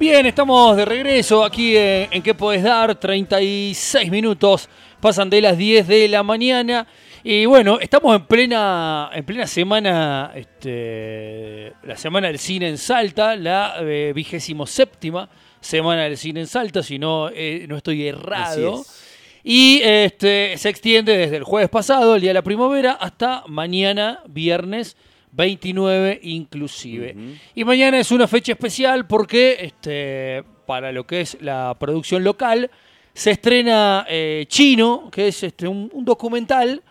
Bien, 0.00 0.24
estamos 0.24 0.78
de 0.78 0.86
regreso 0.86 1.44
aquí 1.44 1.76
en, 1.76 2.08
en 2.10 2.22
¿Qué 2.22 2.32
podés 2.32 2.62
dar? 2.62 2.98
36 2.98 4.10
minutos, 4.10 4.66
pasan 4.98 5.28
de 5.28 5.42
las 5.42 5.58
10 5.58 5.86
de 5.86 6.08
la 6.08 6.22
mañana. 6.22 6.86
Y 7.22 7.44
bueno, 7.44 7.78
estamos 7.78 8.16
en 8.16 8.24
plena, 8.24 9.10
en 9.12 9.26
plena 9.26 9.46
semana, 9.46 10.32
este, 10.34 11.74
la 11.82 11.98
semana 11.98 12.28
del 12.28 12.38
cine 12.38 12.70
en 12.70 12.78
Salta, 12.78 13.36
la 13.36 13.74
eh, 13.82 14.12
vigésimo 14.14 14.66
séptima 14.66 15.28
semana 15.60 16.04
del 16.04 16.16
cine 16.16 16.40
en 16.40 16.46
Salta, 16.46 16.82
si 16.82 16.98
no, 16.98 17.28
eh, 17.28 17.66
no 17.68 17.76
estoy 17.76 18.08
errado. 18.08 18.80
Es. 18.80 19.04
Y 19.44 19.82
este, 19.82 20.56
se 20.56 20.70
extiende 20.70 21.14
desde 21.14 21.36
el 21.36 21.44
jueves 21.44 21.68
pasado, 21.68 22.14
el 22.14 22.22
día 22.22 22.30
de 22.30 22.34
la 22.34 22.42
primavera, 22.42 22.92
hasta 22.92 23.44
mañana, 23.48 24.22
viernes 24.26 24.96
29 25.32 26.20
inclusive. 26.22 27.16
Y 27.54 27.64
mañana 27.64 27.98
es 27.98 28.10
una 28.10 28.26
fecha 28.26 28.52
especial 28.52 29.06
porque 29.06 29.58
este, 29.60 30.44
para 30.66 30.92
lo 30.92 31.06
que 31.06 31.22
es 31.22 31.36
la 31.40 31.76
producción 31.78 32.24
local 32.24 32.70
se 33.12 33.32
estrena 33.32 34.06
eh, 34.08 34.44
Chino, 34.48 35.10
que 35.10 35.28
es 35.28 35.42
este, 35.42 35.66
un, 35.66 35.90
un 35.92 36.04
documental. 36.04 36.82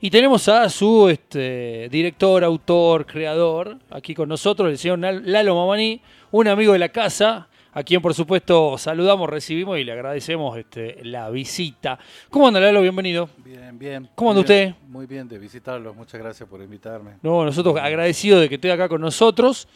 Y 0.00 0.10
tenemos 0.10 0.46
a 0.48 0.68
su 0.68 1.08
este, 1.08 1.88
director, 1.90 2.44
autor, 2.44 3.06
creador, 3.06 3.78
aquí 3.90 4.14
con 4.14 4.28
nosotros, 4.28 4.68
el 4.68 4.78
señor 4.78 4.98
Lalo 4.98 5.54
Mamani, 5.54 6.00
un 6.32 6.48
amigo 6.48 6.74
de 6.74 6.78
la 6.78 6.90
casa, 6.90 7.48
a 7.76 7.82
quien 7.82 8.00
por 8.00 8.14
supuesto 8.14 8.78
saludamos, 8.78 9.28
recibimos 9.28 9.78
y 9.78 9.84
le 9.84 9.92
agradecemos 9.92 10.56
este, 10.56 10.98
la 11.04 11.28
visita. 11.28 11.98
¿Cómo 12.30 12.48
anda 12.48 12.58
Lalo? 12.58 12.80
Bienvenido. 12.80 13.28
Bien, 13.36 13.78
bien. 13.78 14.08
¿Cómo 14.14 14.30
anda 14.30 14.42
bien, 14.42 14.70
usted? 14.70 14.88
Muy 14.88 15.04
bien 15.04 15.28
de 15.28 15.38
visitarlos, 15.38 15.94
muchas 15.94 16.18
gracias 16.18 16.48
por 16.48 16.62
invitarme. 16.62 17.18
No, 17.20 17.44
nosotros 17.44 17.76
agradecidos 17.76 18.40
de 18.40 18.48
que 18.48 18.54
esté 18.54 18.72
acá 18.72 18.88
con 18.88 19.02
nosotros. 19.02 19.68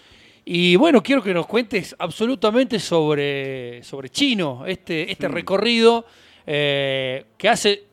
Y 0.46 0.76
bueno, 0.76 1.02
quiero 1.02 1.22
que 1.22 1.34
nos 1.34 1.46
cuentes 1.46 1.94
absolutamente 1.98 2.78
sobre, 2.78 3.82
sobre 3.82 4.08
Chino, 4.08 4.64
este, 4.64 5.12
este 5.12 5.28
recorrido 5.28 6.06
eh, 6.46 7.26
que 7.36 7.50
hace, 7.50 7.84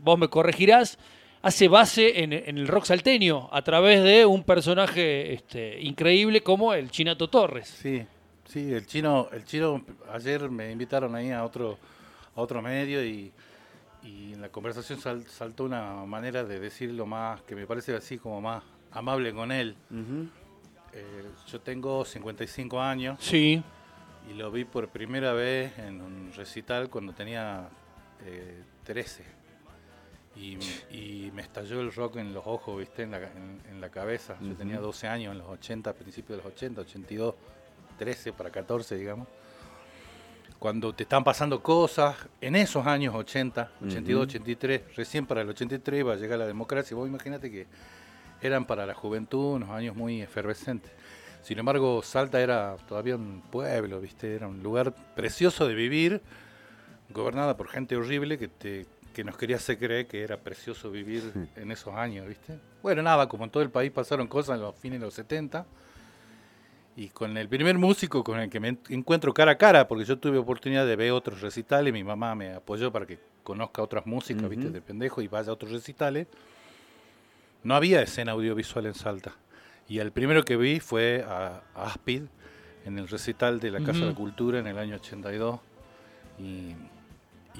vos 0.00 0.18
me 0.18 0.28
corregirás, 0.28 0.98
hace 1.42 1.68
base 1.68 2.22
en, 2.22 2.32
en 2.32 2.56
el 2.56 2.66
rock 2.66 2.86
salteño 2.86 3.50
a 3.52 3.60
través 3.60 4.02
de 4.02 4.24
un 4.24 4.42
personaje 4.42 5.34
este, 5.34 5.82
increíble 5.82 6.40
como 6.40 6.72
el 6.72 6.90
Chinato 6.90 7.28
Torres. 7.28 7.68
Sí, 7.68 8.02
sí, 8.50 8.72
el 8.72 8.86
chino, 8.86 9.28
el 9.32 9.44
chino, 9.44 9.84
ayer 10.12 10.50
me 10.50 10.70
invitaron 10.70 11.14
ahí 11.14 11.30
a 11.30 11.44
otro, 11.44 11.78
a 12.34 12.40
otro 12.40 12.60
medio 12.62 13.04
y, 13.04 13.32
y 14.02 14.32
en 14.34 14.40
la 14.40 14.48
conversación 14.48 14.98
sal- 15.00 15.26
saltó 15.28 15.64
una 15.64 16.04
manera 16.04 16.44
de 16.44 16.58
decirlo 16.60 17.06
más, 17.06 17.42
que 17.42 17.54
me 17.54 17.66
parece 17.66 17.94
así 17.94 18.18
como 18.18 18.40
más 18.40 18.62
amable 18.92 19.32
con 19.32 19.52
él. 19.52 19.76
Ujú. 19.90 20.26
Eh, 20.92 21.24
yo 21.46 21.60
tengo 21.60 22.04
55 22.04 22.80
años 22.80 23.16
Sí, 23.20 23.62
y 24.28 24.34
lo 24.34 24.50
vi 24.50 24.64
por 24.64 24.88
primera 24.88 25.32
vez 25.32 25.78
en 25.78 26.00
un 26.00 26.32
recital 26.34 26.90
cuando 26.90 27.12
tenía 27.12 27.68
eh, 28.24 28.62
13. 28.84 29.24
Y, 30.36 30.56
y 30.90 31.30
me 31.34 31.42
estalló 31.42 31.80
el 31.80 31.92
rock 31.92 32.16
en 32.16 32.32
los 32.32 32.46
ojos, 32.46 32.78
¿viste? 32.78 33.02
En 33.02 33.10
la, 33.10 33.18
en, 33.18 33.60
en 33.68 33.80
la 33.80 33.90
cabeza. 33.90 34.36
Yo 34.40 34.54
tenía 34.54 34.78
12 34.78 35.06
años 35.08 35.32
en 35.32 35.38
los 35.38 35.48
80, 35.48 35.90
a 35.90 35.92
principios 35.92 36.38
de 36.38 36.44
los 36.44 36.52
80, 36.54 36.80
82, 36.82 37.34
13 38.00 38.32
para 38.32 38.48
14, 38.48 38.96
digamos. 38.96 39.28
Cuando 40.58 40.94
te 40.94 41.02
están 41.02 41.22
pasando 41.22 41.62
cosas, 41.62 42.16
en 42.40 42.56
esos 42.56 42.86
años 42.86 43.14
80, 43.14 43.72
82, 43.84 44.22
83, 44.22 44.96
recién 44.96 45.26
para 45.26 45.42
el 45.42 45.50
83 45.50 46.00
iba 46.00 46.14
a 46.14 46.16
llegar 46.16 46.38
la 46.38 46.46
democracia. 46.46 46.96
Vos 46.96 47.06
imagínate 47.06 47.50
que 47.50 47.66
eran 48.40 48.64
para 48.64 48.86
la 48.86 48.94
juventud 48.94 49.56
unos 49.56 49.68
años 49.68 49.94
muy 49.94 50.22
efervescentes. 50.22 50.90
Sin 51.42 51.58
embargo, 51.58 52.02
Salta 52.02 52.40
era 52.40 52.78
todavía 52.88 53.16
un 53.16 53.42
pueblo, 53.42 54.00
¿viste? 54.00 54.34
Era 54.34 54.48
un 54.48 54.62
lugar 54.62 54.94
precioso 55.14 55.68
de 55.68 55.74
vivir, 55.74 56.22
gobernada 57.10 57.54
por 57.58 57.68
gente 57.68 57.96
horrible 57.96 58.38
que 58.38 58.48
te 58.48 58.86
que 59.12 59.24
nos 59.24 59.36
quería 59.36 59.56
hacer 59.56 59.76
creer 59.76 60.06
que 60.06 60.22
era 60.22 60.36
precioso 60.38 60.88
vivir 60.88 61.32
en 61.56 61.72
esos 61.72 61.92
años, 61.94 62.28
¿viste? 62.28 62.58
Bueno, 62.80 63.02
nada, 63.02 63.28
como 63.28 63.44
en 63.44 63.50
todo 63.50 63.62
el 63.62 63.70
país 63.70 63.90
pasaron 63.90 64.28
cosas 64.28 64.54
en 64.54 64.62
los 64.62 64.76
fines 64.76 65.00
de 65.00 65.06
los 65.06 65.14
70. 65.14 65.66
Y 66.96 67.08
con 67.08 67.36
el 67.36 67.48
primer 67.48 67.78
músico 67.78 68.22
con 68.24 68.38
el 68.40 68.50
que 68.50 68.60
me 68.60 68.68
en- 68.68 68.80
encuentro 68.90 69.32
cara 69.32 69.52
a 69.52 69.58
cara, 69.58 69.86
porque 69.88 70.04
yo 70.04 70.18
tuve 70.18 70.38
oportunidad 70.38 70.86
de 70.86 70.96
ver 70.96 71.12
otros 71.12 71.40
recitales, 71.40 71.92
mi 71.92 72.04
mamá 72.04 72.34
me 72.34 72.52
apoyó 72.54 72.92
para 72.92 73.06
que 73.06 73.18
conozca 73.42 73.82
otras 73.82 74.06
músicas, 74.06 74.48
¿viste? 74.48 74.66
Ujú. 74.66 74.74
De 74.74 74.80
pendejo 74.82 75.22
y 75.22 75.28
vaya 75.28 75.50
a 75.50 75.52
otros 75.54 75.70
recitales. 75.72 76.26
No 77.62 77.74
había 77.74 78.02
escena 78.02 78.32
audiovisual 78.32 78.86
en 78.86 78.94
Salta. 78.94 79.32
Y 79.88 79.98
el 79.98 80.12
primero 80.12 80.44
que 80.44 80.56
vi 80.56 80.80
fue 80.80 81.24
a, 81.26 81.62
a 81.74 81.84
Aspid 81.86 82.22
en 82.84 82.98
el 82.98 83.08
recital 83.08 83.60
de 83.60 83.70
la 83.70 83.80
Casa 83.80 84.00
de 84.00 84.06
la. 84.06 84.14
Cultura 84.14 84.58
en 84.58 84.66
el 84.66 84.78
año 84.78 84.96
82. 84.96 85.60
Y, 86.38 86.74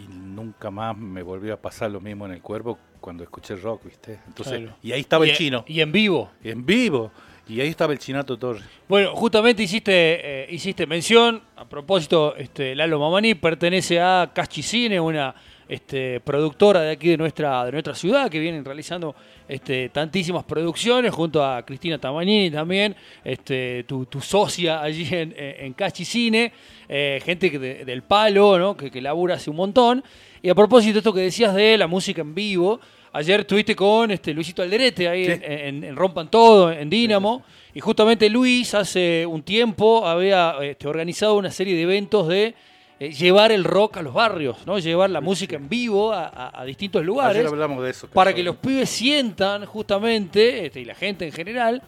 y 0.01 0.07
nunca 0.09 0.71
más 0.71 0.97
me 0.97 1.23
volvió 1.23 1.53
a 1.55 1.57
pasar 1.57 1.91
lo 1.91 2.01
mismo 2.01 2.25
en 2.27 2.33
el 2.33 2.41
cuerpo 2.43 2.79
cuando 3.01 3.23
escuché 3.25 3.57
rock, 3.57 3.85
¿viste? 3.85 4.21
Entonces, 4.27 4.61
Claro. 4.61 4.77
y 4.83 4.93
ahí 4.93 5.01
estaba 5.01 5.27
y, 5.27 5.31
el 5.31 5.37
chino, 5.37 5.65
Y 5.67 5.81
en 5.81 5.93
vivo. 5.93 6.31
en 6.43 6.65
vivo. 6.65 7.11
Y 7.49 7.61
ahí 7.61 7.69
estaba 7.69 7.93
el 7.93 7.99
Chinato 7.99 8.39
Torres. 8.39 8.63
Bueno, 8.89 9.15
justamente 9.17 9.63
hiciste, 9.63 9.93
eh, 9.95 10.47
hiciste 10.51 10.87
mención, 10.87 11.43
a 11.57 11.65
propósito, 11.69 12.37
este, 12.37 12.75
Lalo 12.77 13.01
Mamani 13.01 13.35
pertenece 13.35 14.01
a 14.01 14.31
Caschi 14.33 14.63
Cine, 14.63 15.01
una 15.01 15.35
este, 15.69 16.21
productora 16.21 16.81
de 16.83 16.93
aquí 16.93 17.09
de 17.09 17.17
nuestra, 17.17 17.65
de 17.65 17.73
nuestra 17.73 17.95
ciudad, 17.95 18.31
que 18.31 18.39
vienen 18.39 18.65
realizando 18.65 19.17
este, 19.49 19.89
tantísimas 19.89 20.45
producciones, 20.45 21.13
junto 21.13 21.45
a 21.45 21.65
Cristina 21.67 21.99
Tamagnini 21.99 22.51
también, 22.53 22.95
este, 23.25 23.83
tu, 23.85 24.07
tu 24.07 24.21
socia 24.21 24.81
allí 24.81 25.09
en, 25.11 25.35
en 25.37 25.73
Caschi 25.73 26.05
Cine, 26.05 26.53
eh, 26.89 27.21
gente 27.25 27.51
que 27.51 27.59
de- 27.59 27.85
del 27.85 28.03
palo, 28.03 28.59
¿no? 28.61 28.77
que, 28.77 28.91
que 28.93 29.01
labura 29.01 29.35
hace 29.35 29.51
un 29.51 29.57
montón. 29.57 30.05
Y 30.43 30.49
a 30.51 30.55
propósito 30.55 30.99
esto 30.99 31.13
que 31.13 31.21
decías 31.21 31.53
de 31.55 31.77
la 31.77 31.87
música 31.89 32.21
en 32.23 32.35
vivo, 32.35 32.81
ayer 33.13 33.41
estuviste 33.41 33.75
con 33.77 34.11
este, 34.11 34.33
Luisito 34.35 34.63
Alderete 34.63 35.09
ahí 35.09 35.25
Sí. 35.27 35.33
en, 35.33 35.43
en- 35.45 35.85
en 35.85 35.97
Rompan 35.97 36.31
Todo, 36.31 36.71
en 36.73 36.89
Dínamo. 36.91 37.43
Y 37.75 37.81
justamente 37.81 38.29
Luis 38.29 38.75
hace 38.75 39.25
un 39.27 39.43
tiempo 39.43 40.07
había 40.07 40.55
este, 40.63 40.89
organizado 40.89 41.37
una 41.37 41.51
serie 41.51 41.75
de 41.77 41.83
eventos 41.83 42.27
de 42.29 42.55
eh, 42.99 43.13
llevar 43.13 43.53
el 43.53 43.65
rock 43.65 43.97
a 43.99 44.03
los 44.03 44.13
barrios, 44.13 44.57
¿no? 44.67 44.79
Llevar 44.79 45.09
la 45.11 45.21
música 45.21 45.57
en 45.57 45.69
vivo 45.69 46.13
a, 46.13 46.27
a- 46.27 46.61
a 46.61 46.65
distintos 46.65 47.05
lugares 47.05 47.37
Ayer 47.39 47.47
hablamos 47.47 47.83
de 47.83 47.91
eso. 47.91 48.09
para 48.09 48.35
que 48.35 48.43
los 48.43 48.57
pibes 48.57 48.91
sientan 48.91 49.65
justamente, 49.67 50.67
este, 50.67 50.81
y 50.81 50.85
la 50.85 50.95
gente 50.95 51.25
en 51.25 51.33
general, 51.33 51.83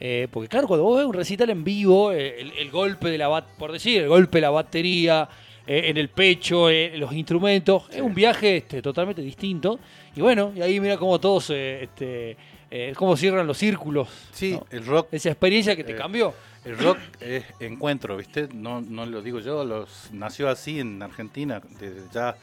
eh, 0.00 0.28
porque 0.30 0.48
claro, 0.48 0.66
cuando 0.68 0.84
vos 0.84 0.98
ves 0.98 1.06
un 1.06 1.14
recital 1.14 1.48
en 1.50 1.64
vivo, 1.64 2.12
eh, 2.12 2.40
el, 2.40 2.52
el 2.58 2.70
golpe 2.70 3.08
de 3.10 3.16
la 3.18 3.28
bat, 3.28 3.46
por 3.58 3.72
decir, 3.72 4.02
el 4.02 4.08
golpe 4.08 4.38
de 4.38 4.42
la 4.42 4.50
batería 4.50 5.28
en 5.68 5.98
el 5.98 6.08
pecho, 6.08 6.70
eh, 6.70 6.96
los 6.96 7.12
instrumentos, 7.12 7.84
es 7.90 8.00
un 8.00 8.14
viaje 8.14 8.56
este, 8.56 8.80
totalmente 8.80 9.20
distinto. 9.20 9.78
Y 10.16 10.20
bueno, 10.22 10.50
y 10.56 10.62
ahí 10.62 10.80
mira 10.80 10.96
cómo 10.96 11.20
todos, 11.20 11.50
eh, 11.50 11.84
este, 11.84 12.36
eh, 12.70 12.92
cómo 12.96 13.16
cierran 13.16 13.46
los 13.46 13.58
círculos. 13.58 14.08
Sí, 14.32 14.52
¿no? 14.52 14.66
el 14.70 14.86
rock 14.86 15.08
Esa 15.12 15.28
experiencia 15.28 15.76
que 15.76 15.84
te 15.84 15.92
Eh, 15.92 15.96
cambió. 15.96 16.34
El 16.64 16.78
rock 16.78 16.98
es 17.20 17.44
encuentro, 17.60 18.16
¿viste? 18.16 18.48
No, 18.52 18.80
no 18.80 19.06
lo 19.06 19.22
digo 19.22 19.40
yo, 19.40 19.64
los, 19.64 20.08
nació 20.12 20.48
así 20.48 20.80
en 20.80 21.02
Argentina, 21.02 21.62
desde 21.78 22.02
ya 22.12 22.36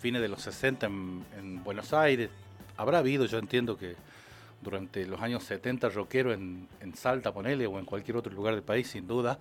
fines 0.00 0.20
de 0.20 0.28
los 0.28 0.42
60 0.42 0.86
en, 0.86 1.24
en 1.38 1.64
Buenos 1.64 1.92
Aires. 1.92 2.30
Habrá 2.76 2.98
habido, 2.98 3.24
yo 3.26 3.38
entiendo 3.38 3.76
que 3.76 3.94
durante 4.62 5.06
los 5.06 5.20
años 5.20 5.44
70 5.44 5.90
rockero 5.90 6.32
en, 6.32 6.68
en 6.80 6.94
Salta, 6.94 7.32
ponele, 7.32 7.66
o 7.66 7.78
en 7.78 7.84
cualquier 7.84 8.16
otro 8.16 8.32
lugar 8.32 8.54
del 8.54 8.62
país, 8.62 8.88
sin 8.88 9.06
duda. 9.06 9.38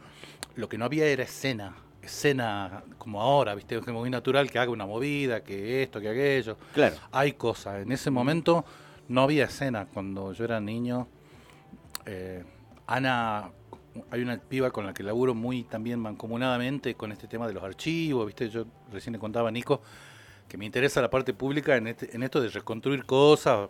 Lo 0.56 0.68
que 0.68 0.78
no 0.78 0.86
había 0.86 1.08
era 1.08 1.24
escena, 1.24 1.74
escena 2.02 2.84
como 2.98 3.22
ahora, 3.22 3.54
¿viste? 3.56 3.78
Es 3.78 3.88
muy 3.88 4.10
natural 4.10 4.50
que 4.50 4.60
haga 4.60 4.72
una 4.72 4.86
movida, 4.86 5.44
que 5.44 5.84
esto, 5.84 6.00
que 6.02 6.10
aquello. 6.10 6.58
Claro. 6.74 6.96
Hay 7.12 7.34
cosas. 7.34 7.82
En 7.84 7.92
ese 7.92 8.10
momento 8.12 8.66
no 9.08 9.22
había 9.22 9.46
escena. 9.46 9.86
Cuando 9.94 10.34
yo 10.34 10.46
era 10.46 10.60
niño, 10.60 11.08
eh, 12.06 12.44
Ana, 12.88 13.50
hay 14.10 14.22
una 14.22 14.38
piba 14.38 14.72
con 14.72 14.86
la 14.86 14.94
que 14.94 15.04
laburo 15.04 15.34
muy 15.36 15.64
también 15.64 16.00
mancomunadamente 16.00 16.96
con 16.96 17.12
este 17.12 17.28
tema 17.28 17.48
de 17.48 17.54
los 17.54 17.64
archivos, 17.64 18.26
¿viste? 18.26 18.50
Yo 18.50 18.66
recién 18.92 19.14
le 19.14 19.20
contaba 19.20 19.50
a 19.50 19.52
Nico 19.52 19.82
que 20.48 20.58
me 20.58 20.66
interesa 20.66 21.02
la 21.02 21.10
parte 21.10 21.34
pública 21.34 21.76
en, 21.78 21.88
este- 21.88 22.14
en 22.16 22.24
esto 22.24 22.42
de 22.42 22.50
reconstruir 22.50 23.06
cosas, 23.06 23.70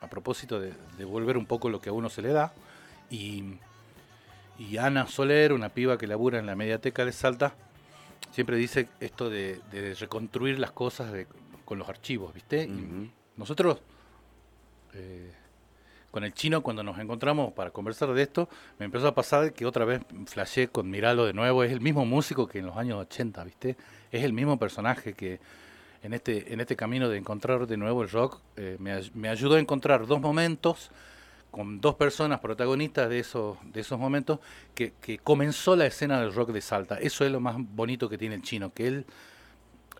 a 0.00 0.06
propósito 0.08 0.60
de, 0.60 0.72
de 0.96 1.04
volver 1.04 1.36
un 1.36 1.44
poco 1.46 1.68
lo 1.68 1.80
que 1.80 1.88
a 1.88 1.92
uno 1.92 2.08
se 2.08 2.22
le 2.22 2.32
da. 2.32 2.52
Y, 3.10 3.54
y 4.58 4.76
Ana 4.76 5.06
Soler, 5.08 5.52
una 5.52 5.70
piba 5.70 5.98
que 5.98 6.06
labura 6.06 6.38
en 6.38 6.46
la 6.46 6.54
mediateca 6.54 7.04
de 7.04 7.12
Salta, 7.12 7.54
siempre 8.30 8.56
dice 8.56 8.88
esto 9.00 9.28
de, 9.30 9.60
de 9.70 9.94
reconstruir 9.94 10.58
las 10.58 10.72
cosas 10.72 11.12
de- 11.12 11.26
con 11.64 11.78
los 11.78 11.88
archivos, 11.88 12.32
¿viste? 12.34 12.64
Y 12.64 12.82
Ujú. 12.84 13.08
nosotros, 13.36 13.80
eh, 14.94 15.32
con 16.10 16.24
el 16.24 16.34
chino, 16.34 16.62
cuando 16.62 16.82
nos 16.82 16.98
encontramos 16.98 17.52
para 17.52 17.70
conversar 17.70 18.12
de 18.12 18.22
esto, 18.22 18.48
me 18.78 18.86
empezó 18.86 19.06
a 19.06 19.14
pasar 19.14 19.52
que 19.52 19.64
otra 19.64 19.84
vez 19.84 20.00
flashé 20.26 20.66
con 20.68 20.90
Miralo 20.90 21.24
de 21.24 21.32
nuevo. 21.32 21.62
Es 21.62 21.70
el 21.70 21.80
mismo 21.80 22.04
músico 22.04 22.48
que 22.48 22.58
en 22.58 22.66
los 22.66 22.76
años 22.76 22.98
80, 22.98 23.44
¿viste? 23.44 23.76
Es 24.10 24.24
el 24.24 24.32
mismo 24.32 24.58
personaje 24.58 25.12
que 25.12 25.38
en 26.02 26.12
este, 26.14 26.52
en 26.52 26.60
este 26.60 26.74
camino 26.76 27.08
de 27.08 27.18
encontrar 27.18 27.66
de 27.68 27.76
nuevo 27.76 28.02
el 28.02 28.10
rock, 28.10 28.40
eh, 28.56 28.76
me 29.14 29.28
ayudó 29.28 29.54
a 29.54 29.60
encontrar 29.60 30.06
dos 30.06 30.20
momentos 30.20 30.90
con 31.50 31.80
dos 31.80 31.94
personas 31.96 32.40
protagonistas 32.40 33.08
de 33.08 33.18
esos, 33.18 33.58
de 33.64 33.80
esos 33.80 33.98
momentos, 33.98 34.38
que, 34.74 34.92
que, 35.00 35.18
comenzó 35.18 35.76
la 35.76 35.86
escena 35.86 36.20
del 36.20 36.32
rock 36.32 36.50
de 36.50 36.60
Salta. 36.60 36.96
Eso 36.96 37.24
es 37.24 37.32
lo 37.32 37.40
más 37.40 37.56
bonito 37.58 38.08
que 38.08 38.18
tiene 38.18 38.36
el 38.36 38.42
chino, 38.42 38.72
que 38.72 38.86
él 38.86 39.06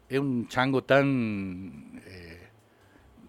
es 0.08 0.18
un 0.18 0.48
chango 0.48 0.82
tan... 0.82 2.02
Eh, 2.06 2.38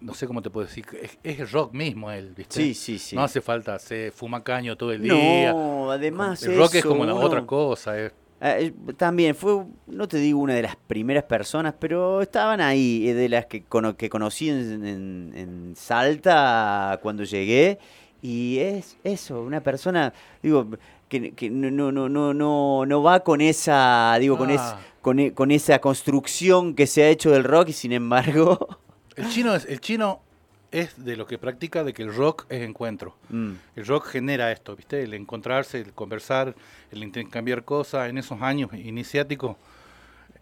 no 0.00 0.14
sé 0.14 0.26
cómo 0.26 0.42
te 0.42 0.50
puedo 0.50 0.66
decir, 0.66 0.84
es, 1.00 1.38
el 1.38 1.48
rock 1.48 1.72
mismo 1.72 2.10
él, 2.10 2.34
¿viste? 2.36 2.56
Sí, 2.56 2.74
sí, 2.74 2.98
sí. 2.98 3.14
No 3.14 3.22
hace 3.22 3.40
falta 3.40 3.76
hacer 3.76 4.10
fumacaño 4.10 4.76
todo 4.76 4.92
el 4.92 5.02
día. 5.02 5.52
No, 5.52 5.92
además 5.92 6.42
El 6.42 6.56
rock 6.56 6.76
es 6.76 6.84
como 6.84 7.04
la 7.04 7.14
otra 7.14 7.46
cosa. 7.46 7.94
Ah, 8.40 8.56
también 8.96 9.36
fue, 9.36 9.64
no 9.86 10.08
te 10.08 10.16
digo 10.16 10.40
una 10.40 10.54
de 10.54 10.62
las 10.62 10.74
primeras 10.74 11.22
personas, 11.22 11.74
pero 11.78 12.20
estaban 12.20 12.60
ahí, 12.60 13.08
eh, 13.08 13.14
de 13.14 13.28
las 13.28 13.46
que, 13.46 13.64
que 13.96 14.10
conocí 14.10 14.50
en, 14.50 15.32
en 15.36 15.74
Salta 15.76 16.98
cuando 17.00 17.22
llegué. 17.22 17.78
Y 18.22 18.58
es 18.60 18.96
eso, 19.02 19.42
una 19.42 19.60
persona, 19.60 20.14
digo, 20.42 20.68
que, 21.08 21.32
que 21.32 21.50
no, 21.50 21.70
no, 21.70 22.08
no, 22.08 22.32
no, 22.32 22.86
no 22.86 23.02
va 23.02 23.20
con 23.20 23.40
esa, 23.40 24.16
digo, 24.20 24.38
con, 24.38 24.50
es, 24.50 24.60
ah. 24.60 24.78
con, 25.00 25.18
e, 25.18 25.34
con, 25.34 25.50
esa 25.50 25.80
construcción 25.80 26.74
que 26.74 26.86
se 26.86 27.02
ha 27.02 27.08
hecho 27.08 27.32
del 27.32 27.42
rock 27.44 27.70
y 27.70 27.72
sin 27.72 27.92
embargo... 27.92 28.78
El 29.16 29.28
chino 29.28 29.54
es, 29.54 29.66
el 29.66 29.78
chino 29.78 30.22
es 30.70 31.04
de 31.04 31.16
lo 31.16 31.26
que 31.26 31.36
practica 31.36 31.84
de 31.84 31.92
que 31.92 32.02
el 32.02 32.14
rock 32.14 32.46
es 32.48 32.62
encuentro. 32.62 33.14
Mm. 33.28 33.52
El 33.76 33.86
rock 33.86 34.06
genera 34.06 34.50
esto, 34.50 34.74
¿viste? 34.74 35.02
El 35.02 35.12
encontrarse, 35.12 35.80
el 35.80 35.92
conversar, 35.92 36.54
el 36.90 37.02
intercambiar 37.02 37.62
cosas. 37.62 38.08
En 38.08 38.16
esos 38.16 38.40
años 38.40 38.70
iniciáticos, 38.72 39.56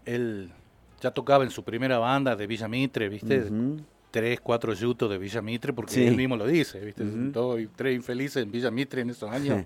él 0.05 0.51
ya 1.01 1.11
tocaba 1.11 1.43
en 1.43 1.51
su 1.51 1.63
primera 1.63 1.97
banda 1.99 2.37
de 2.37 2.47
Villa 2.47 2.69
Mitre, 2.69 3.09
¿viste? 3.09 3.45
Tres, 4.11 4.41
cuatro 4.41 4.73
yutos 4.73 5.09
de 5.09 5.17
Villa 5.17 5.41
Mitre, 5.41 5.73
porque 5.73 6.07
él 6.07 6.17
mismo 6.17 6.35
lo 6.35 6.45
dice, 6.45 6.79
¿viste? 6.79 7.03
tres 7.75 7.95
infelices 7.95 8.43
en 8.43 8.51
Villa 8.51 8.69
Mitre 8.69 9.01
en 9.01 9.09
esos 9.09 9.29
años. 9.31 9.65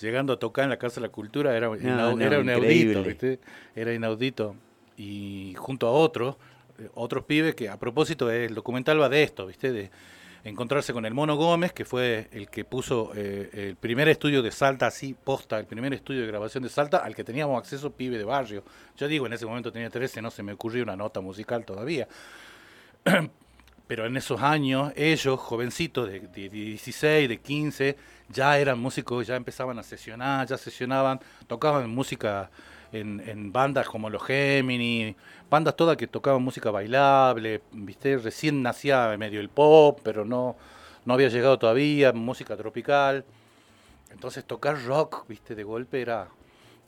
llegando 0.00 0.32
a 0.32 0.38
tocar 0.38 0.64
en 0.64 0.70
la 0.70 0.78
Casa 0.78 0.96
de 0.96 1.06
la 1.06 1.12
Cultura 1.12 1.56
era, 1.56 1.70
era 1.76 2.40
inaudito, 2.40 3.04
¿viste? 3.04 3.38
Era 3.74 3.94
inaudito. 3.94 4.56
Y 4.96 5.54
junto 5.56 5.86
a 5.86 5.92
otros, 5.92 6.36
eh, 6.78 6.88
otros 6.94 7.24
pibes 7.24 7.54
que 7.54 7.68
a 7.68 7.78
propósito 7.78 8.30
el 8.30 8.54
documental 8.54 9.00
va 9.00 9.08
de 9.08 9.22
esto, 9.22 9.46
¿viste? 9.46 9.72
De 9.72 9.90
encontrarse 10.44 10.92
con 10.92 11.06
el 11.06 11.14
Mono 11.14 11.36
Gómez, 11.36 11.72
que 11.72 11.84
fue 11.84 12.28
el 12.32 12.48
que 12.48 12.64
puso 12.64 13.12
eh, 13.14 13.48
el 13.52 13.76
primer 13.76 14.08
estudio 14.08 14.42
de 14.42 14.50
Salta, 14.50 14.88
así 14.88 15.14
posta, 15.14 15.58
el 15.58 15.66
primer 15.66 15.94
estudio 15.94 16.22
de 16.22 16.26
grabación 16.26 16.64
de 16.64 16.68
Salta, 16.68 16.98
al 16.98 17.14
que 17.14 17.22
teníamos 17.22 17.58
acceso 17.58 17.92
pibe 17.92 18.18
de 18.18 18.24
barrio. 18.24 18.64
Yo 18.96 19.06
digo, 19.06 19.26
en 19.26 19.34
ese 19.34 19.46
momento 19.46 19.70
tenía 19.70 19.88
13, 19.88 20.20
no 20.20 20.30
se 20.30 20.42
me 20.42 20.52
ocurrió 20.52 20.82
una 20.82 20.96
nota 20.96 21.20
musical 21.20 21.64
todavía. 21.64 22.08
Pero 23.92 24.06
en 24.06 24.16
esos 24.16 24.40
años, 24.40 24.90
ellos, 24.96 25.38
jovencitos 25.38 26.08
de, 26.08 26.20
de 26.20 26.48
16, 26.48 27.28
de 27.28 27.36
15, 27.36 27.96
ya 28.30 28.58
eran 28.58 28.78
músicos, 28.78 29.26
ya 29.26 29.36
empezaban 29.36 29.78
a 29.78 29.82
sesionar, 29.82 30.46
ya 30.46 30.56
sesionaban, 30.56 31.20
tocaban 31.46 31.90
música 31.90 32.48
en, 32.90 33.52
bandas 33.52 33.86
como 33.86 34.08
los 34.08 34.24
Gemini, 34.24 35.14
bandas 35.50 35.76
todas 35.76 35.98
que 35.98 36.06
tocaban 36.06 36.42
música 36.42 36.70
bailable, 36.70 37.60
viste, 37.72 38.16
recién 38.16 38.62
nacía 38.62 39.14
medio 39.18 39.40
el 39.40 39.50
pop, 39.50 40.00
pero 40.02 40.24
no, 40.24 40.56
no 41.04 41.12
había 41.12 41.28
llegado 41.28 41.58
todavía, 41.58 42.14
música 42.14 42.56
tropical. 42.56 43.26
Entonces 44.10 44.42
tocar 44.46 44.82
rock, 44.86 45.28
viste, 45.28 45.54
de 45.54 45.64
golpe 45.64 46.00
era 46.00 46.28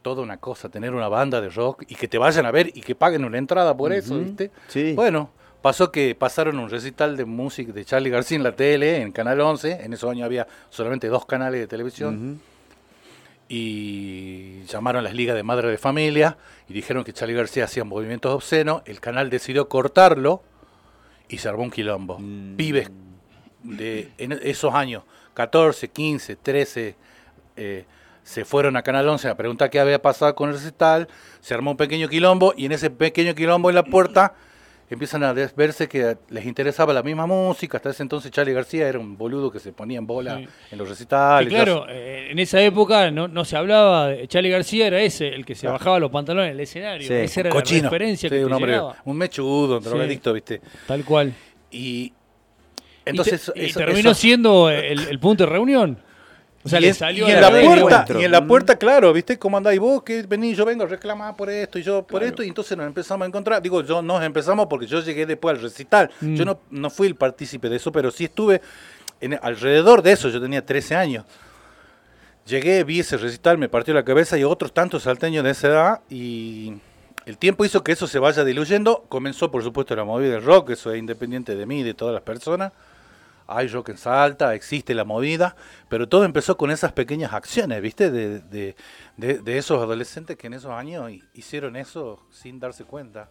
toda 0.01 0.23
una 0.23 0.39
cosa, 0.39 0.71
tener 0.71 0.95
una 0.95 1.09
banda 1.09 1.43
de 1.43 1.51
rock 1.51 1.83
y 1.87 1.97
que 1.97 2.09
te 2.09 2.17
vayan 2.17 2.47
a 2.47 2.51
ver 2.51 2.69
y 2.69 2.81
que 2.81 2.95
paguen 2.95 3.27
una 3.27 3.37
entrada 3.37 3.77
por 3.77 3.93
eso, 3.93 4.19
viste. 4.19 4.51
Sí. 4.69 4.95
Bueno, 4.95 5.44
pasó 5.65 5.91
que 5.91 6.15
pasaron 6.15 6.59
un 6.59 6.69
recital 6.69 7.17
de 7.17 7.25
música 7.25 7.73
de 7.73 7.87
Charlie 7.87 8.11
García 8.11 8.37
en 8.37 8.43
la 8.43 8.55
tele, 8.55 9.01
en 9.01 9.13
Canal 9.13 9.41
11, 9.41 9.83
en 9.83 9.95
esos 9.95 10.11
años 10.11 10.27
había 10.27 10.47
solamente 10.69 11.09
dos 11.09 11.25
canales 11.25 11.59
de 11.59 11.67
televisión. 11.67 12.39
Y 13.49 14.63
llamaron 14.65 15.01
a 15.01 15.03
las 15.05 15.15
ligas 15.15 15.35
de 15.35 15.43
madre 15.43 15.71
de 15.71 15.79
familia 15.79 16.37
y 16.69 16.75
dijeron 16.75 17.03
que 17.03 17.15
Charlie 17.15 17.35
García 17.35 17.65
hacía 17.65 17.83
movimientos 17.83 18.31
obscenos, 18.35 18.83
el 18.85 19.01
canal 19.01 19.31
decidió 19.31 19.67
cortarlo 19.71 20.43
y 21.31 21.39
se 21.39 21.49
armó 21.49 21.63
un 21.63 21.71
quilombo. 21.71 22.19
Mm. 22.19 22.57
Pibes 22.57 22.91
de 23.63 24.11
en 24.19 24.33
esos 24.33 24.75
años, 24.75 25.05
14, 25.33 25.89
15, 25.89 26.37
13, 26.37 26.97
se 28.23 28.45
fueron 28.45 28.77
a 28.77 28.83
Canal 28.83 29.09
11 29.09 29.31
a 29.31 29.35
preguntar 29.35 29.71
qué 29.71 29.81
había 29.81 30.03
pasado 30.03 30.35
con 30.35 30.51
el 30.51 30.57
recital, 30.57 31.09
se 31.41 31.55
armó 31.55 31.71
un 31.71 31.79
pequeño 31.79 32.11
quilombo 32.11 32.53
y 32.55 32.67
en 32.67 32.73
ese 32.73 32.91
pequeño 32.91 33.35
quilombo 33.35 33.71
en 33.71 33.77
la 33.77 33.85
puerta 33.85 34.35
empiezan 34.95 35.23
a 35.23 35.33
verse 35.33 35.89
que 35.89 36.17
les 36.31 36.47
interesaba 36.47 36.93
la 36.93 37.03
misma 37.03 37.27
música. 37.27 37.77
Hasta 37.77 37.91
ese 37.91 38.03
entonces 38.03 38.31
Charlie 38.31 38.53
García 38.53 38.89
era 38.89 38.99
un 38.99 39.17
boludo 39.17 39.51
que 39.51 39.61
se 39.61 39.73
ponía 39.73 39.99
en 39.99 40.07
bola 40.07 40.41
en 40.41 40.79
los 40.79 40.89
recitales. 40.89 41.49
claro, 41.49 41.87
eh, 41.89 42.29
en 42.31 42.39
esa 42.39 42.61
época 42.63 43.11
no, 43.11 43.45
se 43.45 43.57
hablaba 43.57 44.09
de 44.09 44.27
Charlie 44.27 44.51
García, 44.51 44.87
era 44.87 45.01
ese, 45.01 45.29
el 45.29 45.45
que 45.45 45.55
se 45.55 45.67
bajaba 45.69 45.99
los 45.99 46.11
pantalones 46.11 46.51
en 46.51 46.55
el 46.57 46.61
escenario. 46.61 47.15
Esa 47.15 47.41
era 47.41 47.51
la 47.51 47.61
referencia 47.61 48.29
que 48.29 48.45
un, 48.45 48.53
hombre, 48.53 48.81
un 49.05 49.17
mechudo, 49.17 49.79
un 49.79 49.85
drogadicto, 49.85 50.33
¿viste? 50.33 50.61
Tal 50.87 51.05
cual. 51.05 51.33
Y 51.71 52.13
entonces 53.05 53.53
y, 53.55 53.73
terminó 53.73 54.15
siendo 54.15 54.71
el 54.71 55.19
punto 55.19 55.45
de 55.45 55.51
reunión. 55.51 55.99
O 56.65 56.69
sea, 56.69 56.79
y, 56.79 56.83
le 56.83 56.95
salió 56.95 57.29
y 57.29 57.31
en 57.31 57.41
la 57.43 57.51
puerta, 57.51 58.07
y 58.19 58.25
en 58.25 58.31
la 58.31 58.47
puerta, 58.47 58.77
claro, 58.77 59.13
¿viste? 59.13 59.39
¿Cómo 59.39 59.59
andáis 59.59 59.79
vos? 59.79 60.03
Que 60.03 60.23
venís, 60.23 60.57
yo 60.57 60.65
vengo 60.65 60.85
a 60.85 60.87
reclamar 60.87 61.37
por 61.37 61.51
esto 61.51 61.79
y 61.79 61.83
yo 61.83 62.03
por 62.03 62.23
esto, 62.23 62.43
y 62.43 62.49
entonces 62.49 62.77
nos 62.77 62.87
empezamos 62.87 63.27
a 63.27 63.29
encontrar. 63.29 63.61
Digo, 63.61 63.83
yo 63.83 64.01
nos 64.01 64.23
empezamos 64.23 64.67
porque 64.67 64.87
yo 64.87 65.01
llegué 65.01 65.27
después 65.27 65.57
al 65.57 65.63
recital. 65.63 66.11
Mm. 66.23 66.35
Yo 66.35 66.45
no, 66.47 66.61
no 66.71 66.89
fui 66.89 67.07
el 67.07 67.17
partícipe 67.17 67.69
de 67.69 67.77
eso, 67.77 67.93
pero 67.93 68.11
sí 68.11 68.25
estuve 68.25 68.63
en, 69.21 69.39
alrededor 69.43 70.01
de 70.01 70.13
eso. 70.13 70.31
Yo 70.31 70.41
tenía 70.41 70.65
13 70.65 70.95
años. 70.97 71.27
Llegué, 72.47 72.83
vi 72.83 73.01
ese 73.01 73.19
recital, 73.19 73.59
me 73.59 73.69
partió 73.69 73.93
la 73.93 74.05
cabeza 74.05 74.39
y 74.39 74.45
otros 74.45 74.73
tantos 74.73 75.03
salteños 75.03 75.45
de 75.45 75.51
esa 75.51 75.69
edad 75.69 76.01
y 76.09 76.75
el 77.27 77.37
tiempo 77.37 77.65
hizo 77.67 77.85
que 77.85 77.93
eso 77.93 78.07
se 78.07 78.19
vaya 78.19 78.43
diluyendo. 78.43 79.05
Comenzó, 79.11 79.51
por 79.51 79.63
supuesto, 79.63 79.95
la 79.95 80.05
movida 80.05 80.33
del 80.33 80.45
rock, 80.45 80.71
eso 80.71 80.93
es 80.93 80.99
independiente 80.99 81.57
de 81.57 81.67
mí 81.67 81.81
y 81.81 81.83
de 81.83 81.95
todas 81.95 82.15
las 82.15 82.23
personas 82.23 82.73
hay 83.47 83.69
rock 83.69 83.91
en 83.91 83.99
Salta, 83.99 84.55
existe 84.55 84.95
la 84.95 85.05
movida, 85.05 85.57
pero 85.89 86.09
todo 86.09 86.25
empezó 86.25 86.57
con 86.57 86.71
esas 86.71 86.93
pequeñas 86.93 87.33
acciones, 87.33 87.81
¿viste? 87.83 88.11
De, 88.11 88.75
de, 89.17 89.59
esos 89.59 89.83
adolescentes 89.83 90.37
que 90.37 90.47
en 90.47 90.55
esos 90.55 90.73
años 90.73 91.11
hicieron 91.35 91.77
eso 91.77 92.27
sin 92.31 92.59
darse 92.59 92.85
cuenta. 92.85 93.29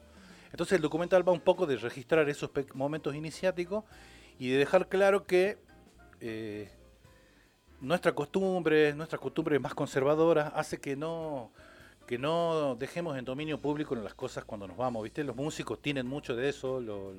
Entonces 0.51 0.75
el 0.75 0.81
documental 0.81 1.27
va 1.27 1.31
un 1.31 1.41
poco 1.41 1.65
de 1.65 1.77
registrar 1.77 2.29
esos 2.29 2.51
momentos 2.73 3.15
iniciáticos 3.15 3.83
y 4.37 4.49
de 4.49 4.57
dejar 4.57 4.87
claro 4.87 5.25
que 5.25 5.57
eh, 6.21 6.69
nuestra 7.81 8.13
costumbre, 8.13 8.93
nuestra 8.93 9.17
costumbre 9.17 9.59
más 9.59 9.73
conservadora 9.73 10.49
hace 10.55 10.79
que 10.79 10.95
no 10.95 11.51
que 12.05 12.17
no 12.17 12.75
dejemos 12.75 13.17
en 13.17 13.25
dominio 13.25 13.59
público 13.59 13.95
las 13.95 14.13
cosas 14.13 14.43
cuando 14.43 14.67
nos 14.67 14.77
vamos, 14.77 15.03
¿viste? 15.03 15.23
Los 15.23 15.35
músicos 15.35 15.81
tienen 15.81 16.05
mucho 16.05 16.35
de 16.35 16.49
eso, 16.49 16.79
lo, 16.79 17.13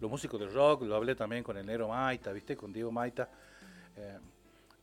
los 0.00 0.10
músicos 0.10 0.38
de 0.40 0.46
rock, 0.46 0.82
lo 0.82 0.94
hablé 0.94 1.14
también 1.14 1.42
con 1.42 1.56
el 1.56 1.66
negro 1.66 1.88
Maita, 1.88 2.32
¿viste? 2.32 2.56
Con 2.56 2.72
Diego 2.72 2.90
Maita. 2.90 3.28
Eh, 3.96 4.18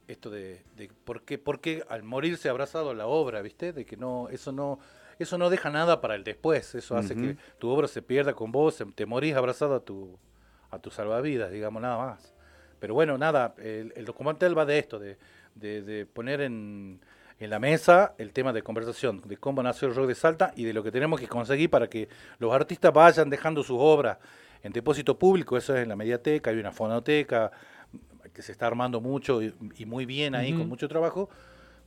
esto 0.08 0.30
de, 0.30 0.62
por, 1.04 1.24
qué, 1.24 1.38
por 1.38 1.60
qué 1.60 1.84
al 1.90 2.04
morirse 2.04 2.50
abrazado 2.50 2.92
a 2.92 2.94
la 2.94 3.08
obra, 3.08 3.42
¿viste? 3.42 3.74
De 3.74 3.86
que 3.86 3.98
no, 3.98 4.30
eso 4.30 4.52
no, 4.52 4.80
eso 5.18 5.38
no 5.38 5.50
deja 5.50 5.70
nada 5.70 6.02
para 6.02 6.16
el 6.16 6.24
después, 6.24 6.76
eso 6.76 6.96
hace 6.96 7.16
que 7.16 7.38
tu 7.58 7.70
obra 7.70 7.88
se 7.88 8.02
pierda 8.02 8.34
con 8.34 8.52
vos, 8.52 8.84
te 8.94 9.06
morís 9.06 9.36
abrazado 9.36 9.76
a 9.76 9.80
tu, 9.80 10.18
a 10.70 10.80
tu 10.80 10.92
salvavidas, 10.92 11.52
digamos, 11.52 11.82
nada 11.82 11.98
más. 11.98 12.34
Pero 12.80 12.94
bueno, 12.94 13.18
nada, 13.18 13.56
el, 13.58 13.94
el 13.96 14.06
documental 14.06 14.58
va 14.58 14.66
de 14.66 14.78
esto, 14.78 15.00
de, 15.00 15.18
de, 15.56 16.06
poner 16.06 16.42
en, 16.42 17.00
en, 17.40 17.50
la 17.50 17.58
mesa 17.58 18.14
el 18.18 18.32
tema 18.34 18.54
de 18.54 18.62
conversación, 18.62 19.22
de 19.26 19.38
cómo 19.38 19.64
nació 19.64 19.88
el 19.88 19.96
rock 19.96 20.08
de 20.08 20.16
Salta 20.16 20.54
y 20.56 20.66
de 20.66 20.74
lo 20.74 20.84
que 20.84 20.92
tenemos 20.92 21.20
que 21.20 21.28
conseguir 21.28 21.70
para 21.70 21.88
que 21.88 22.10
los 22.38 22.54
artistas 22.54 22.94
vayan 22.94 23.30
dejando 23.30 23.64
sus 23.64 23.78
obras 23.80 24.18
en 24.66 24.74
depósito 24.74 25.20
público, 25.20 25.58
eso 25.58 25.76
es 25.76 25.84
en 25.84 25.90
la 25.90 25.96
mediateca, 25.96 26.50
hay 26.50 26.58
una 26.58 26.72
fonoteca 26.72 27.52
que 28.34 28.42
se 28.42 28.52
está 28.52 28.66
armando 28.66 29.00
mucho 29.00 29.40
y, 29.44 29.54
muy 29.86 30.08
bien 30.08 30.34
ahí, 30.34 30.54
con 30.54 30.68
mucho 30.68 30.88
trabajo, 30.88 31.30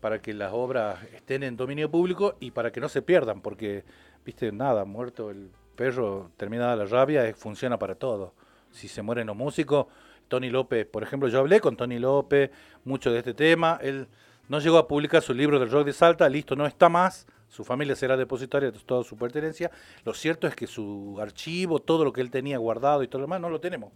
para 0.00 0.23
que 0.23 0.32
las 0.32 0.52
obras 0.52 1.02
estén 1.12 1.42
en 1.42 1.56
dominio 1.56 1.90
público 1.90 2.37
y 2.38 2.52
para 2.52 2.70
que 2.70 2.80
no 2.80 2.88
se 2.88 3.02
pierdan, 3.02 3.40
porque, 3.40 3.82
viste, 4.25 4.52
nada, 4.52 4.85
muerto 4.85 5.30
el 5.30 5.50
perro, 5.75 6.30
terminada 6.37 6.76
la 6.76 6.85
rabia, 6.85 7.35
funciona 7.35 7.80
para 7.80 7.97
todo. 7.97 8.32
Si 8.70 8.87
se 8.87 9.02
mueren 9.02 9.26
los 9.26 9.37
músicos, 9.37 9.87
Tony 10.28 10.49
López, 10.49 10.87
por 10.87 11.02
ejemplo, 11.02 11.28
yo 11.28 11.40
hablé 11.40 11.58
con 11.58 11.76
Tony 11.76 11.99
López 11.99 12.52
mucho 12.85 13.11
de 13.11 13.18
este 13.18 13.35
tema, 13.35 13.80
él 13.82 14.06
no 14.49 14.61
llegó 14.61 14.78
a 14.78 14.87
publicar 14.87 15.20
su 15.20 15.35
libro 15.35 15.58
del 15.58 15.68
rock 15.68 15.87
de 15.87 15.92
Salta, 15.92 16.28
listo, 16.28 16.54
no 16.54 16.64
está 16.64 16.88
más, 16.88 17.26
su 17.48 17.64
familia 17.64 17.96
será 17.96 18.16
depositaria 18.16 18.70
de 18.70 18.78
toda 18.78 19.02
su 19.04 19.16
pertenencia. 19.16 19.70
Lo 20.04 20.14
cierto 20.14 20.46
es 20.46 20.54
que 20.54 20.66
su 20.66 21.18
archivo, 21.20 21.78
todo 21.80 22.04
lo 22.04 22.12
que 22.12 22.20
él 22.20 22.30
tenía 22.30 22.58
guardado 22.58 23.02
y 23.02 23.08
todo 23.08 23.20
lo 23.20 23.26
demás, 23.26 23.40
no 23.40 23.48
lo 23.50 23.60
tenemos. 23.60 23.90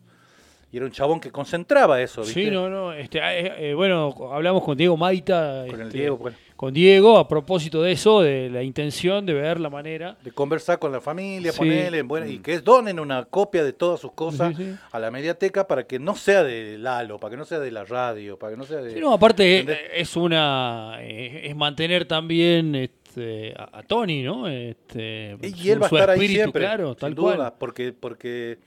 y 0.70 0.78
era 0.78 0.86
un 0.86 0.92
chabón 0.92 1.20
que 1.20 1.30
concentraba 1.30 2.00
eso, 2.00 2.22
¿viste? 2.22 2.44
Sí, 2.44 2.50
no, 2.50 2.70
no. 2.70 2.94
Este, 2.94 3.18
eh, 3.18 3.70
eh, 3.70 3.74
bueno, 3.74 4.14
hablamos 4.32 4.64
con 4.64 4.74
Diego 4.74 4.96
Maita. 4.96 5.64
Con 5.68 5.80
el 5.82 5.86
este, 5.88 5.98
Diego, 5.98 6.16
bueno. 6.16 6.36
Con 6.56 6.72
Diego, 6.72 7.18
a 7.18 7.28
propósito 7.28 7.82
de 7.82 7.92
eso, 7.92 8.22
de 8.22 8.48
la 8.48 8.62
intención 8.62 9.26
de 9.26 9.34
ver 9.34 9.60
la 9.60 9.68
manera. 9.68 10.16
De 10.24 10.30
conversar 10.32 10.78
con 10.78 10.90
la 10.90 11.02
familia, 11.02 11.52
Sí. 11.52 11.58
ponerle, 11.58 12.00
bueno, 12.00 12.24
y 12.26 12.38
que 12.38 12.60
donen 12.60 12.98
una 13.00 13.26
copia 13.26 13.64
de 13.64 13.74
todas 13.74 14.00
sus 14.00 14.12
cosas 14.12 14.56
Sí, 14.56 14.64
sí. 14.64 14.74
a 14.92 14.98
la 14.98 15.10
mediateca 15.10 15.66
para 15.66 15.86
que 15.86 15.98
no 15.98 16.14
sea 16.16 16.42
de 16.42 16.78
Lalo, 16.78 17.18
para 17.18 17.32
que 17.32 17.36
no 17.36 17.44
sea 17.44 17.58
de 17.58 17.70
la 17.70 17.84
radio, 17.84 18.38
para 18.38 18.52
que 18.52 18.56
no 18.56 18.64
sea 18.64 18.78
de... 18.78 18.94
Sí, 18.94 19.00
no, 19.00 19.12
aparte 19.12 19.58
eh, 19.60 19.78
es 19.96 20.16
una 20.16 20.96
eh, 21.02 21.48
es 21.50 21.54
mantener 21.54 22.06
también 22.06 22.74
este, 22.76 23.01
a, 23.16 23.78
a 23.78 23.82
Tony, 23.82 24.22
¿no? 24.22 24.48
Este, 24.48 25.36
Y 25.42 25.70
él 25.70 25.80
va 25.82 25.86
a 25.86 25.88
estar 25.88 26.10
ahí 26.10 26.28
siempre, 26.28 26.62
claro, 26.62 26.90
sin 26.90 26.98
tal 27.00 27.14
duda, 27.14 27.36
cual. 27.36 27.54
porque, 27.58 27.92
porque 27.92 28.58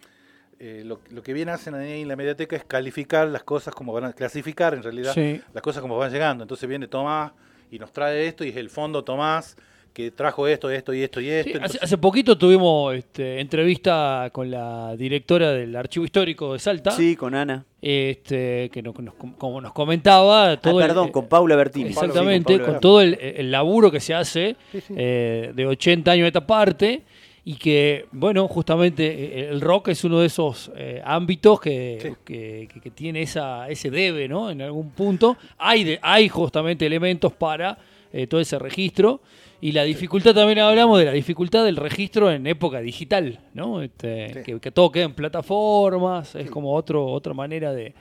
eh, 0.59 0.83
lo, 0.85 0.99
lo 1.11 1.21
que 1.23 1.33
bien 1.33 1.49
hacen 1.49 1.75
ahí 1.75 2.01
en 2.01 2.07
la 2.07 2.15
mediateca 2.15 2.55
es 2.55 2.63
calificar 2.63 3.27
las 3.27 3.43
cosas 3.43 3.73
como 3.75 3.91
van 3.93 4.05
a 4.05 4.13
clasificar 4.13 4.73
en 4.73 4.83
realidad 4.83 5.13
Sí. 5.13 5.41
las 5.53 5.61
cosas 5.63 5.81
como 5.81 5.97
van 5.97 6.11
llegando. 6.11 6.43
Entonces 6.43 6.67
viene 6.69 6.87
Tomás 6.87 7.31
y 7.71 7.79
nos 7.79 7.91
trae 7.91 8.27
esto 8.27 8.43
y 8.45 8.49
es 8.49 8.55
el 8.57 8.69
fondo 8.69 9.03
Tomás 9.03 9.57
que 9.95 10.11
trajo 10.11 10.45
esto, 10.45 10.69
esto 10.69 10.93
y 10.93 11.01
esto 11.01 11.21
y 11.21 11.29
esto. 11.29 11.43
Sí, 11.45 11.49
hace, 11.51 11.57
Entonces- 11.57 11.83
hace 11.83 11.97
poquito 11.97 12.37
tuvimos 12.37 12.93
este, 12.95 13.39
entrevista 13.39 14.29
con 14.33 14.51
la 14.51 14.93
directora 14.97 15.51
del 15.53 15.73
Archivo 15.75 16.03
Histórico 16.03 16.51
de 16.53 16.59
Salta, 16.59 16.91
Sí, 16.91 17.15
con 17.15 17.33
Ana. 17.33 17.63
este, 17.81 18.69
que 18.73 18.81
nos, 18.81 18.93
nos- 18.99 19.13
como 19.37 19.61
nos 19.61 19.71
comentaba 19.71 20.57
todo 20.57 20.79
ah, 20.79 20.81
el- 20.81 20.87
perdón, 20.89 21.11
con 21.11 21.27
Paula 21.27 21.55
Bertini. 21.55 21.85
Sí, 21.85 21.91
Exactamente, 21.93 22.59
con 22.59 22.79
todo 22.81 22.99
el, 23.01 23.13
el 23.19 23.49
laburo 23.49 23.89
que 23.89 24.01
se 24.01 24.13
hace 24.13 24.57
Sí, 24.73 24.81
sí. 24.81 24.93
eh, 24.97 25.51
de 25.55 25.65
80 25.65 26.11
años 26.11 26.23
de 26.25 26.27
esta 26.27 26.45
parte 26.45 27.03
y 27.45 27.53
que, 27.55 28.05
bueno, 28.11 28.47
justamente 28.49 29.05
eh, 29.05 29.49
el 29.49 29.61
rock 29.61 29.87
es 29.89 30.03
uno 30.03 30.19
de 30.19 30.25
esos 30.27 30.71
eh, 30.75 31.01
ámbitos 31.05 31.61
que, 31.61 31.99
Sí. 32.01 32.09
que, 32.25 32.67
que- 32.73 32.81
que 32.81 32.89
tiene 32.91 33.21
esa, 33.21 33.69
ese 33.69 33.89
debe, 33.89 34.27
¿no? 34.27 34.49
En 34.51 34.61
algún 34.61 34.89
punto. 34.89 35.37
Hay, 35.57 35.83
de, 35.85 35.99
hay 36.01 36.27
justamente 36.27 36.85
elementos 36.85 37.31
para 37.31 37.77
eh, 38.11 38.27
todo 38.27 38.41
ese 38.41 38.57
registro 38.59 39.21
y 39.61 39.71
la 39.71 39.83
dificultad, 39.83 40.33
también 40.35 40.59
hablamos 40.59 40.99
de 40.99 41.05
la 41.05 41.11
dificultad 41.11 41.63
del 41.65 41.77
registro 41.77 42.29
en 42.31 42.45
época 42.47 42.79
digital, 42.81 43.39
¿no? 43.53 43.81
Este, 43.81 44.33
Sí. 44.33 44.43
que, 44.43 44.59
que 44.59 44.71
todo 44.71 44.91
queda 44.91 45.05
en 45.05 45.13
plataformas, 45.13 46.35
es 46.35 46.49
como 46.51 46.73
otro, 46.73 47.05
otra 47.05 47.33
manera 47.33 47.73
de, 47.73 47.93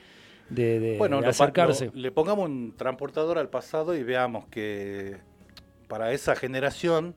de- 0.50 0.80
de- 0.80 0.98
Bueno, 0.98 1.20
de 1.20 1.28
acercarse. 1.28 1.86
lo- 1.86 1.92
le 1.94 2.10
pongamos 2.12 2.46
un 2.48 2.74
transportador 2.76 3.38
al 3.38 3.48
pasado 3.48 3.94
y 3.96 4.02
veamos 4.02 4.46
que 4.48 5.16
para 5.88 6.12
esa 6.12 6.34
generación 6.36 7.14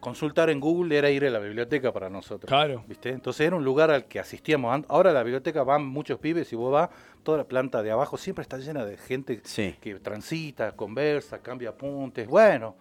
consultar 0.00 0.48
en 0.48 0.60
Google 0.60 0.96
era 0.96 1.10
ir 1.10 1.24
a 1.24 1.30
la 1.30 1.40
biblioteca 1.40 1.92
para 1.92 2.08
nosotros. 2.08 2.48
Claro. 2.48 2.84
¿Viste? 2.86 3.10
Entonces 3.10 3.46
era 3.46 3.56
un 3.56 3.64
lugar 3.64 3.90
al 3.90 4.04
que 4.04 4.20
asistíamos. 4.20 4.84
Ahora 4.88 5.10
a 5.10 5.12
la 5.12 5.22
biblioteca 5.24 5.64
van 5.64 5.84
muchos 5.84 6.18
pibes 6.20 6.52
y 6.52 6.56
vos 6.56 6.72
vas, 6.72 6.88
toda 7.24 7.38
la 7.38 7.44
planta 7.44 7.82
de 7.82 7.90
abajo 7.90 8.16
siempre 8.16 8.42
está 8.42 8.58
llena 8.58 8.84
de 8.84 8.96
gente 8.96 9.40
Sí. 9.44 9.74
que 9.80 9.96
transita, 9.96 10.72
conversa, 10.76 11.40
cambia 11.42 11.70
apuntes. 11.70 12.28
Bueno, 12.28 12.76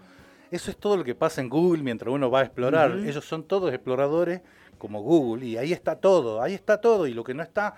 eso 0.51 0.71
es 0.71 0.77
todo 0.77 0.97
lo 0.97 1.03
que 1.03 1.15
pasa 1.15 1.41
en 1.41 1.49
Google 1.49 1.83
mientras 1.83 2.13
uno 2.13 2.29
va 2.31 2.41
a 2.41 2.43
explorar. 2.43 2.91
Ellos 2.99 3.25
son 3.25 3.43
todos 3.43 3.73
exploradores 3.73 4.41
como 4.77 5.01
Google 5.01 5.45
y 5.45 5.57
ahí 5.57 5.73
está 5.73 5.95
todo, 5.95 6.41
ahí 6.41 6.53
está 6.53 6.79
todo 6.79 7.07
y 7.07 7.13
lo 7.13 7.23
que 7.23 7.33
no 7.33 7.43
está 7.43 7.75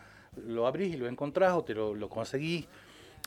lo 0.48 0.68
abrís 0.68 0.94
y 0.94 0.98
lo 0.98 1.08
encontrás 1.08 1.54
o 1.54 1.64
te 1.64 1.74
lo, 1.74 1.94
lo 1.94 2.10
conseguís. 2.10 2.68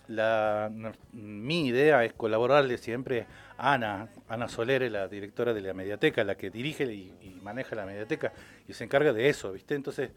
La, 0.09 0.71
mi 1.13 1.67
idea 1.69 2.05
es 2.05 2.13
colaborarle 2.13 2.77
siempre 2.77 3.27
a 3.57 3.75
Ana, 3.75 4.09
Ana 4.29 4.49
Soler, 4.49 4.91
la 4.91 5.07
directora 5.09 5.55
de 5.55 5.61
la 5.61 5.75
mediateca, 5.75 6.25
la 6.25 6.37
que 6.37 6.51
dirige 6.51 6.85
y, 6.93 7.15
y 7.23 7.41
maneja 7.41 7.77
la 7.77 7.87
mediateca 7.87 8.33
y 8.67 8.73
se 8.73 8.85
encarga 8.85 9.13
de 9.13 9.29
eso, 9.29 9.53
¿viste? 9.53 9.75
Entonces, 9.75 10.11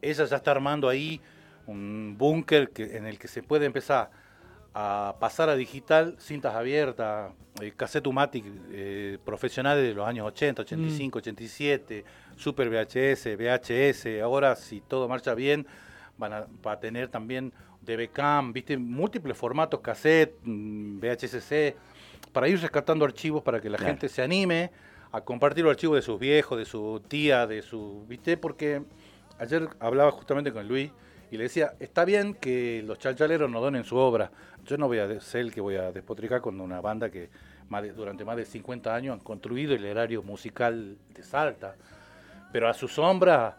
ella 0.00 0.24
ya 0.24 0.36
está 0.36 0.50
armando 0.52 0.88
ahí 0.88 1.20
un 1.66 2.16
búnker 2.16 2.70
en 2.76 3.06
el 3.06 3.18
que 3.18 3.28
se 3.28 3.42
puede 3.42 3.66
empezar 3.66 4.10
a 4.78 5.16
pasar 5.18 5.48
a 5.48 5.56
digital, 5.56 6.16
cintas 6.18 6.54
abiertas, 6.54 7.32
eh, 7.62 7.72
cassetumatic 7.74 8.44
eh, 8.70 9.16
profesionales 9.24 9.82
de 9.88 9.94
los 9.94 10.06
años 10.06 10.26
80, 10.26 10.60
85, 10.60 11.18
87, 11.20 12.04
Super 12.36 12.68
VHS, 12.68 13.36
VHS, 13.38 14.20
ahora 14.22 14.54
si 14.54 14.82
todo 14.82 15.08
marcha 15.08 15.34
bien, 15.34 15.66
van 16.18 16.34
a, 16.34 16.46
va 16.64 16.72
a 16.72 16.78
tener 16.78 17.08
también 17.08 17.54
DBCam, 17.80 18.52
viste, 18.52 18.76
múltiples 18.76 19.34
formatos, 19.34 19.80
cassette, 19.80 20.34
mm, 20.44 20.98
VHSC, 21.00 21.74
para 22.34 22.46
ir 22.46 22.60
rescatando 22.60 23.06
archivos 23.06 23.42
para 23.42 23.62
que 23.62 23.70
la 23.70 23.78
Claro. 23.78 23.92
gente 23.92 24.10
se 24.10 24.20
anime 24.20 24.70
a 25.10 25.22
compartir 25.22 25.64
los 25.64 25.70
archivos 25.70 25.96
de 25.96 26.02
sus 26.02 26.20
viejos, 26.20 26.58
de 26.58 26.66
su 26.66 27.00
tía, 27.08 27.46
de 27.46 27.62
su, 27.62 28.04
viste, 28.06 28.36
porque 28.36 28.82
ayer 29.38 29.70
hablaba 29.80 30.10
justamente 30.10 30.52
con 30.52 30.68
Luis 30.68 30.90
y 31.30 31.36
le 31.36 31.44
decía, 31.44 31.74
está 31.80 32.04
bien 32.04 32.34
que 32.34 32.82
los 32.86 32.98
chalchaleros 32.98 33.50
nos 33.50 33.60
donen 33.62 33.84
su 33.84 33.96
obra. 33.96 34.30
Yo 34.64 34.76
no 34.78 34.86
voy 34.88 34.98
a 34.98 35.20
ser 35.20 35.42
el 35.42 35.52
que 35.52 35.60
voy 35.60 35.76
a 35.76 35.92
despotricar 35.92 36.40
con 36.40 36.60
una 36.60 36.80
banda 36.80 37.10
que 37.10 37.28
más 37.68 37.82
de- 37.82 37.92
durante 37.92 38.24
más 38.24 38.36
de 38.36 38.44
50 38.44 38.94
años 38.94 39.14
han 39.14 39.20
construido 39.20 39.74
el 39.74 39.84
erario 39.84 40.22
musical 40.22 40.96
de 41.14 41.22
Salta. 41.22 41.74
Pero 42.52 42.68
a 42.68 42.74
su 42.74 42.86
sombra 42.88 43.56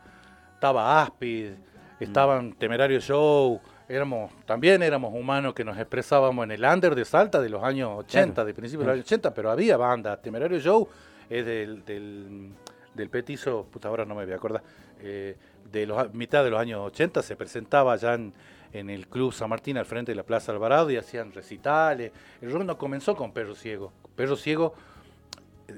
estaba 0.54 1.02
Aspid, 1.02 1.52
estaban 2.00 2.54
Temerario 2.54 3.00
Show, 3.00 3.60
éramos, 3.90 4.32
también 4.46 4.82
éramos 4.82 5.14
humanos 5.14 5.54
que 5.54 5.64
nos 5.64 5.78
expresábamos 5.78 6.44
en 6.46 6.52
el 6.52 6.64
under 6.64 6.96
de 6.96 7.06
Salta 7.06 7.42
de 7.42 7.50
los 7.50 7.64
años 7.64 7.92
80, 8.00 8.34
Claro. 8.34 8.48
de 8.48 8.54
principios 8.54 8.82
de 8.86 8.88
los 8.88 8.94
años 8.96 9.06
80, 9.06 9.34
pero 9.34 9.52
había 9.52 9.78
bandas. 9.78 10.22
Temerario 10.22 10.60
Show 10.60 10.88
es 11.30 11.46
del, 11.46 11.84
del, 11.86 12.50
del 12.94 13.10
petizo, 13.10 13.66
puta, 13.70 13.90
ahora 13.90 14.06
no 14.06 14.16
me 14.16 14.24
voy 14.24 14.34
a 14.34 14.38
acordar, 14.38 14.64
eh, 15.02 15.36
de 15.72 15.86
los, 15.86 16.14
mitad 16.14 16.44
de 16.44 16.50
los 16.50 16.60
años 16.60 16.80
80 16.82 17.22
se 17.22 17.36
presentaba 17.36 17.94
allá 17.94 18.14
en, 18.14 18.34
en 18.74 18.90
el 18.90 19.08
Club 19.08 19.34
San 19.34 19.50
Martín 19.50 19.78
al 19.78 19.86
frente 19.86 20.12
de 20.12 20.16
la 20.16 20.24
Plaza 20.24 20.52
Alvarado 20.52 20.90
y 20.92 20.98
hacían 20.98 21.32
recitales. 21.32 22.12
El 22.42 22.52
rock 22.52 22.64
no 22.64 22.78
comenzó 22.78 23.16
con 23.16 23.32
Perro 23.32 23.56
Ciego. 23.56 23.92
Perro 24.16 24.36
Ciego 24.36 24.74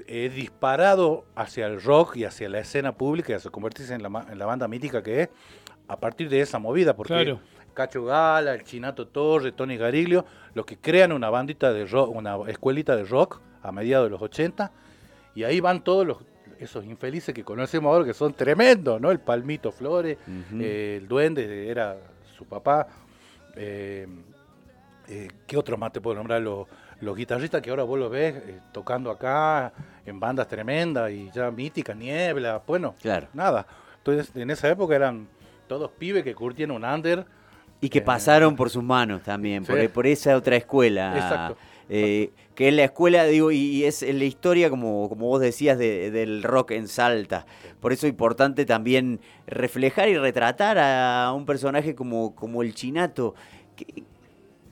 he 0.06 0.28
disparado 0.28 1.24
hacia 1.34 1.66
el 1.66 1.82
rock 1.82 2.16
y 2.16 2.24
hacia 2.24 2.48
la 2.48 2.60
escena 2.60 2.92
pública 2.92 3.32
y 3.32 3.36
hacia 3.36 3.50
convertirse 3.50 3.94
en 3.94 4.02
la, 4.02 4.26
en 4.30 4.38
la 4.38 4.46
banda 4.46 4.68
mítica 4.68 5.02
que 5.02 5.22
es 5.22 5.28
a 5.88 5.96
partir 5.98 6.28
de 6.28 6.40
esa 6.40 6.58
movida, 6.58 6.94
porque 6.94 7.12
Claro. 7.12 7.40
Cacho 7.74 8.04
Gala, 8.04 8.54
el 8.54 8.64
Chinato 8.64 9.08
Torre, 9.08 9.52
Tony 9.52 9.76
Gariglio, 9.76 10.24
los 10.54 10.66
que 10.66 10.76
crean 10.76 11.12
una 11.12 11.30
bandita 11.30 11.72
de 11.72 11.86
rock, 11.86 12.14
una 12.14 12.36
escuelita 12.48 12.94
de 12.96 13.04
rock 13.04 13.40
a 13.62 13.72
mediados 13.72 14.06
de 14.06 14.10
los 14.10 14.22
80, 14.22 14.70
y 15.34 15.44
ahí 15.44 15.60
van 15.60 15.82
todos 15.82 16.06
los, 16.06 16.18
esos 16.60 16.84
infelices 16.84 17.34
que 17.34 17.42
conocemos 17.42 17.90
ahora 17.92 18.04
que 18.04 18.14
son 18.14 18.34
tremendos, 18.34 19.00
¿no? 19.00 19.10
El 19.10 19.18
Palmito 19.20 19.72
Flores, 19.72 20.18
eh, 20.60 20.98
el 21.00 21.08
Duende 21.08 21.68
era 21.68 21.96
su 22.36 22.44
papá, 22.44 22.86
eh, 23.56 24.06
eh, 25.08 25.28
¿qué 25.46 25.56
otros 25.56 25.78
más 25.78 25.92
te 25.92 26.00
puedo 26.00 26.16
nombrar? 26.16 26.40
Los, 26.42 26.66
los 27.00 27.16
guitarristas 27.16 27.62
que 27.62 27.70
ahora 27.70 27.82
vos 27.82 27.98
los 27.98 28.10
ves 28.10 28.34
eh, 28.36 28.60
tocando 28.72 29.10
acá 29.10 29.72
en 30.04 30.20
bandas 30.20 30.46
tremendas 30.48 31.10
y 31.10 31.30
ya 31.32 31.50
mítica, 31.50 31.94
niebla, 31.94 32.62
bueno, 32.66 32.94
Claro. 33.00 33.28
nada. 33.32 33.66
Entonces 33.98 34.30
en 34.36 34.50
esa 34.50 34.68
época 34.68 34.94
eran 34.94 35.26
todos 35.66 35.90
pibes 35.92 36.22
que 36.24 36.34
curtían 36.34 36.70
un 36.72 36.84
under. 36.84 37.24
Y 37.82 37.88
que 37.88 38.00
Eh, 38.00 38.02
pasaron 38.02 38.54
por 38.56 38.68
sus 38.68 38.82
manos 38.84 39.22
también, 39.22 39.64
Sí. 39.64 39.72
por, 39.72 39.90
por 39.90 40.06
esa 40.06 40.36
otra 40.36 40.56
escuela. 40.56 41.14
Exacto. 41.16 41.56
Eh, 41.90 42.30
que 42.54 42.68
es 42.68 42.74
la 42.74 42.84
escuela, 42.84 43.24
digo, 43.24 43.50
y, 43.52 43.58
y 43.58 43.84
es 43.84 44.02
la 44.02 44.24
historia, 44.24 44.70
como, 44.70 45.08
como 45.08 45.26
vos 45.26 45.40
decías, 45.40 45.76
de- 45.78 46.10
del 46.10 46.42
rock 46.42 46.70
en 46.70 46.88
Salta. 46.88 47.44
Por 47.80 47.92
eso 47.92 48.06
es 48.06 48.10
importante 48.12 48.64
también 48.64 49.20
reflejar 49.46 50.08
y 50.08 50.16
retratar 50.16 50.78
a 50.78 51.32
un 51.34 51.44
personaje 51.46 51.94
como, 51.94 52.34
como 52.34 52.62
el 52.62 52.74
Chinato. 52.74 53.34
¿Qué, 53.76 54.04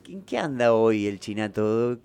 ¿En 0.07 0.21
qué 0.23 0.37
anda 0.39 0.73
hoy 0.73 1.05
el 1.07 1.19
Chinato? 1.19 1.99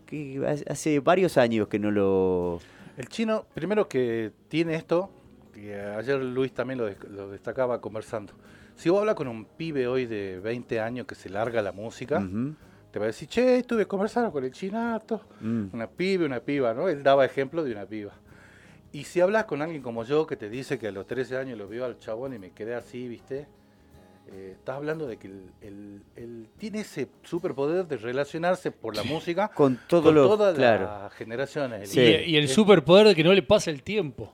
Hace 0.69 1.01
varios 1.01 1.39
años 1.39 1.69
que 1.69 1.79
no 1.79 1.91
lo... 1.91 2.61
El 2.97 3.09
chino, 3.09 3.45
primero 3.55 3.89
que 3.89 4.31
tiene 4.49 4.75
esto, 4.77 5.11
que 5.53 5.75
ayer 5.81 6.23
Luis 6.23 6.53
también 6.53 6.79
lo, 6.79 6.89
lo 7.11 7.31
destacaba 7.31 7.81
conversando. 7.81 8.33
Si 8.77 8.89
vos 8.91 9.01
hablas 9.01 9.15
con 9.17 9.27
un 9.29 9.45
pibe 9.47 9.87
hoy 9.89 10.07
de 10.07 10.39
20 10.41 10.81
años 10.81 11.07
que 11.07 11.15
se 11.15 11.29
larga 11.29 11.61
la 11.63 11.73
música. 11.73 12.21
Te 12.95 13.01
va 13.01 13.07
a 13.07 13.09
decir, 13.09 13.27
che, 13.27 13.57
estuve 13.59 13.87
conversando 13.87 14.31
con 14.31 14.45
el 14.45 14.53
chinato. 14.53 15.23
Mm. 15.41 15.65
Una 15.73 15.89
pibe, 15.89 16.25
una 16.27 16.39
piba, 16.39 16.73
¿no? 16.73 16.89
Él 16.89 17.03
daba 17.03 17.25
ejemplo 17.25 17.65
de 17.65 17.73
una 17.73 17.85
piba. 17.87 18.13
Y 18.93 19.03
si 19.03 19.21
hablas 19.21 19.47
con 19.47 19.63
alguien 19.63 19.83
como 19.83 20.05
yo 20.05 20.29
que 20.29 20.37
te 20.37 20.49
dice 20.49 20.79
que 20.79 20.87
a 20.87 20.93
los 20.93 21.05
13 21.05 21.37
años 21.39 21.59
lo 21.59 21.67
vio 21.67 21.85
al 21.85 21.99
chabón 21.99 22.35
y 22.35 22.39
me 22.39 22.53
quedé 22.53 22.77
así, 22.77 23.09
¿viste? 23.09 23.49
Eh, 24.31 24.53
estás 24.57 24.77
hablando 24.77 25.09
de 25.09 25.17
que 25.17 25.27
él, 25.27 25.51
él- 25.61 26.03
él 26.15 26.49
tiene 26.57 26.83
ese 26.83 27.09
superpoder 27.25 27.85
de 27.89 27.97
relacionarse 27.97 28.71
por 28.71 28.95
la 28.95 29.03
música 29.03 29.49
Con 29.49 29.81
todo 29.89 30.05
con 30.05 30.15
lo... 30.15 30.29
todas 30.29 30.55
claro. 30.55 30.85
las 30.85 31.13
generaciones. 31.15 31.91
Sí. 31.91 32.01
Y, 32.01 32.31
y 32.31 32.37
el 32.37 32.49
superpoder 32.49 33.09
de 33.09 33.17
que 33.17 33.25
no 33.25 33.33
le 33.33 33.43
pasa 33.43 33.73
el 33.73 33.83
tiempo. 33.83 34.33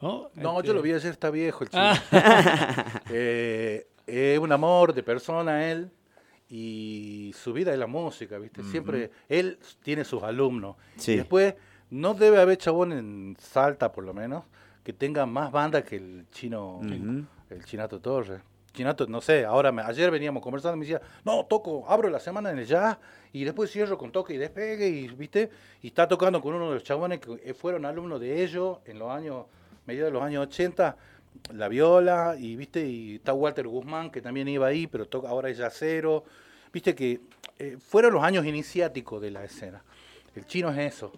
No, 0.00 0.30
No, 0.36 0.56
Este, 0.58 0.68
yo 0.68 0.74
lo 0.74 0.82
vi 0.82 0.92
ayer, 0.92 1.10
está 1.10 1.30
viejo 1.30 1.64
el 1.64 1.70
chico. 1.70 1.82
Ah. 1.82 3.02
Eh, 3.10 3.88
es 4.06 4.38
un 4.38 4.52
amor 4.52 4.94
de 4.94 5.02
persona 5.02 5.68
él 5.70 5.90
y 6.48 7.32
su 7.36 7.52
vida 7.52 7.72
es 7.72 7.78
la 7.78 7.86
música, 7.86 8.38
¿viste? 8.38 8.62
Siempre 8.62 9.10
él 9.28 9.58
tiene 9.82 10.04
sus 10.04 10.22
alumnos. 10.22 10.76
Sí. 10.96 11.12
Y 11.12 11.16
después 11.16 11.54
no 11.90 12.14
debe 12.14 12.40
haber 12.40 12.56
chabón 12.58 12.92
en 12.92 13.36
Salta, 13.38 13.92
por 13.92 14.04
lo 14.04 14.14
menos, 14.14 14.44
que 14.82 14.92
tenga 14.92 15.26
más 15.26 15.52
banda 15.52 15.82
que 15.82 15.96
el 15.96 16.26
chino, 16.30 16.80
el 17.50 17.64
Chinato 17.64 18.00
Torres. 18.00 18.40
Chinato, 18.72 19.06
no 19.06 19.20
sé, 19.20 19.44
ahora 19.44 19.72
me- 19.72 19.82
ayer 19.82 20.10
veníamos 20.10 20.42
conversando 20.42 20.76
y 20.76 20.80
me 20.80 20.86
decía, 20.86 21.00
no, 21.24 21.44
toco, 21.46 21.84
abro 21.88 22.08
la 22.10 22.20
semana 22.20 22.50
en 22.50 22.58
el 22.58 22.66
jazz 22.66 22.96
y 23.32 23.42
después 23.44 23.70
cierro 23.72 23.98
con 23.98 24.12
toque 24.12 24.34
y 24.34 24.36
despegue 24.36 24.86
y, 24.88 25.08
¿viste? 25.08 25.50
Y 25.82 25.88
está 25.88 26.06
tocando 26.06 26.40
con 26.40 26.54
uno 26.54 26.68
de 26.68 26.74
los 26.74 26.84
chabones 26.84 27.18
que 27.20 27.54
fueron 27.54 27.84
alumnos 27.86 28.20
de 28.20 28.42
ellos 28.44 28.78
en 28.84 28.98
los 28.98 29.10
años, 29.10 29.46
mediados 29.86 30.12
de 30.12 30.18
los 30.18 30.22
años 30.22 30.46
80, 30.46 30.96
la 31.52 31.68
viola 31.68 32.36
y, 32.38 32.56
¿viste? 32.56 32.86
Y 32.86 33.16
está 33.16 33.32
Walter 33.32 33.66
Guzmán 33.66 34.10
que 34.10 34.20
también 34.20 34.48
iba 34.48 34.66
ahí, 34.66 34.86
pero 34.86 35.06
toca, 35.06 35.28
ahora 35.28 35.48
es 35.50 35.58
jazzero. 35.58 36.24
Viste 36.72 36.94
que 36.94 37.20
eh, 37.58 37.76
fueron 37.80 38.12
los 38.14 38.22
años 38.22 38.44
iniciáticos 38.46 39.20
de 39.22 39.30
la 39.30 39.44
escena. 39.44 39.82
El 40.34 40.46
chino 40.46 40.70
es 40.70 40.78
eso, 40.94 41.12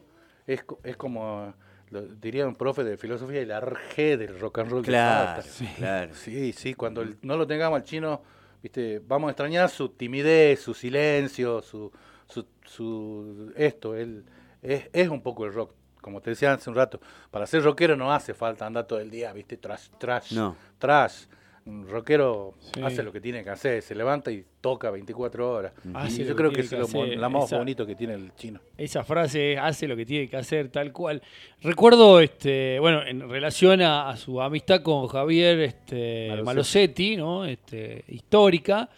es, 0.47 0.65
es 0.85 0.97
como, 0.97 1.53
lo 1.91 2.03
diría 2.03 2.47
un 2.47 2.55
profe 2.55 2.85
de 2.85 2.97
filosofía, 2.97 3.41
el 3.41 3.51
arjé 3.53 4.17
del 4.17 4.39
rock 4.39 4.59
and 4.61 4.71
roll. 4.71 4.83
de 4.83 4.89
Claro, 4.89 5.43
Salta. 5.43 5.75
claro. 5.77 6.15
Sí, 6.15 6.53
sí, 6.53 6.75
cuando 6.75 7.03
el- 7.03 7.17
no 7.23 7.37
lo 7.37 7.47
tengamos 7.47 7.77
al 7.79 7.85
chino, 7.85 8.23
viste, 8.63 9.01
vamos 9.07 9.29
a 9.29 9.31
extrañar 9.33 9.69
su 9.69 9.89
timidez, 9.91 10.61
su 10.61 10.73
silencio, 10.73 11.61
su, 11.61 11.91
su, 12.27 12.47
su- 12.65 13.53
esto, 13.57 13.95
él 13.97 14.25
es, 14.63 14.89
es 14.93 15.09
un 15.09 15.21
poco 15.21 15.45
el 15.45 15.53
rock. 15.53 15.75
Como 16.01 16.21
te 16.21 16.31
decía 16.31 16.53
hace 16.53 16.71
un 16.71 16.77
rato, 16.77 17.01
para 17.31 17.47
ser 17.47 17.63
rockero 17.63 17.97
no 17.97 18.13
hace 18.13 18.35
falta 18.35 18.67
andar 18.67 18.87
todo 18.87 19.01
el 19.01 19.11
día, 19.11 19.33
viste, 19.33 19.57
trash, 19.57 19.89
trash, 19.99 20.33
No. 20.33 20.57
trash. 20.79 21.25
Un 21.67 21.87
rockero 21.87 22.55
Sí. 22.75 22.81
hace 22.83 23.03
lo 23.03 23.13
que 23.13 23.21
tiene 23.21 23.45
que 23.45 23.51
hacer, 23.51 23.83
se 23.83 23.95
levanta 23.95 24.33
y 24.33 24.45
toca 24.63 24.91
24 24.91 25.53
horas. 25.53 25.73
Hace 25.93 26.23
y 26.23 26.25
yo 26.25 26.35
creo 26.35 26.51
que 26.51 26.63
es 26.63 26.71
que 26.71 26.79
lo, 26.79 26.89
mo- 26.89 27.03
hacer, 27.05 27.19
la 27.19 27.29
más 27.29 27.45
esa- 27.45 27.59
bonito 27.59 27.85
que 27.87 27.95
tiene 27.95 28.15
el 28.15 28.35
chino. 28.35 28.61
Esa 28.79 29.05
frase 29.05 29.59
hace 29.59 29.87
lo 29.87 29.95
que 29.95 30.07
tiene 30.07 30.27
que 30.29 30.39
hacer 30.39 30.71
tal 30.71 30.91
cual. 30.91 31.23
Recuerdo, 31.61 32.19
este, 32.21 32.79
bueno, 32.81 33.03
en 33.07 33.29
relación 33.29 33.83
a, 33.83 34.09
a 34.09 34.17
su 34.17 34.41
amistad 34.41 34.81
con 34.83 35.07
Javier 35.07 35.61
este, 35.61 36.29
Malosetti. 36.31 36.45
Malosetti, 36.47 37.17
¿no? 37.19 37.45
Este, 37.45 38.05
histórica, 38.09 38.89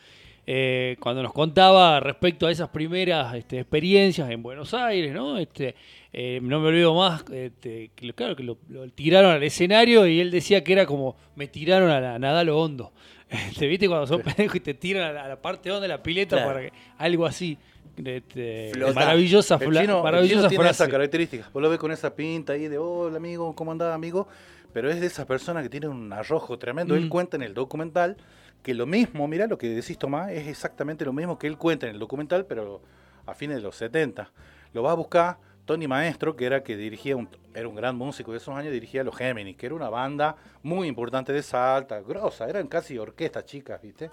eh, 0.46 0.96
cuando 1.00 1.22
nos 1.22 1.32
contaba 1.32 2.00
respecto 2.00 2.46
a 2.46 2.50
esas 2.50 2.68
primeras 2.70 3.34
este, 3.34 3.60
experiencias 3.60 4.28
en 4.30 4.42
Buenos 4.42 4.74
Aires, 4.74 5.12
¿no? 5.14 5.38
Este, 5.38 5.74
eh, 6.12 6.40
no 6.42 6.60
me 6.60 6.68
olvido 6.68 6.94
más, 6.94 7.24
este, 7.32 7.90
que 7.94 8.06
lo- 8.06 8.14
claro 8.14 8.34
que 8.36 8.42
lo, 8.42 8.58
lo 8.68 8.88
tiraron 8.88 9.30
al 9.30 9.42
escenario 9.42 10.06
y 10.06 10.20
él 10.20 10.30
decía 10.30 10.62
que 10.64 10.72
era 10.72 10.84
como 10.86 11.16
me 11.36 11.46
tiraron 11.46 11.90
a, 11.90 12.00
la, 12.00 12.14
a 12.16 12.18
nadar 12.18 12.46
lo 12.46 12.58
hondo. 12.60 12.92
Este, 13.32 13.66
¿Viste 13.66 13.88
cuando 13.88 14.06
son 14.06 14.20
pendejos 14.20 14.56
y 14.56 14.60
te 14.60 14.74
tiran 14.74 15.04
a 15.04 15.12
la, 15.12 15.24
a 15.24 15.28
la 15.28 15.40
parte 15.40 15.70
honda 15.70 15.80
de 15.82 15.88
la 15.88 16.02
pileta 16.02 16.36
Claro. 16.36 16.50
para 16.52 16.60
que 16.66 16.72
algo 16.98 17.24
así? 17.24 17.56
Este, 17.96 18.72
maravillosa, 18.94 19.54
El 19.60 19.72
chino, 19.72 19.98
el 19.98 20.02
maravillosa 20.02 20.48
tiene 20.48 20.64
frase. 20.64 20.84
esa 20.84 20.90
característica. 20.92 21.48
Vos 21.52 21.62
lo 21.62 21.70
ves 21.70 21.78
con 21.78 21.92
esa 21.92 22.14
pinta 22.14 22.52
ahí 22.54 22.68
de, 22.68 22.76
hola 22.78 23.16
amigo, 23.16 23.54
¿cómo 23.54 23.72
andás 23.72 23.94
amigo? 23.94 24.28
Pero 24.74 24.90
es 24.90 25.00
de 25.00 25.06
esa 25.06 25.26
persona 25.26 25.62
que 25.62 25.68
tiene 25.68 25.88
un 25.88 26.12
arrojo 26.12 26.58
tremendo. 26.58 26.94
Mm. 26.94 26.98
Él 26.98 27.08
cuenta 27.08 27.36
en 27.36 27.42
el 27.42 27.54
documental 27.54 28.16
que 28.62 28.74
lo 28.74 28.86
mismo, 28.86 29.26
mira 29.28 29.46
lo 29.46 29.58
que 29.58 29.68
decís 29.68 29.98
Tomás, 29.98 30.30
es 30.30 30.46
exactamente 30.46 31.04
lo 31.04 31.12
mismo 31.12 31.38
que 31.38 31.46
él 31.46 31.58
cuenta 31.58 31.86
en 31.86 31.94
el 31.94 31.98
documental, 31.98 32.46
pero 32.46 32.80
a 33.26 33.34
fines 33.34 33.56
de 33.56 33.62
los 33.62 33.76
70. 33.76 34.30
Lo 34.72 34.82
va 34.82 34.92
a 34.92 34.94
buscar 34.94 35.38
Tony 35.64 35.86
Maestro, 35.86 36.34
que 36.36 36.46
era 36.46 36.62
que 36.62 36.76
dirigía 36.76 37.16
un, 37.16 37.28
era 37.54 37.68
un 37.68 37.74
gran 37.74 37.96
músico 37.96 38.32
de 38.32 38.38
esos 38.38 38.54
años, 38.54 38.72
dirigía 38.72 39.04
Los 39.04 39.16
Géminis, 39.16 39.56
que 39.56 39.66
era 39.66 39.74
una 39.74 39.88
banda 39.88 40.36
muy 40.62 40.88
importante 40.88 41.32
de 41.32 41.42
Salta, 41.42 42.00
grosa, 42.00 42.48
eran 42.48 42.66
casi 42.66 42.98
orquestas 42.98 43.44
chicas, 43.44 43.80
¿viste? 43.82 44.10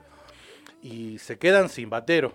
Y 0.82 1.18
se 1.20 1.38
quedan 1.38 1.70
sin 1.70 1.90
batero. 1.90 2.34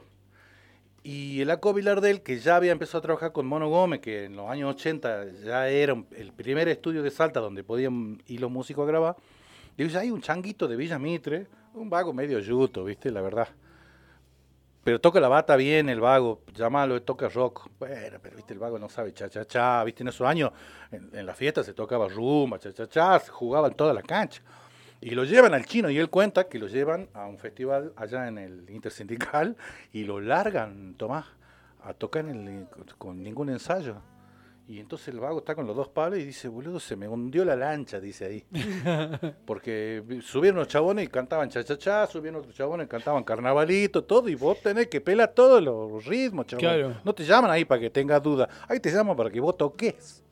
Y 1.02 1.42
el 1.42 1.50
Aco 1.50 1.74
Vilardel, 1.74 2.22
que 2.22 2.38
ya 2.38 2.56
había 2.56 2.72
empezado 2.72 2.98
a 2.98 3.02
trabajar 3.02 3.32
con 3.32 3.46
Mono 3.46 3.68
Gómez, 3.68 4.00
que 4.00 4.24
en 4.24 4.36
los 4.36 4.48
años 4.48 4.74
80 4.74 5.32
ya 5.44 5.68
era 5.68 5.94
el 6.16 6.32
primer 6.32 6.66
estudio 6.68 7.02
de 7.02 7.10
Salta 7.10 7.40
donde 7.40 7.62
podían 7.62 8.22
ir 8.26 8.40
los 8.40 8.50
músicos 8.50 8.84
a 8.84 8.86
grabar, 8.86 9.16
dice, 9.82 9.98
hay 9.98 10.10
un 10.10 10.20
changuito 10.20 10.68
de 10.68 10.76
Villa 10.76 10.98
Mitre, 10.98 11.48
un 11.74 11.90
vago 11.90 12.12
medio 12.12 12.38
yuto, 12.38 12.84
¿viste? 12.84 13.10
La 13.10 13.20
verdad. 13.20 13.48
Pero 14.84 15.00
toca 15.00 15.18
la 15.18 15.28
bata 15.28 15.56
bien 15.56 15.88
el 15.88 15.98
vago, 16.00 16.42
llámalo, 16.54 17.00
toca 17.02 17.28
rock. 17.28 17.68
Bueno, 17.78 18.18
pero 18.22 18.36
viste, 18.36 18.52
el 18.52 18.58
vago 18.58 18.78
no 18.78 18.88
sabe 18.90 19.12
cha 19.14 19.28
cha 19.30 19.46
cha, 19.46 19.82
viste, 19.82 20.02
en 20.02 20.08
esos 20.08 20.26
años 20.26 20.52
en, 20.92 21.10
en 21.14 21.24
la 21.26 21.34
fiesta 21.34 21.64
se 21.64 21.72
tocaba 21.72 22.06
rumba, 22.06 22.58
cha 22.58 22.72
cha 22.72 22.86
cha, 22.86 23.18
se 23.18 23.30
jugaba 23.30 23.68
en 23.68 23.74
toda 23.74 23.94
la 23.94 24.02
cancha. 24.02 24.42
Y 25.00 25.10
lo 25.10 25.24
llevan 25.24 25.54
al 25.54 25.64
chino 25.64 25.88
y 25.90 25.98
él 25.98 26.08
cuenta 26.10 26.48
que 26.48 26.58
lo 26.58 26.66
llevan 26.68 27.08
a 27.14 27.26
un 27.26 27.38
festival 27.38 27.92
allá 27.96 28.28
en 28.28 28.38
el 28.38 28.68
Intersindical 28.70 29.56
y 29.92 30.04
lo 30.04 30.20
largan, 30.20 30.94
Tomás, 30.96 31.26
a 31.82 31.92
tocar 31.94 32.26
en 32.26 32.46
el- 32.48 32.66
con 32.98 33.22
ningún 33.22 33.48
ensayo. 33.50 33.96
Y 34.66 34.80
entonces 34.80 35.08
el 35.08 35.20
vago 35.20 35.40
está 35.40 35.54
con 35.54 35.66
los 35.66 35.76
dos 35.76 35.88
palos 35.88 36.18
y 36.18 36.24
dice, 36.24 36.48
boludo, 36.48 36.80
se 36.80 36.96
me 36.96 37.06
hundió 37.06 37.44
la 37.44 37.54
lancha, 37.54 38.00
dice 38.00 38.24
ahí. 38.24 38.44
Porque 39.44 40.02
subieron 40.22 40.58
los 40.58 40.68
chabones 40.68 41.04
y 41.04 41.08
cantaban 41.08 41.50
cha-cha-cha, 41.50 42.06
subieron 42.06 42.40
otros 42.40 42.54
chabones 42.54 42.86
y 42.86 42.88
cantaban 42.88 43.24
carnavalito, 43.24 44.04
todo, 44.04 44.26
y 44.30 44.34
vos 44.34 44.58
tenés 44.62 44.88
que 44.88 45.02
pelar 45.02 45.32
todos 45.34 45.62
los 45.62 46.06
ritmos, 46.06 46.46
chabón. 46.46 46.60
Claro. 46.60 46.94
No 47.04 47.14
te 47.14 47.24
llaman 47.24 47.50
ahí 47.50 47.66
para 47.66 47.78
que 47.80 47.90
tengas 47.90 48.22
dudas, 48.22 48.48
ahí 48.66 48.80
te 48.80 48.90
llaman 48.90 49.14
para 49.14 49.30
que 49.30 49.38
vos 49.38 49.54
toques. 49.56 50.22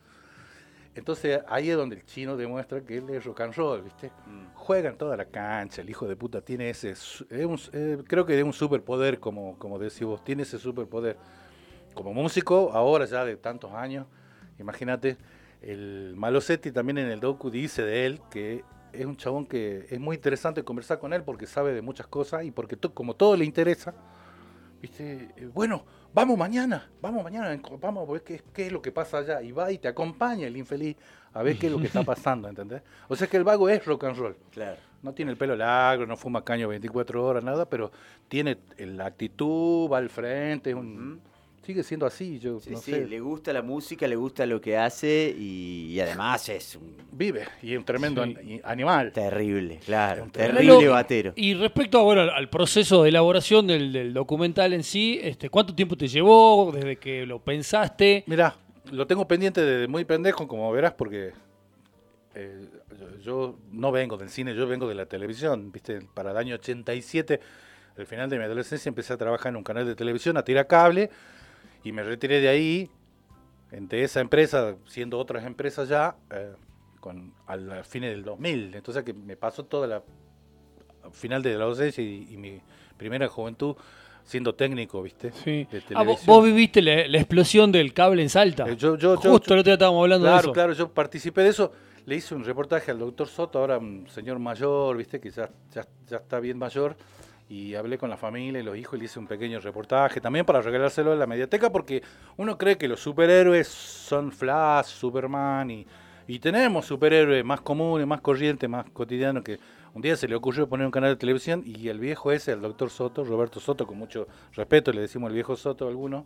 Entonces 0.95 1.41
ahí 1.49 1.71
es 1.71 1.77
donde 1.77 1.97
el 1.97 2.05
chino 2.05 2.37
demuestra 2.37 2.81
que 2.83 2.99
él 2.99 3.09
es 3.11 3.25
rock 3.25 3.41
and 3.43 3.55
roll, 3.55 3.83
¿viste? 3.83 4.11
Juega 4.55 4.91
en 4.91 4.97
toda 4.99 5.17
la 5.17 5.25
cancha, 5.27 5.81
el 5.83 5.89
hijo 5.91 6.07
de 6.07 6.17
puta 6.17 6.41
tiene 6.43 6.69
ese, 6.71 6.95
su- 6.95 7.27
es 7.31 7.45
un- 7.47 7.59
eh, 7.73 7.99
creo 8.07 8.27
que 8.27 8.39
es 8.39 8.45
un 8.45 8.53
superpoder, 8.53 9.19
como, 9.19 9.59
como 9.59 9.79
decís 9.79 10.03
vos, 10.05 10.23
tiene 10.25 10.43
ese 10.43 10.59
superpoder. 10.59 11.17
Como 11.95 12.13
músico, 12.15 12.71
ahora 12.73 13.05
ya 13.07 13.25
de 13.25 13.37
tantos 13.37 13.73
años, 13.73 14.07
imagínate, 14.59 15.17
el 15.61 16.15
Malosetti 16.17 16.73
también 16.73 16.99
en 16.99 17.09
el 17.11 17.21
docu 17.21 17.51
dice 17.51 17.83
de 17.83 18.07
él 18.07 18.21
que 18.31 18.65
es 18.93 19.07
un 19.07 19.17
chabón 19.17 19.47
que 19.47 19.87
es 19.91 19.99
muy 20.01 20.17
interesante 20.17 20.63
conversar 20.65 20.99
con 20.99 21.13
él 21.13 21.23
porque 21.23 21.47
sabe 21.47 21.73
de 21.73 21.83
muchas 21.83 22.07
cosas 22.09 22.45
y 22.45 22.51
porque 22.51 22.77
to- 22.77 22.93
como 22.93 23.15
todo 23.15 23.37
le 23.37 23.45
interesa, 23.45 23.95
¿viste? 24.81 25.31
Eh, 25.37 25.49
Bueno, 25.55 25.85
vamos 26.13 26.37
mañana, 26.37 26.91
vamos 27.01 27.23
mañana, 27.25 27.59
vamos 27.81 28.09
a 28.09 28.13
ver 28.13 28.23
qué, 28.23 28.43
qué 28.53 28.67
es 28.67 28.73
lo 28.73 28.83
que 28.83 28.93
pasa 28.93 29.19
allá. 29.19 29.41
Y 29.43 29.53
va 29.53 29.71
y 29.73 29.79
te 29.79 29.89
acompaña 29.89 30.47
el 30.47 30.57
infeliz 30.57 30.97
a 31.33 31.43
ver 31.43 31.59
qué 31.59 31.67
es 31.69 31.73
lo 31.73 31.79
que 31.79 31.87
está 31.87 32.03
pasando, 32.05 32.49
¿entendés? 32.49 32.83
O 33.09 33.17
sea 33.17 33.27
que 33.29 33.37
el 33.37 33.45
vago 33.45 33.69
es 33.69 33.85
rock 33.85 34.05
and 34.05 34.17
roll. 34.17 34.37
Claro. 34.51 34.77
No 35.03 35.13
tiene 35.15 35.31
el 35.33 35.37
pelo 35.39 35.57
largo, 35.57 36.05
no 36.07 36.17
fuma 36.17 36.45
caño 36.45 36.69
24 36.69 37.25
horas, 37.25 37.43
nada, 37.43 37.69
pero 37.69 37.91
tiene 38.29 38.59
la 38.79 39.07
actitud, 39.07 39.91
va 39.91 39.99
al 39.99 40.11
frente, 40.11 40.71
es 40.71 40.77
un- 40.77 41.21
sigue 41.65 41.83
siendo 41.85 42.07
así, 42.07 42.39
yo 42.41 42.59
Sí, 42.61 42.71
no 42.71 42.79
sí, 42.79 42.91
sé. 42.91 43.07
le 43.07 43.21
gusta 43.21 43.53
la 43.53 43.63
música, 43.63 44.07
le 44.09 44.17
gusta 44.17 44.45
lo 44.47 44.61
que 44.61 44.77
hace 44.77 45.35
y, 45.39 45.93
y 45.93 46.01
además 46.01 46.49
es 46.49 46.75
un 46.77 46.97
Vive 47.13 47.47
y 47.63 47.73
es 47.73 47.79
un 47.79 47.85
tremendo 47.85 48.25
Sí. 48.25 48.35
an- 48.39 48.49
y- 48.49 48.61
animal. 48.65 49.13
terrible, 49.13 49.79
claro, 49.85 50.25
Un 50.25 50.31
terrible 50.31 50.89
batero. 50.89 51.33
Y 51.37 51.55
respecto 51.55 52.01
a, 52.01 52.03
bueno, 52.03 52.23
al- 52.23 52.49
proceso 52.49 53.03
de 53.05 53.11
elaboración 53.11 53.67
del, 53.67 53.93
del 53.93 54.13
documental 54.13 54.73
en 54.73 54.83
sí, 54.83 55.21
este, 55.23 55.49
¿cuánto 55.51 55.75
tiempo 55.75 55.97
te 55.97 56.09
llevó 56.09 56.73
desde 56.75 56.97
que 56.97 57.25
lo 57.27 57.39
pensaste? 57.39 58.25
Mira, 58.27 58.57
lo 58.91 59.07
tengo 59.07 59.29
pendiente 59.29 59.61
desde 59.65 59.87
muy 59.87 60.05
pendejo, 60.05 60.49
como 60.49 60.71
verás, 60.73 60.95
porque 60.95 61.31
eh, 62.35 62.67
yo, 62.99 63.19
yo 63.21 63.59
no 63.71 63.93
vengo 63.93 64.17
del 64.17 64.31
cine, 64.31 64.55
yo 64.55 64.67
vengo 64.67 64.89
de 64.89 64.95
la 64.95 65.07
televisión. 65.07 65.71
Viste, 65.71 66.01
para 66.15 66.31
el 66.33 66.37
año 66.37 66.55
87, 66.57 67.39
al 67.99 68.07
final 68.07 68.29
de 68.31 68.39
mi 68.39 68.45
adolescencia, 68.45 68.89
empecé 68.89 69.13
a 69.13 69.17
trabajar 69.17 69.51
en 69.51 69.57
un 69.57 69.63
canal 69.65 69.87
de 69.87 69.95
televisión, 69.95 70.37
a 70.39 70.43
tirar 70.45 70.67
cable, 70.67 71.11
y 71.85 71.93
me 71.93 72.03
retiré 72.03 72.41
de 72.41 72.49
ahí, 72.49 72.91
entre 73.71 74.03
esa 74.05 74.21
empresa, 74.21 74.77
siendo 74.87 75.19
otras 75.19 75.45
empresas 75.45 75.89
ya, 75.89 76.17
eh, 76.31 76.53
con, 77.01 77.33
al 77.47 77.85
fines 77.85 78.11
del 78.11 78.23
2000. 78.25 78.75
Entonces, 78.75 79.03
que 79.05 79.13
me 79.15 79.37
pasó 79.37 79.65
toda 79.65 79.87
la 79.87 80.03
al 81.05 81.13
final 81.13 81.43
de 81.43 81.55
la 81.57 81.65
adolescencia 81.65 82.03
y, 82.05 82.29
y 82.31 82.37
mi 82.37 82.61
primera 82.97 83.27
juventud 83.27 83.75
siendo 84.25 84.55
técnico, 84.55 85.03
¿viste? 85.03 85.33
Sí. 85.33 85.67
De 85.71 85.83
Ah, 85.97 86.05
vos, 86.05 86.25
vos 86.25 86.45
viviste 86.45 86.81
la, 86.81 87.09
la 87.09 87.19
explosión 87.19 87.73
del 87.73 87.93
cable 87.93 88.23
en 88.23 88.29
Salta. 88.29 88.69
Eh, 88.69 88.77
yo- 88.77 88.97
yo- 88.97 89.17
Justo 89.17 89.29
yo- 89.49 89.55
el 89.55 89.61
otro 89.61 89.63
día 89.65 89.73
estábamos 89.73 90.03
hablando 90.03 90.27
de 90.27 90.31
Claro, 90.33 90.45
eso. 90.45 90.53
claro, 90.53 90.73
yo 90.75 90.89
participé 90.93 91.43
de 91.43 91.49
eso. 91.49 91.73
Le 92.07 92.15
hice 92.17 92.35
un 92.37 92.45
reportaje 92.45 92.93
al 92.93 93.01
doctor 93.01 93.27
Soto, 93.27 93.59
ahora 93.59 93.79
un 93.79 94.07
señor 94.09 94.39
mayor, 94.39 94.97
viste, 94.97 95.19
que 95.21 95.31
ya, 95.31 95.51
ya, 95.75 95.85
ya 96.07 96.19
está 96.19 96.39
bien 96.39 96.57
mayor. 96.59 96.97
Y 97.53 97.75
hablé 97.75 97.99
con 97.99 98.09
la 98.09 98.17
familia 98.17 98.63
y 98.63 98.65
los 98.65 98.79
hijos 98.79 98.95
y 98.97 99.01
le 99.01 99.05
hice 99.05 99.19
un 99.19 99.27
pequeño 99.27 99.61
reportaje 99.61 100.23
también 100.23 100.47
para 100.47 100.63
regalárselo 100.63 101.13
a 101.13 101.17
la 101.17 101.27
mediateca 101.27 101.71
porque 101.71 102.03
uno 102.39 102.57
cree 102.57 102.79
que 102.79 102.89
los 102.89 103.01
superhéroes 103.01 103.69
son 103.69 104.33
Flash, 104.33 104.87
Superman 104.87 105.71
y, 105.71 105.87
y 106.27 106.39
tenemos 106.39 106.87
superhéroes 106.87 107.45
más 107.45 107.61
comunes, 107.61 108.07
más 108.07 108.23
corrientes, 108.23 108.71
más 108.71 108.89
cotidianos 108.95 109.45
que 109.45 109.59
un 109.93 110.01
día 110.01 110.17
se 110.17 110.29
le 110.29 110.35
ocurrió 110.35 110.67
poner 110.67 110.87
un 110.87 110.93
canal 110.93 111.11
de 111.11 111.17
televisión 111.17 111.63
y 111.67 111.89
el 111.89 112.01
viejo 112.01 112.33
ese, 112.33 112.53
el 112.53 112.63
doctor 112.63 112.89
Soto, 112.89 113.23
Roberto 113.23 113.61
Soto, 113.61 113.87
con 113.87 113.99
mucho 113.99 114.29
respeto 114.55 114.91
le 114.91 115.03
decimos 115.03 115.29
el 115.29 115.35
viejo 115.35 115.55
Soto 115.55 115.85
a 115.85 115.91
algunos, 115.91 116.25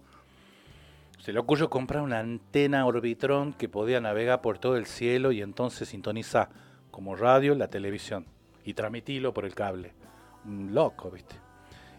se 1.19 1.33
le 1.33 1.41
ocurrió 1.41 1.69
comprar 1.69 2.05
una 2.05 2.21
antena 2.21 2.87
Orbitron 2.87 3.53
que 3.53 3.69
podía 3.69 4.01
navegar 4.01 4.43
por 4.43 4.59
todo 4.59 4.77
el 4.77 4.87
cielo 4.87 5.33
y 5.33 5.43
entonces 5.43 5.89
sintonizar 5.89 6.51
como 6.93 7.17
radio 7.17 7.57
la 7.57 7.67
televisión 7.67 8.27
y 8.65 8.75
transmitirlo 8.75 9.35
por 9.35 9.45
el 9.45 9.57
cable. 9.57 10.06
Loco, 10.47 11.11
¿viste? 11.11 11.35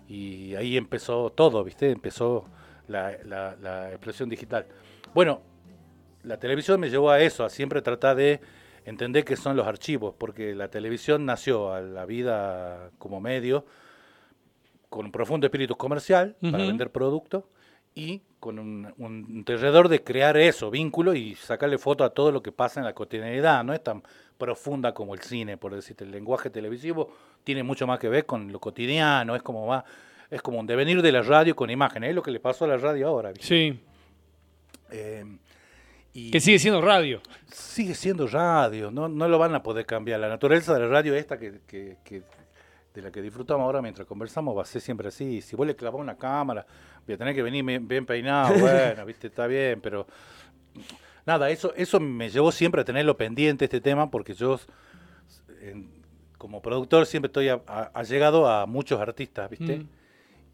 Y 0.07 0.55
ahí 0.55 0.77
empezó 0.77 1.29
todo, 1.31 1.63
¿viste? 1.63 1.91
Empezó 1.91 2.45
la, 2.88 3.12
la- 3.25 3.55
la 3.62 3.89
explosión 3.89 4.29
digital. 4.29 4.65
Bueno, 5.13 5.41
la 6.23 6.38
televisión 6.39 6.79
me 6.79 6.89
llevó 6.89 7.10
a 7.12 7.19
eso, 7.19 7.43
a 7.43 7.49
siempre 7.49 7.81
tratar 7.81 8.15
de 8.15 8.39
entender 8.86 9.25
qué 9.25 9.36
son 9.36 9.55
los 9.57 9.67
archivos, 9.67 10.15
porque 10.17 10.55
la 10.55 10.69
televisión 10.69 11.25
nació 11.25 11.73
a 11.73 11.81
la 11.81 12.05
vida 12.05 12.91
como 12.97 13.19
medio 13.19 13.65
con 14.89 15.05
un 15.05 15.12
profundo 15.12 15.45
espíritu 15.47 15.75
comercial 15.75 16.38
para 16.51 16.63
vender 16.67 16.91
productos 16.91 17.43
y 17.95 18.21
con 18.39 18.60
un, 18.60 18.93
un 18.97 19.43
alrededor 19.47 19.89
de 19.89 20.04
crear 20.04 20.38
eso, 20.38 20.69
vínculo 20.69 21.13
y 21.15 21.36
sacarle 21.36 21.78
foto 21.78 22.04
a 22.04 22.12
todo 22.12 22.32
lo 22.32 22.41
que 22.43 22.52
pasa 22.52 22.80
en 22.80 22.86
la 22.86 22.93
cotidianidad. 22.93 23.63
No 23.63 23.73
es 23.73 23.84
tan 23.84 24.04
profunda 24.38 24.93
como 24.93 25.13
el 25.15 25.21
cine, 25.21 25.58
por 25.58 25.73
decirte. 25.73 26.04
El 26.04 26.12
lenguaje 26.12 26.50
televisivo 26.50 27.12
tiene 27.43 27.63
mucho 27.63 27.88
más 27.88 27.97
que 28.00 28.10
ver 28.10 28.26
con 28.26 28.52
lo 28.52 28.60
cotidiano, 28.60 29.36
es 29.36 29.41
como 29.41 29.65
va, 29.65 29.84
es 30.30 30.41
como 30.41 30.60
un 30.60 30.67
devenir 30.67 31.02
de 31.02 31.12
la 31.12 31.21
radio 31.23 31.56
con 31.56 31.69
imágenes. 31.69 32.10
Es 32.10 32.15
lo 32.15 32.21
que 32.21 32.32
le 32.32 32.39
pasó 32.39 32.65
a 32.65 32.67
la 32.67 32.78
radio 32.78 33.08
ahora. 33.08 33.30
¿viste? 33.32 33.45
Sí. 33.47 33.80
Eh, 34.91 35.26
y 36.13 36.32
Que 36.32 36.39
sigue 36.39 36.60
siendo 36.60 36.82
radio. 36.82 37.21
sigue 37.52 37.93
siendo 37.93 38.28
radio, 38.28 38.89
no, 38.91 39.08
no 39.08 39.28
lo 39.28 39.38
van 39.38 39.54
a 39.56 39.62
poder 39.63 39.86
cambiar. 39.86 40.19
La 40.19 40.30
naturaleza 40.30 40.73
de 40.73 40.80
la 40.82 40.88
radio 40.88 41.15
esta 41.15 41.38
que, 41.38 41.60
que- 41.67 41.97
que- 42.04 42.23
de 42.97 43.03
la 43.03 43.12
que 43.12 43.21
disfrutamos 43.21 43.63
ahora 43.63 43.81
mientras 43.81 44.07
conversamos 44.07 44.57
va 44.57 44.63
a 44.63 44.65
ser 44.65 44.81
siempre 44.81 45.07
así. 45.10 45.41
Si 45.41 45.55
vos 45.55 45.67
le 45.67 45.75
clavas 45.75 46.01
una 46.01 46.17
cámara, 46.17 46.65
voy 47.05 47.13
a 47.13 47.17
tener 47.17 47.36
que 47.36 47.43
venir 47.43 47.63
bien, 47.81 48.05
peinado, 48.05 48.53
bueno, 48.60 49.05
viste, 49.05 49.27
está 49.27 49.45
bien, 49.47 49.79
pero 49.81 50.07
nada, 51.25 51.49
eso, 51.49 51.73
eso 51.75 51.99
me 51.99 52.29
llevó 52.29 52.51
siempre 52.51 52.81
a 52.81 52.86
tenerlo 52.86 53.15
pendiente 53.15 53.65
este 53.65 53.81
tema 53.81 54.10
porque 54.10 54.33
yo 54.33 54.60
en- 55.62 55.91
como 56.39 56.62
productor 56.62 57.05
siempre 57.05 57.27
estoy 57.27 57.49
a- 57.49 57.62
a- 57.67 57.91
allegado 57.93 58.47
a 58.49 58.65
muchos 58.65 58.99
artistas, 58.99 59.49
viste. 59.49 59.77
Mm. 59.79 59.88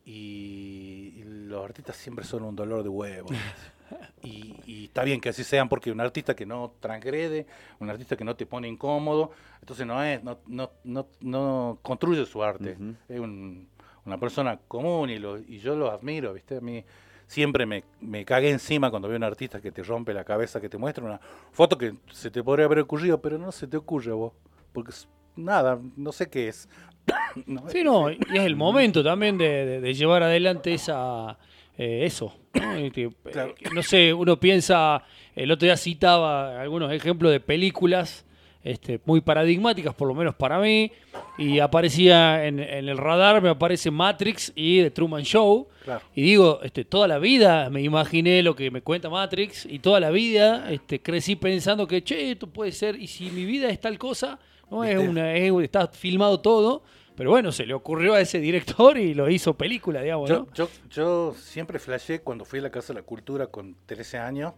Y, 0.05 1.13
y 1.17 1.23
los 1.25 1.63
artistas 1.63 1.95
siempre 1.95 2.25
son 2.25 2.43
un 2.43 2.55
dolor 2.55 2.83
de 2.83 2.89
huevo. 2.89 3.29
y, 4.23 4.55
y 4.65 4.85
está 4.85 5.03
bien 5.03 5.19
que 5.21 5.29
así 5.29 5.43
sean 5.43 5.69
porque 5.69 5.91
un 5.91 5.99
artista 6.01 6.35
que 6.35 6.45
no 6.45 6.73
transgrede, 6.79 7.45
un 7.79 7.89
artista 7.89 8.15
que 8.15 8.23
no 8.23 8.35
te 8.35 8.45
pone 8.45 8.67
incómodo, 8.67 9.31
entonces 9.59 9.85
no 9.85 10.01
es, 10.03 10.23
no, 10.23 10.39
no, 10.47 10.71
no, 10.83 11.07
no 11.21 11.79
construye 11.81 12.25
su 12.25 12.43
arte. 12.43 12.77
Es 13.09 13.19
un- 13.19 13.67
una 14.05 14.17
persona 14.17 14.59
común 14.67 15.09
y, 15.09 15.17
lo, 15.19 15.37
y 15.37 15.59
yo 15.59 15.75
lo 15.75 15.89
admiro, 15.89 16.33
¿viste? 16.33 16.57
A 16.57 16.61
mí 16.61 16.83
siempre 17.25 17.65
me, 17.65 17.83
me 18.01 18.25
cagué 18.25 18.49
encima 18.51 18.89
cuando 18.89 19.07
veo 19.07 19.15
un 19.17 19.23
artista 19.23 19.61
que 19.61 19.71
te 19.71 19.81
rompe 19.81 20.13
la 20.13 20.25
cabeza, 20.25 20.59
que 20.59 20.67
te 20.67 20.77
muestra 20.77 21.05
una 21.05 21.19
foto 21.51 21.77
que 21.77 21.93
se 22.11 22.29
te 22.29 22.43
podría 22.43 22.65
haber 22.65 22.79
ocurrido, 22.79 23.21
pero 23.21 23.37
no 23.37 23.51
se 23.53 23.65
te 23.67 23.77
ocurre 23.77 24.11
a 24.11 24.15
vos. 24.15 24.33
Porque 24.73 24.91
es- 24.91 25.07
nada, 25.37 25.79
no 25.95 26.11
sé 26.11 26.29
qué 26.29 26.49
es. 26.49 26.67
No, 27.47 27.67
Sí, 27.69 27.83
no, 27.83 28.11
y 28.11 28.17
es 28.33 28.41
el 28.43 28.55
momento 28.55 29.03
también 29.03 29.37
de, 29.39 29.65
de- 29.65 29.81
de 29.81 29.93
llevar 29.95 30.21
adelante 30.21 30.73
esa 30.73 31.37
eh, 31.77 32.01
eso. 32.05 32.35
¿no? 32.53 32.79
Y 32.79 32.91
que, 32.91 33.03
eh, 33.05 33.11
Claro. 33.31 33.55
no 33.73 33.81
sé, 33.83 34.13
uno 34.13 34.39
piensa, 34.39 35.03
el 35.35 35.51
otro 35.51 35.65
día 35.65 35.77
citaba 35.77 36.61
algunos 36.61 36.91
ejemplos 36.91 37.31
de 37.31 37.39
películas 37.39 38.25
este, 38.63 38.97
muy 39.05 39.19
paradigmáticas, 39.19 39.93
por 39.93 40.07
lo 40.07 40.13
menos 40.13 40.35
para 40.35 40.57
mí, 40.59 40.89
y 41.37 41.59
aparecía 41.59 42.45
en, 42.47 42.59
en 42.61 42.87
el 42.87 42.97
radar, 42.97 43.41
me 43.41 43.49
aparece 43.49 43.91
Matrix 43.91 44.53
y 44.55 44.81
The 44.83 44.91
Truman 44.91 45.23
Show. 45.23 45.67
Claro. 45.83 46.01
Y 46.15 46.21
digo, 46.21 46.61
este, 46.63 46.85
toda 46.85 47.07
la 47.09 47.17
vida 47.19 47.69
me 47.69 47.81
imaginé 47.81 48.41
lo 48.41 48.55
que 48.55 48.71
me 48.71 48.81
cuenta 48.81 49.09
Matrix 49.09 49.65
y 49.65 49.79
toda 49.79 49.99
la 49.99 50.11
vida 50.11 50.71
este, 50.71 51.01
crecí 51.01 51.35
pensando 51.35 51.85
que, 51.87 52.03
che, 52.05 52.31
esto 52.31 52.47
puede 52.47 52.71
ser, 52.71 52.95
y 52.95 53.07
si 53.07 53.29
mi 53.31 53.43
vida 53.43 53.67
es 53.69 53.81
tal 53.81 53.97
cosa, 53.97 54.39
no 54.71 54.83
es 54.85 54.97
una, 54.97 55.33
es- 55.35 55.51
está 55.61 55.87
filmado 55.89 56.39
todo, 56.39 56.83
pero 57.15 57.29
bueno, 57.29 57.51
se 57.51 57.65
le 57.65 57.73
ocurrió 57.73 58.13
a 58.13 58.21
ese 58.21 58.39
director 58.39 58.97
y 58.97 59.13
lo 59.13 59.29
hizo 59.29 59.53
película, 59.55 60.01
digamos, 60.01 60.29
Yo, 60.29 60.39
¿no? 60.39 60.53
yo, 60.53 60.69
yo 60.89 61.35
siempre 61.37 61.79
flashé 61.79 62.21
cuando 62.21 62.45
fui 62.45 62.59
a 62.59 62.63
la 62.63 62.71
Casa 62.71 62.93
de 62.93 62.99
la 62.99 63.05
Cultura 63.05 63.47
con 63.47 63.75
13 63.85 64.17
años 64.17 64.53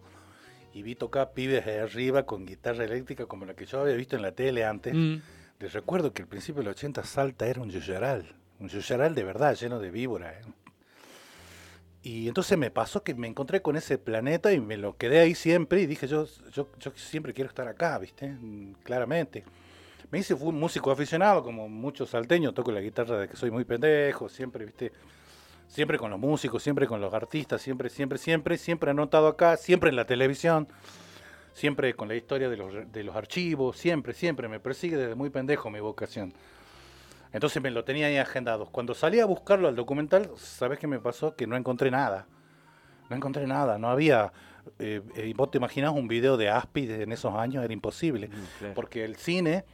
y 0.73 0.81
vi 0.83 0.95
tocar 0.95 1.33
pibes 1.33 1.65
de 1.65 1.79
arriba 1.79 2.25
con 2.25 2.45
guitarra 2.45 2.83
eléctrica 2.83 3.25
como 3.25 3.45
la 3.45 3.53
que 3.53 3.65
yo 3.65 3.81
había 3.81 3.95
visto 3.95 4.15
en 4.15 4.21
la 4.21 4.31
tele 4.33 4.65
antes. 4.65 4.93
Mm. 4.93 5.15
Les 5.59 5.71
recuerdo 5.73 6.11
que 6.13 6.21
al 6.21 6.27
principio 6.27 6.61
del 6.61 6.71
80 6.71 7.03
Salta 7.05 7.47
era 7.47 7.61
un 7.61 7.69
yuyaral, 7.69 8.35
un 8.59 8.67
yuyaral 8.67 9.15
de 9.15 9.23
verdad, 9.23 9.55
lleno 9.55 9.79
de 9.79 9.89
víboras. 9.89 10.35
¿eh? 10.35 10.51
Y 12.03 12.27
entonces 12.27 12.57
me 12.57 12.69
pasó 12.71 13.03
que 13.03 13.15
me 13.15 13.27
encontré 13.27 13.61
con 13.61 13.75
ese 13.77 13.97
planeta 13.97 14.53
y 14.53 14.59
me 14.59 14.77
lo 14.77 14.95
quedé 14.97 15.21
ahí 15.21 15.33
siempre 15.33 15.81
y 15.81 15.87
dije, 15.87 16.07
yo, 16.07 16.27
yo, 16.53 16.69
yo 16.77 16.91
siempre 16.95 17.33
quiero 17.33 17.49
estar 17.49 17.67
acá, 17.67 17.97
¿viste? 17.97 18.27
Mm, 18.27 18.73
Claramente. 18.83 19.43
Me 20.15 20.19
hice 20.19 20.34
fui 20.34 20.47
un 20.47 20.58
músico 20.58 20.91
aficionado, 20.91 21.43
como 21.43 21.67
muchos 21.67 22.12
salteños, 22.12 22.54
toco 22.54 22.71
la 22.71 22.80
guitarra 22.80 23.17
de 23.17 23.28
que 23.28 23.36
soy 23.36 23.51
muy 23.51 23.65
pendejo, 23.65 24.30
siempre, 24.30 24.63
¿viste? 24.63 24.93
Siempre 25.67 25.97
con 25.97 26.10
los 26.10 26.17
músicos, 26.17 26.63
siempre 26.63 26.88
con 26.88 27.01
los 27.01 27.13
artistas, 27.13 27.62
siempre, 27.62 27.89
siempre, 27.89 28.17
siempre, 28.17 28.58
siempre 28.58 28.91
anotado 28.91 29.28
acá, 29.28 29.58
siempre 29.58 29.89
en 29.89 29.97
la 29.97 30.06
televisión, 30.06 30.69
siempre 31.51 31.93
con 31.95 32.08
la 32.08 32.15
historia 32.15 32.47
de 32.47 32.56
los, 32.56 32.89
de 32.93 33.04
los 33.04 33.13
archivos, 33.13 33.75
siempre, 33.75 34.13
siempre, 34.13 34.47
me 34.47 34.62
persigue 34.62 34.95
desde 34.95 35.15
muy 35.15 35.30
pendejo 35.32 35.69
mi 35.69 35.82
vocación. 35.82 36.34
Entonces 37.34 37.62
me 37.62 37.69
lo 37.69 37.84
tenía 37.84 38.08
ahí 38.08 38.15
agendado. 38.15 38.67
Cuando 38.67 38.93
salí 38.93 39.19
a 39.19 39.25
buscarlo 39.25 39.67
al 39.67 39.75
documental, 39.75 40.32
¿sabes 40.38 40.80
qué 40.80 40.88
me 40.88 41.01
pasó? 41.01 41.36
Que 41.36 41.45
no 41.45 41.58
encontré 41.58 41.91
nada. 41.91 42.25
No 43.10 43.17
encontré 43.17 43.45
nada, 43.47 43.78
no 43.78 43.89
había... 43.89 44.32
eh, 44.80 45.01
eh, 45.17 45.34
vos 45.36 45.51
te 45.51 45.58
imaginás 45.58 45.91
un 45.91 46.08
video 46.08 46.38
de 46.38 46.49
Aspi 46.49 46.89
en 46.89 47.12
esos 47.12 47.36
años, 47.36 47.65
era 47.65 47.73
imposible. 47.73 48.30
claro. 48.60 48.73
Porque 48.75 49.04
el 49.04 49.17
cine 49.17 49.65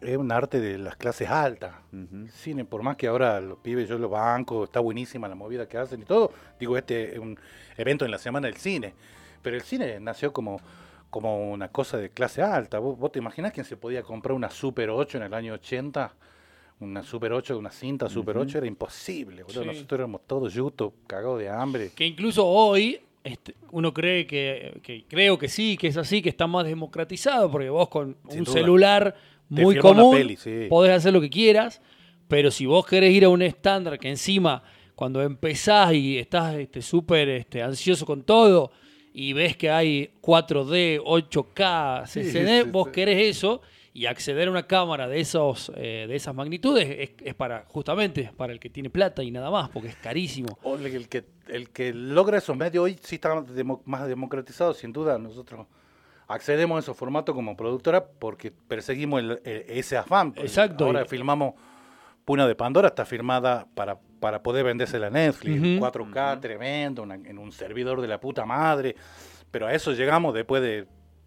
es 0.00 0.16
un 0.16 0.30
arte 0.32 0.60
de 0.60 0.78
las 0.78 0.96
clases 0.96 1.28
altas. 1.28 1.74
El 1.92 2.30
cine, 2.30 2.64
por 2.64 2.82
más 2.82 2.96
que 2.96 3.06
ahora 3.06 3.40
los 3.40 3.58
pibes 3.58 3.88
yo 3.88 3.98
los 3.98 4.10
banco, 4.10 4.64
está 4.64 4.80
buenísima 4.80 5.28
la 5.28 5.34
movida 5.34 5.66
que 5.68 5.78
hacen 5.78 6.02
y 6.02 6.04
todo, 6.04 6.32
digo, 6.58 6.76
este 6.76 7.12
es 7.14 7.18
un 7.18 7.38
evento 7.76 8.04
en 8.04 8.10
la 8.10 8.18
semana 8.18 8.46
del 8.48 8.56
cine. 8.56 8.94
Pero 9.42 9.56
el 9.56 9.62
cine 9.62 10.00
nació 10.00 10.32
como, 10.32 10.60
como 11.10 11.50
una 11.50 11.68
cosa 11.68 11.96
de 11.98 12.10
clase 12.10 12.42
alta. 12.42 12.78
¿Vos, 12.78 12.98
vos 12.98 13.12
te 13.12 13.18
imaginás 13.18 13.52
quién 13.52 13.64
se 13.66 13.76
podía 13.76 14.02
comprar 14.02 14.34
una 14.34 14.50
Super 14.50 14.90
8 14.90 15.18
en 15.18 15.24
el 15.24 15.34
año 15.34 15.54
80? 15.54 16.12
Una 16.80 17.02
Super 17.02 17.32
8, 17.32 17.58
una 17.58 17.70
cinta 17.70 18.08
Super 18.08 18.38
8 18.38 18.58
era 18.58 18.66
imposible. 18.66 19.42
boludo. 19.42 19.62
Sí. 19.62 19.66
Nosotros 19.68 19.98
éramos 19.98 20.20
todos 20.26 20.52
yutos, 20.54 20.92
cagados 21.06 21.40
de 21.40 21.48
hambre. 21.48 21.90
Que 21.94 22.06
incluso 22.06 22.46
hoy 22.46 23.00
este, 23.24 23.54
uno 23.72 23.92
cree 23.92 24.26
que, 24.26 24.78
que- 24.82 25.04
creo 25.08 25.36
que 25.38 25.48
sí, 25.48 25.76
que 25.76 25.88
es 25.88 25.96
así, 25.96 26.22
que 26.22 26.28
está 26.28 26.46
más 26.46 26.64
democratizado, 26.66 27.50
porque 27.50 27.68
vos 27.68 27.88
con 27.88 28.16
Sin 28.28 28.38
un 28.40 28.44
duda. 28.44 28.54
celular 28.54 29.14
muy 29.48 29.76
común 29.78 30.14
peli, 30.16 30.36
sí. 30.36 30.66
podés 30.68 30.92
hacer 30.92 31.12
lo 31.12 31.20
que 31.20 31.30
quieras, 31.30 31.80
pero 32.28 32.50
si 32.50 32.66
vos 32.66 32.86
querés 32.86 33.12
ir 33.14 33.24
a 33.24 33.28
un 33.28 33.42
estándar 33.42 33.98
que 33.98 34.08
encima 34.08 34.62
cuando 34.94 35.22
empezás 35.22 35.94
y 35.94 36.18
estás 36.18 36.54
este, 36.56 36.82
súper 36.82 37.28
este, 37.28 37.62
ansioso 37.62 38.04
con 38.04 38.22
todo 38.24 38.70
y 39.14 39.32
ves 39.32 39.56
que 39.56 39.70
hay 39.70 40.10
4D, 40.20 41.00
8K, 41.02 42.06
Sí, 42.06 42.20
CCD, 42.20 42.64
sí, 42.64 42.70
vos 42.70 42.86
sí. 42.88 42.92
querés 42.92 43.36
eso 43.36 43.62
y 43.94 44.06
acceder 44.06 44.48
a 44.48 44.50
una 44.50 44.64
cámara 44.66 45.08
de 45.08 45.18
esos 45.20 45.72
eh, 45.76 46.04
de 46.08 46.14
esas 46.14 46.34
magnitudes 46.34 46.88
es, 46.88 47.10
es 47.24 47.34
para 47.34 47.64
justamente 47.68 48.30
para 48.36 48.52
el 48.52 48.60
que 48.60 48.70
tiene 48.70 48.90
plata 48.90 49.22
y 49.24 49.30
nada 49.30 49.50
más, 49.50 49.70
porque 49.70 49.88
es 49.88 49.96
carísimo. 49.96 50.58
O 50.62 50.76
el, 50.76 50.86
el 50.86 51.08
que, 51.08 51.24
el 51.48 51.70
que 51.70 51.92
logra 51.92 52.38
esos 52.38 52.56
medios 52.56 52.84
hoy 52.84 52.96
sí 53.02 53.16
está 53.16 53.40
demo- 53.42 53.82
más 53.86 54.06
democratizado, 54.06 54.72
sin 54.74 54.92
duda. 54.92 55.18
Nosotros 55.18 55.66
accedemos 56.28 56.76
a 56.76 56.80
esos 56.80 56.96
formatos 56.96 57.34
como 57.34 57.56
productora 57.56 58.04
porque 58.06 58.50
perseguimos 58.52 59.20
el- 59.20 59.40
el- 59.44 59.64
ese 59.68 59.96
afán. 59.96 60.32
Exacto. 60.36 60.84
Ahora 60.86 61.02
Y- 61.02 61.08
filmamos 61.08 61.54
Puna 62.24 62.46
de 62.46 62.54
Pandora, 62.54 62.88
está 62.88 63.06
firmada 63.06 63.66
para, 63.74 63.98
para 64.20 64.42
poder 64.42 64.62
vendérsela 64.62 65.06
a 65.06 65.10
Netflix, 65.10 65.56
en 65.56 65.76
Ujú. 65.78 65.80
4K, 65.86 66.38
tremendo, 66.40 67.02
una- 67.02 67.14
en 67.14 67.38
un 67.38 67.50
servidor 67.52 68.02
de 68.02 68.08
la 68.08 68.20
puta 68.20 68.44
madre. 68.44 68.94
Pero 69.50 69.66
a 69.66 69.72
eso 69.72 69.92
llegamos 69.92 70.34
después 70.34 70.60
de... 70.60 70.86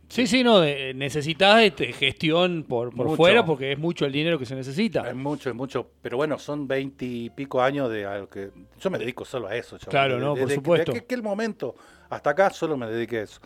Sí, 0.10 0.28
sí, 0.28 0.44
no, 0.44 0.60
de- 0.60 0.94
necesitas 0.94 1.64
este, 1.64 1.92
gestión 1.94 2.64
por, 2.70 2.94
por 2.94 3.16
fuera 3.16 3.44
porque 3.44 3.72
es 3.72 3.80
mucho 3.80 4.06
el 4.06 4.12
dinero 4.12 4.38
que 4.38 4.46
se 4.46 4.54
necesita. 4.54 5.10
Es 5.10 5.16
mucho, 5.16 5.50
es 5.50 5.56
mucho. 5.56 5.90
Pero 6.04 6.18
bueno, 6.18 6.38
son 6.38 6.68
veinte 6.68 7.06
y 7.06 7.30
pico 7.32 7.62
años 7.64 7.90
de 7.90 8.06
algo 8.06 8.30
que... 8.30 8.52
Yo 8.80 8.90
me 8.92 9.00
dedico 9.00 9.26
solo 9.26 9.48
a 9.48 9.56
eso. 9.56 9.80
chaval. 9.80 9.90
Claro, 9.90 10.20
no, 10.20 10.36
por 10.36 10.52
supuesto. 10.52 10.92
Desde 10.92 11.06
aquel 11.06 11.24
momento 11.24 11.74
hasta 12.12 12.30
acá 12.30 12.50
solo 12.52 12.78
me 12.78 12.86
dediqué 12.86 13.20
a 13.20 13.24
eso. 13.24 13.40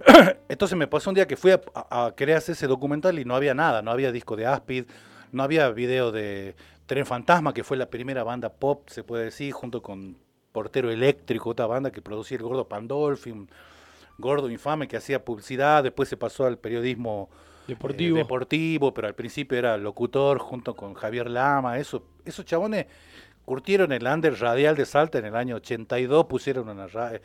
Entonces 0.48 0.76
me 0.76 0.86
pasó 0.86 1.10
un 1.10 1.14
día 1.14 1.26
que 1.26 1.36
fui 1.36 1.50
a, 1.52 1.60
a- 1.74 2.06
a 2.06 2.14
querer 2.14 2.36
hacer 2.36 2.52
ese 2.54 2.66
documental 2.66 3.18
y 3.18 3.24
no 3.24 3.34
había 3.34 3.54
nada, 3.54 3.82
no 3.82 3.90
había 3.90 4.12
disco 4.12 4.36
de 4.36 4.46
Aspid, 4.46 4.84
no 5.32 5.42
había 5.42 5.68
video 5.70 6.12
de 6.12 6.54
Tren 6.86 7.06
Fantasma, 7.06 7.52
que 7.52 7.64
fue 7.64 7.76
la 7.76 7.86
primera 7.90 8.22
banda 8.24 8.48
pop, 8.48 8.88
se 8.88 9.02
puede 9.02 9.24
decir, 9.24 9.52
junto 9.52 9.82
con 9.82 10.16
Portero 10.52 10.90
Eléctrico, 10.90 11.50
otra 11.50 11.66
banda 11.66 11.90
que 11.90 12.00
producía 12.02 12.36
el 12.38 12.42
gordo 12.44 12.68
Pandolfi, 12.68 13.30
un 13.30 13.48
gordo 14.18 14.48
infame 14.50 14.88
que 14.88 14.96
hacía 14.96 15.24
publicidad, 15.24 15.82
después 15.82 16.08
se 16.08 16.16
pasó 16.16 16.46
al 16.46 16.58
periodismo 16.58 17.28
Deportivo. 17.66 18.16
eh, 18.16 18.20
deportivo, 18.20 18.94
pero 18.94 19.08
al 19.08 19.14
principio 19.14 19.58
era 19.58 19.76
locutor 19.76 20.38
junto 20.38 20.74
con 20.76 20.94
Javier 20.94 21.28
Lama, 21.28 21.78
eso, 21.78 22.04
esos 22.24 22.44
chabones 22.44 22.86
curtieron 23.44 23.92
el 23.92 24.06
under 24.06 24.38
radial 24.38 24.76
de 24.76 24.86
Salta 24.86 25.18
en 25.18 25.26
el 25.26 25.36
año 25.36 25.56
82, 25.56 26.26
pusieron 26.26 26.68
una, 26.68 26.86
ra- 26.86 27.20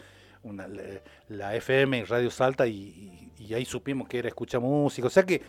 la 1.29 1.55
FM 1.55 2.05
Radio 2.05 2.31
Salta 2.31 2.67
y, 2.67 3.31
ahí 3.53 3.65
supimos 3.65 4.07
que 4.07 4.19
era 4.19 4.27
escucha 4.29 4.59
música, 4.59 5.07
o 5.07 5.09
sea 5.09 5.23
que 5.23 5.41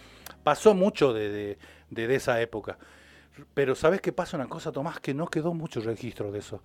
pasó 0.42 0.74
mucho 0.74 1.12
de- 1.12 1.59
de 1.90 2.14
esa 2.14 2.40
época. 2.40 2.78
Pero 3.55 3.74
¿sabes 3.74 4.00
qué 4.00 4.12
pasa 4.12 4.37
una 4.37 4.48
cosa, 4.48 4.72
Tomás? 4.72 5.00
Que 5.00 5.14
no 5.14 5.26
quedó 5.26 5.55
mucho 5.55 5.81
registro 5.81 6.31
de 6.33 6.40
eso. 6.40 6.62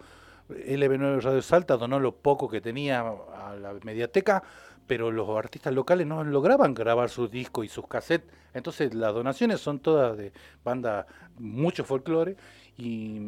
LB9 0.49 1.21
Radio 1.21 1.41
Salta 1.41 1.77
donó 1.77 1.99
lo 1.99 2.15
poco 2.15 2.49
que 2.49 2.61
tenía 2.61 3.01
a 3.01 3.55
la 3.55 3.73
mediateca, 3.83 4.43
pero 4.85 5.11
los 5.11 5.29
artistas 5.37 5.73
locales 5.73 6.07
no 6.07 6.23
lograban 6.23 6.73
grabar 6.73 7.09
sus 7.09 7.29
discos 7.29 7.65
y 7.65 7.69
sus 7.69 7.87
cassettes. 7.87 8.31
Entonces 8.53 8.93
las 8.93 9.13
donaciones 9.13 9.59
son 9.59 9.79
todas 9.79 10.17
de 10.17 10.31
banda, 10.63 11.05
mucho 11.37 11.83
folclore 11.83 12.35
y, 12.77 13.19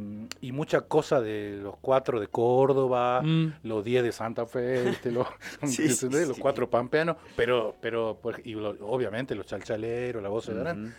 y 0.42 0.52
mucha 0.52 0.82
cosa 0.82 1.20
de 1.22 1.60
los 1.62 1.76
cuatro 1.82 2.20
de 2.20 2.28
Córdoba, 2.28 3.22
Mm. 3.24 3.54
los 3.64 3.84
diez 3.84 4.04
de 4.04 4.12
Santa 4.12 4.46
Fe, 4.46 4.98
los, 5.06 5.28
Sí, 5.64 5.90
sí, 5.90 6.06
¿entendés? 6.06 6.28
los 6.28 6.36
sí. 6.38 6.42
cuatro 6.42 6.70
pampeanos, 6.70 7.18
pero, 7.36 7.76
pero 7.82 8.20
y 8.44 8.54
lo- 8.54 8.76
obviamente 8.88 9.34
los 9.36 9.46
chalchaleros, 9.48 10.22
la 10.22 10.30
voz 10.30 10.48
de 10.48 10.54
Ujú. 10.62 10.92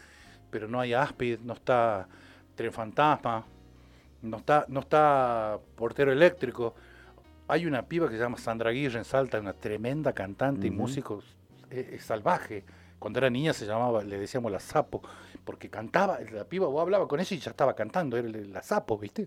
pero 0.50 0.66
no 0.68 0.80
hay 0.80 0.94
Aspid, 0.94 1.38
no 1.40 1.52
está 1.54 2.08
Tren 2.56 2.72
Fantasma, 2.72 3.44
no 4.22 4.36
está, 4.38 4.64
no 4.68 4.80
está 4.80 5.58
Portero 5.76 6.12
Eléctrico. 6.12 6.74
Hay 7.48 7.66
una 7.66 7.82
piba 7.82 8.08
que 8.08 8.14
se 8.16 8.20
llama 8.22 8.36
Sandra 8.38 8.70
Aguirre 8.70 8.98
en 8.98 9.04
Salta, 9.04 9.40
una 9.40 9.52
tremenda 9.54 10.12
cantante 10.12 10.66
y 10.66 10.70
músico 10.70 11.22
eh, 11.70 11.90
eh, 11.94 11.98
salvaje. 12.00 12.64
Cuando 13.00 13.18
era 13.18 13.28
niña 13.30 13.52
se 13.52 13.66
llamaba, 13.66 14.04
le 14.04 14.16
decíamos 14.18 14.52
la 14.52 14.60
sapo, 14.60 15.02
porque 15.44 15.68
cantaba, 15.68 16.20
la 16.32 16.44
piba, 16.44 16.68
vos 16.68 16.80
hablaba 16.82 17.08
con 17.08 17.18
ella 17.18 17.34
y 17.36 17.40
ya 17.40 17.50
estaba 17.50 17.74
cantando, 17.74 18.16
era 18.16 18.28
la 18.28 18.62
sapo, 18.62 18.96
¿viste? 18.98 19.26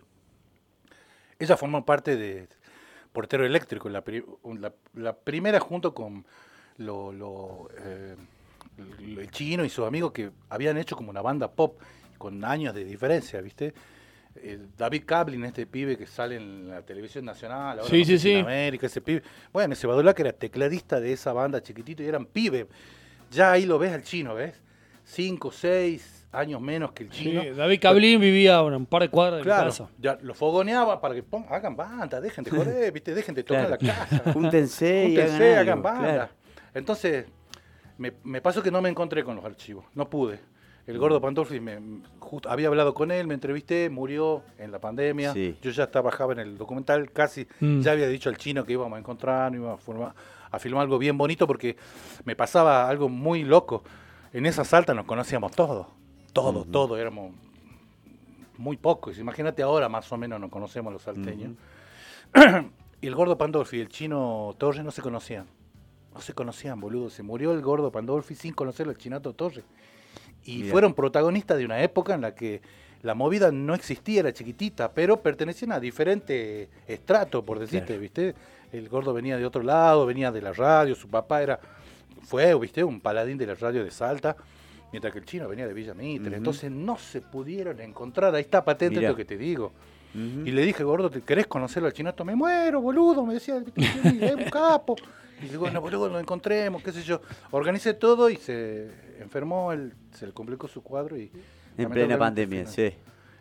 Ella 1.39 1.57
formó 1.57 1.83
parte 1.85 2.15
de 2.15 2.47
Portero 3.11 3.45
Eléctrico, 3.45 3.89
la, 3.89 4.01
pri- 4.03 4.23
la- 4.59 4.73
la 4.93 5.13
primera 5.17 5.59
junto 5.59 5.93
con 5.93 6.25
lo, 6.77 7.11
lo, 7.11 7.67
eh, 7.77 8.15
el 8.77 9.19
el 9.19 9.31
chino 9.31 9.65
y 9.65 9.69
sus 9.69 9.85
amigos 9.85 10.11
que 10.11 10.31
habían 10.49 10.77
hecho 10.77 10.95
como 10.95 11.09
una 11.09 11.21
banda 11.21 11.51
pop 11.51 11.79
con 12.17 12.43
años 12.45 12.73
de 12.73 12.85
diferencia, 12.85 13.41
¿viste? 13.41 13.73
Eh, 14.35 14.59
David 14.77 15.03
Kablin, 15.05 15.43
este 15.45 15.67
pibe 15.67 15.97
que 15.97 16.07
sale 16.07 16.37
en 16.37 16.69
la 16.69 16.81
televisión 16.81 17.25
nacional, 17.25 17.79
ahora 17.79 17.89
Sí, 17.91 18.03
sí, 18.05 18.17
sí. 18.17 18.35
América, 18.35 18.87
ese 18.87 19.01
pibe. 19.01 19.21
Bueno, 19.51 19.73
ese 19.73 19.85
Badulac 19.85 20.19
era 20.19 20.31
tecladista 20.33 20.99
de 20.99 21.13
esa 21.13 21.33
banda 21.33 21.61
chiquitito 21.61 22.01
y 22.01 22.07
eran 22.07 22.25
pibe. 22.25 22.67
Ya 23.33 23.51
ahí 23.51 23.65
lo 23.65 23.77
ves 23.79 23.91
al 23.93 24.03
chino, 24.03 24.33
¿ves? 24.35 24.59
Cinco, 25.05 25.51
seis 25.51 26.27
años 26.31 26.59
menos 26.61 26.91
que 26.93 27.03
el 27.03 27.11
Sí, 27.11 27.23
chino. 27.25 27.43
David 27.55 27.79
Cablín 27.81 28.19
vivía 28.19 28.61
un 28.63 28.85
par 28.85 29.03
de 29.03 29.09
cuadras 29.09 29.35
de 29.37 29.41
mi 29.41 29.45
Claro, 29.45 29.65
casa. 29.69 29.87
ya 29.99 30.17
lo 30.21 30.33
fogoneaba 30.33 30.99
para 30.99 31.13
que 31.13 31.21
pon- 31.23 31.45
hagan 31.49 31.75
banda, 31.75 32.19
dejen 32.21 32.43
de 32.43 32.51
joder, 32.85 32.91
¿viste? 32.91 33.13
dejen 33.13 33.35
de 33.35 33.43
tocar 33.43 33.77
Claro. 33.77 33.77
la 33.81 33.93
casa. 34.07 34.31
Júntense, 34.33 35.09
y 35.09 35.17
hagan, 35.19 35.35
hagan 35.41 35.69
algo, 35.69 35.81
banda. 35.83 36.13
claro. 36.13 36.29
Entonces, 36.73 37.25
me, 37.97 38.13
me 38.23 38.41
pasó 38.41 38.63
que 38.63 38.71
no 38.71 38.81
me 38.81 38.89
encontré 38.89 39.23
con 39.23 39.35
los 39.35 39.45
archivos, 39.45 39.85
no 39.93 40.09
pude. 40.09 40.39
El 40.87 40.97
Mm. 40.97 40.99
gordo 40.99 41.21
Pandolfi, 41.21 41.59
me, 41.59 41.79
justo, 42.19 42.49
había 42.49 42.67
hablado 42.67 42.93
con 42.93 43.11
él, 43.11 43.25
me 43.27 43.35
entrevisté, 43.35 43.89
murió 43.89 44.43
en 44.57 44.71
la 44.71 44.79
pandemia. 44.79 45.31
Sí. 45.33 45.55
Yo 45.61 45.71
ya 45.71 45.89
trabajaba 45.91 46.33
en 46.33 46.39
el 46.39 46.57
documental, 46.57 47.11
casi 47.11 47.47
Mm. 47.59 47.81
ya 47.81 47.91
había 47.91 48.07
dicho 48.07 48.29
al 48.29 48.37
chino 48.37 48.65
que 48.65 48.73
íbamos 48.73 48.95
a 48.97 48.99
encontrar, 48.99 49.53
íbamos 49.53 49.79
a, 49.79 49.81
formar- 49.81 50.13
a 50.53 50.59
filmar 50.59 50.83
algo 50.83 50.99
bien 50.99 51.17
bonito 51.17 51.47
porque 51.47 51.75
me 52.25 52.35
pasaba 52.35 52.87
algo 52.87 53.09
muy 53.09 53.43
loco. 53.43 53.83
En 54.31 54.45
esa 54.45 54.63
salta 54.63 54.93
nos 54.93 55.05
conocíamos 55.05 55.51
todos, 55.51 55.87
todos, 56.31 56.71
todos, 56.71 56.99
éramos 56.99 57.33
muy 58.57 58.77
pocos. 58.77 59.17
Imagínate 59.17 59.63
ahora 59.63 59.89
más 59.89 60.11
o 60.11 60.17
menos 60.17 60.39
nos 60.39 60.51
conocemos 60.51 60.93
los 60.93 61.01
salteños. 61.01 61.53
y 63.01 63.07
el 63.07 63.15
gordo 63.15 63.35
Pandolfi 63.35 63.77
y 63.77 63.81
el 63.81 63.89
chino 63.89 64.53
Torres 64.59 64.83
no 64.83 64.91
se 64.91 65.01
conocían. 65.01 65.47
No 66.13 66.21
se 66.21 66.33
conocían, 66.33 66.79
boludo. 66.79 67.09
Se 67.09 67.23
murió 67.23 67.51
el 67.51 67.61
gordo 67.61 67.91
Pandolfi 67.91 68.35
sin 68.35 68.53
conocer 68.53 68.87
al 68.87 68.97
chinato 68.97 69.33
Torres. 69.33 69.65
Y 70.45 70.63
fueron 70.65 70.93
protagonistas 70.93 71.57
de 71.57 71.65
una 71.65 71.81
época 71.81 72.13
en 72.13 72.21
la 72.21 72.35
que 72.35 72.61
la 73.01 73.15
movida 73.15 73.51
no 73.51 73.73
existía, 73.73 74.19
era 74.19 74.33
chiquitita, 74.33 74.93
pero 74.93 75.21
pertenecían 75.21 75.71
a 75.71 75.79
diferentes 75.79 76.69
estratos, 76.87 77.43
por 77.43 77.57
decirte, 77.59 77.87
Claro. 77.87 78.01
¿viste? 78.01 78.35
El 78.73 78.89
gordo 78.89 79.13
venía 79.13 79.37
de 79.37 79.45
otro 79.45 79.61
lado, 79.61 80.05
venía 80.05 80.31
de 80.31 80.41
la 80.41 80.51
radio, 80.51 80.95
su 80.95 81.07
papá 81.07 81.43
era, 81.43 81.59
fue, 82.23 82.57
¿viste? 82.59 82.83
Un 82.83 82.99
paladín 82.99 83.37
de 83.37 83.45
la 83.45 83.53
radio 83.53 83.83
de 83.83 83.91
Salta, 83.91 84.35
mientras 84.91 85.13
que 85.13 85.19
el 85.19 85.25
chino 85.25 85.47
venía 85.47 85.67
de 85.67 85.73
Villa 85.73 85.93
Mitre. 85.93 86.35
Entonces 86.35 86.71
no 86.71 86.97
se 86.97 87.21
pudieron 87.21 87.79
encontrar, 87.81 88.33
ahí 88.33 88.41
está 88.41 88.65
patente 88.65 88.97
Mirá. 88.97 89.11
lo 89.11 89.15
que 89.15 89.25
te 89.25 89.37
digo. 89.37 89.73
Ujú. 90.15 90.47
Y 90.47 90.51
le 90.51 90.63
dije, 90.63 90.83
gordo, 90.83 91.11
¿te 91.11 91.21
querés 91.21 91.45
conocerlo 91.45 91.87
al 91.87 91.93
chinato? 91.93 92.25
Me 92.25 92.35
muero, 92.35 92.81
boludo, 92.81 93.23
me 93.25 93.35
decía, 93.35 93.63
es 93.75 94.35
un 94.35 94.43
capo. 94.45 94.95
Y 95.39 95.49
digo, 95.49 95.61
bueno, 95.61 95.79
boludo, 95.79 96.09
lo 96.09 96.19
encontremos, 96.19 96.81
qué 96.81 96.91
sé 96.91 97.03
yo. 97.03 97.21
Organicé 97.51 97.93
todo 97.93 98.27
y 98.29 98.37
se 98.37 98.89
enfermó, 99.19 99.71
él, 99.71 99.93
se 100.13 100.25
le 100.25 100.33
complicó 100.33 100.67
su 100.67 100.81
cuadro 100.81 101.15
y... 101.15 101.31
En 101.77 101.89
plena 101.89 102.17
pandemia, 102.17 102.65
sí. 102.65 102.91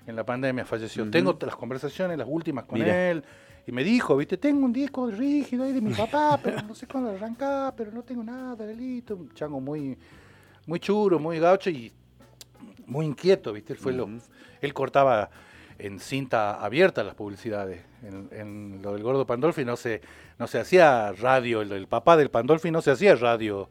En 0.07 0.16
la 0.16 0.25
pandemia 0.25 0.66
falleció. 0.66 1.05
Ujú. 1.05 1.11
Tengo 1.11 1.38
las 1.40 1.57
conversaciones, 1.57 2.18
las 2.18 2.29
últimas 2.29 2.64
con 2.64 2.79
Mira. 2.79 3.11
él. 3.11 3.25
Y 3.66 3.72
me 3.72 3.85
dijo, 3.85 4.16
viste, 4.16 4.37
tengo 4.37 4.64
un 4.64 4.72
disco 4.72 5.11
rígido 5.11 5.64
ahí 5.64 5.72
de 5.72 5.81
mi 5.81 5.92
papá, 5.94 6.38
pero 6.42 6.61
no 6.62 6.75
sé 6.75 6.87
cuándo 6.87 7.11
arrancar, 7.11 7.75
pero 7.77 7.92
no 7.92 8.03
tengo 8.03 8.22
nada, 8.22 8.66
delito. 8.66 9.16
Un 9.16 9.33
chango 9.35 9.61
muy, 9.61 9.96
muy 10.66 10.81
churo, 10.81 11.18
muy 11.18 11.38
gaucho 11.38 11.70
y 11.70 11.92
muy 12.87 13.07
inquieto, 13.07 13.53
viste. 13.53 13.72
Él, 13.72 13.79
fue 13.79 13.92
lo, 13.92 14.05
Ujú. 14.05 14.18
él 14.61 14.75
cortaba 14.75 15.31
en 15.79 16.01
cinta 16.01 16.62
abierta 16.62 17.03
las 17.05 17.14
publicidades. 17.14 17.83
En, 18.03 18.29
en 18.33 18.83
lo 18.83 18.92
del 18.94 19.03
gordo 19.03 19.27
Pandolfi 19.27 19.64
no 19.64 19.77
se, 19.77 20.01
no 20.38 20.46
se 20.46 20.59
hacía 20.59 21.12
radio, 21.12 21.62
el, 21.62 21.72
el 21.72 21.87
papá 21.87 22.16
del 22.16 22.31
Pandolfi 22.31 22.70
no 22.70 22.83
se 22.83 22.90
hacía 22.90 23.14
radio 23.14 23.68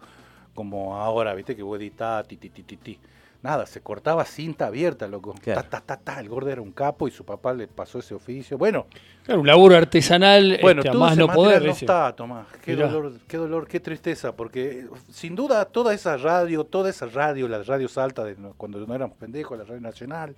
como 0.54 0.97
ahora, 0.97 1.34
viste, 1.34 1.56
que 1.56 1.63
vos 1.63 1.80
editás, 1.80 2.27
ti, 2.27 2.38
ti, 2.38 2.49
ti, 2.49 2.63
ti, 2.63 2.77
ti. 2.77 2.99
Nada, 3.43 3.65
se 3.65 3.82
cortaba 3.82 4.23
cinta 4.25 4.67
abierta, 4.67 5.08
loco. 5.08 5.34
Claro. 5.41 5.63
Ta, 5.63 5.67
ta, 5.69 5.82
ta, 5.82 5.97
ta. 5.97 6.19
El 6.19 6.30
gordo 6.30 6.51
era 6.51 6.62
un 6.62 6.71
capo 6.71 7.08
y 7.08 7.12
su 7.12 7.25
papá 7.25 7.54
le 7.54 7.67
pasó 7.67 7.97
ese 7.99 8.13
oficio. 8.13 8.58
Bueno, 8.58 8.86
Claro, 9.23 9.41
un 9.41 9.47
laburo 9.47 9.75
artesanal 9.75 10.60
bueno, 10.62 10.82
este, 10.84 10.95
más 10.95 11.13
ese 11.13 11.21
no 11.21 11.27
poder. 11.34 11.63
no 11.65 11.71
está, 11.71 12.15
Tomás. 12.15 12.45
Qué 12.63 12.75
Mirá. 12.75 12.88
dolor, 12.88 13.13
qué 13.27 13.38
dolor, 13.38 13.67
qué 13.67 13.80
tristeza, 13.80 14.36
porque 14.36 14.86
sin 15.10 15.36
duda 15.36 15.65
toda 15.65 15.93
esa 15.93 16.17
radio, 16.17 16.63
toda 16.65 16.89
esa 16.91 17.08
radio, 17.08 17.47
la 17.47 17.63
radio 17.63 17.88
Salta, 17.88 18.23
de 18.23 18.36
cuando 18.58 18.80
no 18.86 18.93
éramos 18.93 19.17
pendejos, 19.17 19.58
la 19.58 19.63
radio 19.63 19.82
nacional, 19.82 20.36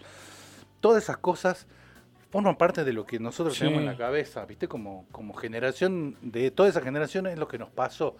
todas 0.79 1.03
esas 1.03 1.17
cosas 1.17 1.67
forman 2.29 2.55
parte 2.55 2.83
de 2.83 2.93
lo 2.93 3.05
que 3.05 3.19
nosotros 3.19 3.53
Sí. 3.53 3.59
tenemos 3.61 3.81
en 3.81 3.85
la 3.85 3.97
cabeza, 3.97 4.45
¿viste? 4.45 4.67
Como, 4.67 5.05
como 5.11 5.33
generación, 5.33 6.15
de 6.21 6.51
toda 6.51 6.67
esa 6.69 6.81
generación 6.81 7.27
es 7.27 7.37
lo 7.37 7.47
que 7.47 7.57
nos 7.57 7.69
pasó. 7.69 8.15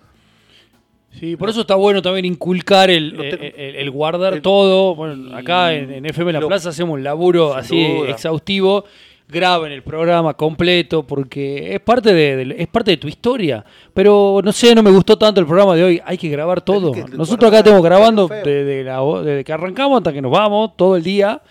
Sí, 1.19 1.35
por 1.35 1.49
eso 1.49 1.61
está 1.61 1.75
bueno 1.75 2.01
también 2.01 2.25
inculcar 2.25 2.89
el, 2.89 3.09
Lo 3.09 3.21
te- 3.23 3.29
el- 3.47 3.53
el- 3.55 3.75
el 3.77 3.91
guardar 3.91 4.41
todo. 4.41 4.95
Bueno, 4.95 5.35
acá 5.35 5.73
en, 5.73 5.91
en 5.91 6.05
FM 6.05 6.33
La 6.33 6.39
lo- 6.41 6.47
Plaza 6.47 6.69
hacemos 6.69 6.93
un 6.95 7.03
laburo 7.03 7.53
así 7.53 7.95
duda. 7.97 8.09
exhaustivo. 8.09 8.85
Graben 9.29 9.71
el 9.71 9.81
programa 9.83 10.33
completo 10.35 11.07
porque 11.07 11.73
es 11.73 11.79
parte 11.79 12.13
de, 12.13 12.55
es 12.57 12.67
parte 12.67 12.91
de 12.91 12.97
tu 12.97 13.07
historia. 13.07 13.63
Pero 13.93 14.41
no 14.43 14.51
sé, 14.51 14.75
no 14.75 14.83
me 14.83 14.91
gustó 14.91 15.17
tanto 15.17 15.39
el 15.39 15.47
programa 15.47 15.75
de 15.75 15.83
hoy. 15.83 16.01
Hay 16.05 16.17
que 16.17 16.29
grabar 16.29 16.61
todo. 16.61 16.91
que 16.91 17.05
Nosotros 17.15 17.47
acá 17.49 17.59
estamos 17.59 17.79
es 17.79 17.85
grabando 17.85 18.27
desde, 18.27 18.83
la 18.83 18.99
desde 19.23 19.43
que 19.43 19.53
arrancamos 19.53 19.97
hasta 19.99 20.11
que 20.13 20.21
nos 20.21 20.31
vamos 20.31 20.71
todo 20.75 20.97
el 20.97 21.03
día. 21.03 21.41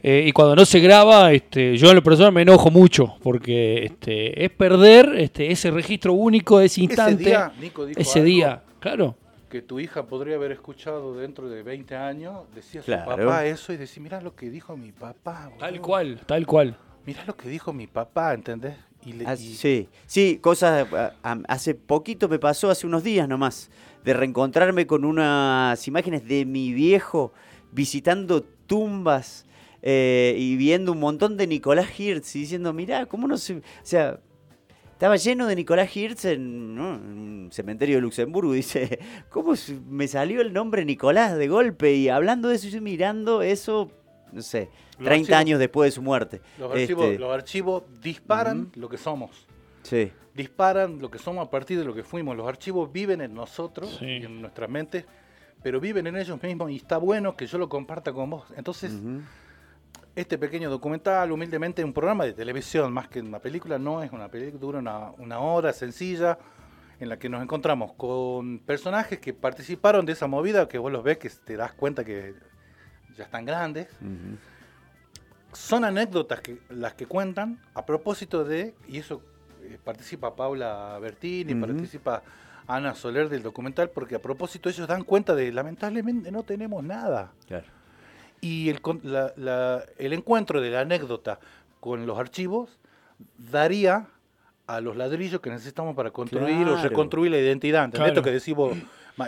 Eh, 0.00 0.26
y 0.28 0.32
cuando 0.32 0.54
no 0.54 0.64
se 0.64 0.78
graba, 0.78 1.32
este, 1.32 1.76
yo 1.76 1.88
en 1.90 1.96
lo 1.96 2.02
personal 2.04 2.30
me 2.32 2.42
enojo 2.42 2.70
mucho 2.70 3.16
porque 3.20 3.84
este, 3.84 4.44
es 4.44 4.50
perder 4.50 5.12
este, 5.18 5.50
ese 5.50 5.72
registro 5.72 6.12
único, 6.12 6.60
ese 6.60 6.82
instante, 6.82 7.22
Ese 7.24 7.30
día, 7.30 7.52
Nico 7.60 7.84
dijo 7.84 8.00
ese 8.00 8.18
algo 8.20 8.24
día. 8.26 8.62
Claro. 8.80 9.16
que 9.48 9.62
tu 9.62 9.80
hija 9.80 10.06
podría 10.06 10.36
haber 10.36 10.52
escuchado 10.52 11.14
dentro 11.16 11.48
de 11.48 11.62
20 11.62 11.96
años, 11.96 12.42
decía 12.54 12.82
Claro. 12.82 13.10
su 13.12 13.16
papá 13.26 13.46
eso 13.46 13.72
y 13.72 13.78
decía, 13.78 14.02
mirá 14.02 14.20
lo 14.20 14.36
que 14.36 14.50
dijo 14.50 14.76
mi 14.76 14.92
papá. 14.92 15.50
Tal 15.58 15.80
cual, 15.80 16.20
tal 16.26 16.46
cual. 16.46 16.76
Mirá 17.06 17.24
lo 17.26 17.34
que 17.34 17.48
dijo 17.48 17.72
mi 17.72 17.86
papá, 17.86 18.34
¿entendés? 18.34 18.76
Y 19.06 19.14
le- 19.14 19.24
y- 19.32 19.54
sí, 19.54 19.88
sí, 20.04 20.38
cosas. 20.42 20.86
Hace 21.48 21.74
poquito 21.74 22.28
me 22.28 22.38
pasó, 22.38 22.68
hace 22.68 22.86
unos 22.86 23.02
días 23.02 23.26
nomás, 23.26 23.70
de 24.04 24.12
reencontrarme 24.12 24.86
con 24.86 25.06
unas 25.06 25.88
imágenes 25.88 26.28
de 26.28 26.44
mi 26.44 26.74
viejo 26.74 27.32
visitando 27.72 28.42
tumbas 28.66 29.46
eh, 29.80 30.34
y 30.36 30.56
viendo 30.56 30.92
un 30.92 31.00
montón 31.00 31.36
de 31.38 31.46
Nicolás 31.46 31.98
Hirtz 31.98 32.36
y 32.36 32.40
diciendo, 32.40 32.74
mirá, 32.74 33.06
¿cómo 33.06 33.26
no 33.26 33.38
se.? 33.38 33.56
O 33.56 33.62
sea, 33.82 34.20
estaba 34.98 35.14
lleno 35.14 35.46
de 35.46 35.54
Nicolás 35.54 35.96
Hirtz 35.96 36.24
en, 36.24 36.74
¿no? 36.74 36.96
en 36.96 37.00
un 37.18 37.48
cementerio 37.52 37.94
de 37.96 38.02
Luxemburgo. 38.02 38.52
Dice, 38.52 38.98
¿cómo 39.30 39.54
me 39.88 40.08
salió 40.08 40.40
el 40.40 40.52
nombre 40.52 40.84
Nicolás 40.84 41.36
de 41.38 41.46
golpe? 41.46 41.94
Y 41.94 42.08
hablando 42.08 42.48
de 42.48 42.56
eso, 42.56 42.66
yo 42.66 42.82
mirando 42.82 43.42
eso, 43.42 43.92
no 44.32 44.42
sé, 44.42 44.70
Los 44.98 45.04
30 45.06 45.14
archivos- 45.36 45.36
años 45.38 45.58
después 45.60 45.86
de 45.86 45.92
su 45.92 46.02
muerte. 46.02 46.40
los, 46.58 46.72
archivos, 46.72 47.04
Este, 47.06 47.18
los 47.20 47.32
archivos 47.32 47.82
disparan 48.02 48.72
lo 48.74 48.88
que 48.88 48.96
somos. 48.98 49.46
Sí. 49.84 50.10
Disparan 50.34 50.98
lo 50.98 51.08
que 51.12 51.18
somos 51.20 51.46
a 51.46 51.50
partir 51.50 51.78
de 51.78 51.84
lo 51.84 51.94
que 51.94 52.02
fuimos. 52.02 52.36
Los 52.36 52.48
archivos 52.48 52.90
viven 52.92 53.20
en 53.20 53.34
nosotros 53.34 53.98
Sí. 54.00 54.04
y 54.04 54.24
en 54.24 54.40
nuestra 54.40 54.66
mente, 54.66 55.06
pero 55.62 55.78
viven 55.78 56.08
en 56.08 56.16
ellos 56.16 56.42
mismos 56.42 56.72
y 56.72 56.76
está 56.76 56.98
bueno 56.98 57.36
que 57.36 57.46
yo 57.46 57.56
lo 57.58 57.68
comparta 57.68 58.12
con 58.12 58.30
vos. 58.30 58.44
Entonces. 58.56 58.92
Este 60.20 60.36
pequeño 60.36 60.68
documental, 60.68 61.30
humildemente, 61.30 61.84
un 61.84 61.92
programa 61.92 62.24
de 62.24 62.32
televisión 62.32 62.92
más 62.92 63.08
que 63.08 63.20
una 63.20 63.38
película, 63.38 63.78
no 63.78 64.02
es 64.02 64.10
una 64.10 64.28
película, 64.28 64.60
dura 64.60 64.78
una, 64.80 65.10
una 65.18 65.38
hora 65.38 65.72
sencilla 65.72 66.38
en 66.98 67.08
la 67.08 67.18
que 67.18 67.28
nos 67.28 67.40
encontramos 67.40 67.92
con 67.92 68.58
personajes 68.58 69.20
que 69.20 69.32
participaron 69.32 70.04
de 70.04 70.12
esa 70.12 70.26
movida, 70.26 70.66
que 70.66 70.78
vos 70.78 70.90
los 70.90 71.04
ves, 71.04 71.18
que 71.18 71.30
te 71.30 71.56
das 71.56 71.72
cuenta 71.72 72.04
que 72.04 72.34
ya 73.16 73.24
están 73.24 73.44
grandes. 73.44 73.86
Son 75.52 75.84
anécdotas 75.84 76.40
que 76.40 76.58
las 76.68 76.94
que 76.94 77.06
cuentan 77.06 77.60
a 77.74 77.86
propósito 77.86 78.44
de, 78.44 78.74
y 78.88 78.98
eso 78.98 79.22
eh, 79.62 79.78
participa 79.82 80.34
Paula 80.34 80.98
Bertini, 81.00 81.54
participa 81.54 82.24
Ana 82.66 82.94
Soler 82.96 83.28
del 83.28 83.44
documental, 83.44 83.90
porque 83.90 84.16
a 84.16 84.18
propósito 84.20 84.68
ellos 84.68 84.88
dan 84.88 85.04
cuenta 85.04 85.36
de 85.36 85.52
lamentablemente 85.52 86.32
no 86.32 86.42
tenemos 86.42 86.82
nada. 86.82 87.32
Claro. 87.46 87.77
Y 88.40 88.68
el, 88.70 88.80
la- 89.02 89.32
la- 89.36 89.84
el 89.98 90.12
encuentro 90.12 90.60
de 90.60 90.70
la 90.70 90.80
anécdota 90.80 91.38
con 91.80 92.06
los 92.06 92.18
archivos 92.18 92.78
daría 93.36 94.06
a 94.66 94.80
los 94.80 94.96
ladrillos 94.96 95.40
que 95.40 95.50
necesitamos 95.50 95.94
para 95.96 96.10
construir 96.10 96.66
o 96.68 96.76
reconstruir 96.76 97.30
la 97.30 97.38
identidad. 97.38 97.84
¿Entendés 97.84 97.98
Claro. 98.12 98.12
esto 98.20 98.22
que 98.22 98.30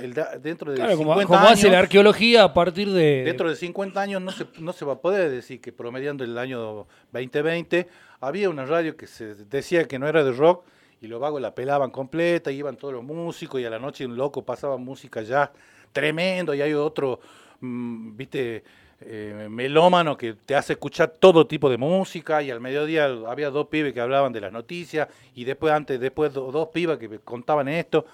el 0.03 0.15
da- 0.15 0.37
dentro 0.39 0.71
de 0.71 0.77
Claro, 0.77 0.97
como, 0.97 1.13
50 1.15 1.27
como 1.27 1.41
hace 1.49 1.67
años, 1.67 1.73
la 1.73 1.79
arqueología 1.81 2.45
a 2.45 2.55
partir 2.55 2.91
de... 2.93 3.23
Dentro 3.25 3.49
de 3.49 3.57
50 3.57 4.01
años 4.01 4.23
no 4.23 4.31
se, 4.33 4.47
no 4.61 4.73
se 4.73 4.85
va 4.85 4.93
a 4.95 4.99
poder 5.01 5.31
decir 5.31 5.61
que 5.61 5.73
promediando 5.73 6.23
el 6.25 6.37
año 6.39 6.87
2020 7.13 7.89
había 8.21 8.51
una 8.51 8.67
radio 8.67 8.97
que 8.97 9.07
se 9.07 9.35
decía 9.35 9.89
que 9.89 9.99
no 9.99 10.07
era 10.07 10.23
de 10.23 10.33
rock 10.33 10.65
y 11.01 11.07
los 11.07 11.19
vagos 11.19 11.41
la 11.41 11.55
pelaban 11.55 11.91
completa, 11.91 12.53
iban 12.53 12.77
todos 12.77 12.93
los 12.95 13.03
músicos 13.03 13.61
y 13.61 13.65
a 13.65 13.71
la 13.71 13.79
noche 13.79 14.05
un 14.05 14.17
loco 14.17 14.45
pasaba 14.45 14.77
música 14.77 15.23
ya 15.23 15.51
tremendo 15.93 16.53
y 16.55 16.61
hay 16.61 16.75
otro, 16.75 17.19
mm, 17.61 18.17
viste, 18.17 18.63
eh, 19.03 19.47
melómano 19.51 20.17
que 20.17 20.35
te 20.35 20.55
hace 20.55 20.75
escuchar 20.75 21.15
todo 21.19 21.47
tipo 21.47 21.71
de 21.71 21.79
música 21.79 22.43
y 22.43 22.51
al 22.51 22.61
mediodía 22.61 23.07
había 23.27 23.51
dos 23.51 23.69
pibes 23.69 23.93
que 23.95 24.01
hablaban 24.01 24.33
de 24.33 24.41
las 24.43 24.53
noticias 24.53 25.09
y 25.35 25.45
después 25.45 25.73
antes, 25.73 25.99
después 25.99 26.33
do- 26.35 26.53
dos 26.53 26.69
pibas 26.69 26.99
que 26.99 27.19
contaban 27.21 27.69
esto. 27.69 28.05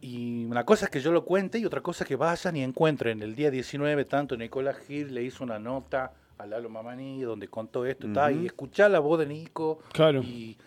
Y 0.00 0.44
una 0.44 0.64
cosa 0.64 0.86
es 0.86 0.90
que 0.90 1.00
yo 1.00 1.12
lo 1.12 1.24
cuente 1.24 1.58
y 1.58 1.64
otra 1.64 1.80
cosa 1.80 2.04
es 2.04 2.08
que 2.08 2.16
vayan 2.16 2.56
y 2.56 2.62
encuentren. 2.62 3.22
El 3.22 3.34
día 3.34 3.50
19, 3.50 4.04
tanto 4.04 4.36
Nicolás 4.36 4.76
Gil 4.86 5.14
le 5.14 5.22
hizo 5.22 5.42
una 5.44 5.58
nota 5.58 6.12
a 6.36 6.46
Lalo 6.46 6.68
Mamani 6.68 7.22
donde 7.22 7.48
contó 7.48 7.86
esto 7.86 8.06
y 8.08 8.12
tal, 8.12 8.34
Ujú. 8.34 8.42
y 8.42 8.46
escuchar 8.46 8.90
la 8.90 8.98
voz 8.98 9.18
de 9.20 9.26
Nico. 9.26 9.78
Claro. 9.92 10.20
Y 10.22 10.58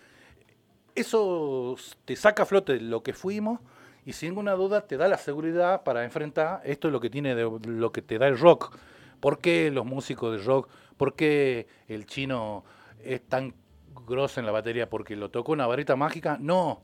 eso 0.94 1.76
te 2.04 2.16
saca 2.16 2.42
a 2.42 2.46
flote 2.46 2.80
lo 2.80 3.02
que 3.02 3.12
fuimos 3.12 3.60
y 4.04 4.12
sin 4.12 4.30
ninguna 4.30 4.52
duda 4.54 4.80
te 4.86 4.96
da 4.96 5.06
la 5.06 5.18
seguridad 5.18 5.82
para 5.84 6.04
enfrentar 6.04 6.60
esto 6.64 6.88
es 6.88 6.92
lo 6.92 7.00
que 7.00 7.10
tiene 7.10 7.34
de, 7.34 7.48
lo 7.66 7.92
que 7.92 8.02
te 8.02 8.18
da 8.18 8.26
el 8.26 8.38
rock. 8.38 8.76
¿Por 9.20 9.38
qué 9.38 9.70
los 9.70 9.84
músicos 9.84 10.36
de 10.38 10.44
rock? 10.44 10.68
¿Por 10.96 11.14
qué 11.14 11.66
el 11.88 12.06
chino 12.06 12.64
es 13.02 13.22
tan 13.22 13.54
grosso 14.06 14.40
en 14.40 14.46
la 14.46 14.52
batería? 14.52 14.88
¿Porque 14.88 15.16
lo 15.16 15.30
tocó 15.30 15.52
una 15.52 15.66
varita 15.66 15.96
mágica? 15.96 16.36
No. 16.40 16.82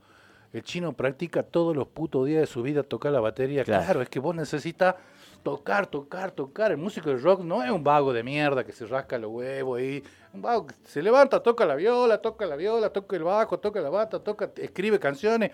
El 0.52 0.62
chino 0.62 0.92
practica 0.92 1.42
todos 1.42 1.74
los 1.74 1.88
putos 1.88 2.26
días 2.26 2.40
de 2.40 2.46
su 2.46 2.62
vida 2.62 2.84
tocar 2.84 3.10
la 3.10 3.20
batería. 3.20 3.64
Claro. 3.64 3.84
Claro, 3.84 4.02
es 4.02 4.08
que 4.08 4.20
vos 4.20 4.36
necesitas 4.36 4.94
tocar, 5.42 5.88
tocar, 5.88 6.30
tocar. 6.30 6.70
El 6.70 6.76
músico 6.76 7.10
de 7.10 7.16
rock 7.16 7.40
no 7.40 7.62
es 7.64 7.70
un 7.70 7.82
vago 7.82 8.12
de 8.12 8.22
mierda 8.22 8.64
que 8.64 8.72
se 8.72 8.86
rasca 8.86 9.18
los 9.18 9.32
huevos 9.32 9.80
ahí. 9.80 10.02
Un 10.32 10.42
vago 10.42 10.68
que 10.68 10.74
se 10.84 11.02
levanta, 11.02 11.40
toca 11.42 11.66
la 11.66 11.74
viola, 11.74 12.18
toca 12.18 12.46
la 12.46 12.54
viola, 12.54 12.90
toca 12.90 13.16
el 13.16 13.24
bajo, 13.24 13.58
toca 13.58 13.80
la 13.80 13.90
bata, 13.90 14.20
toca, 14.20 14.52
escribe 14.56 15.00
canciones. 15.00 15.50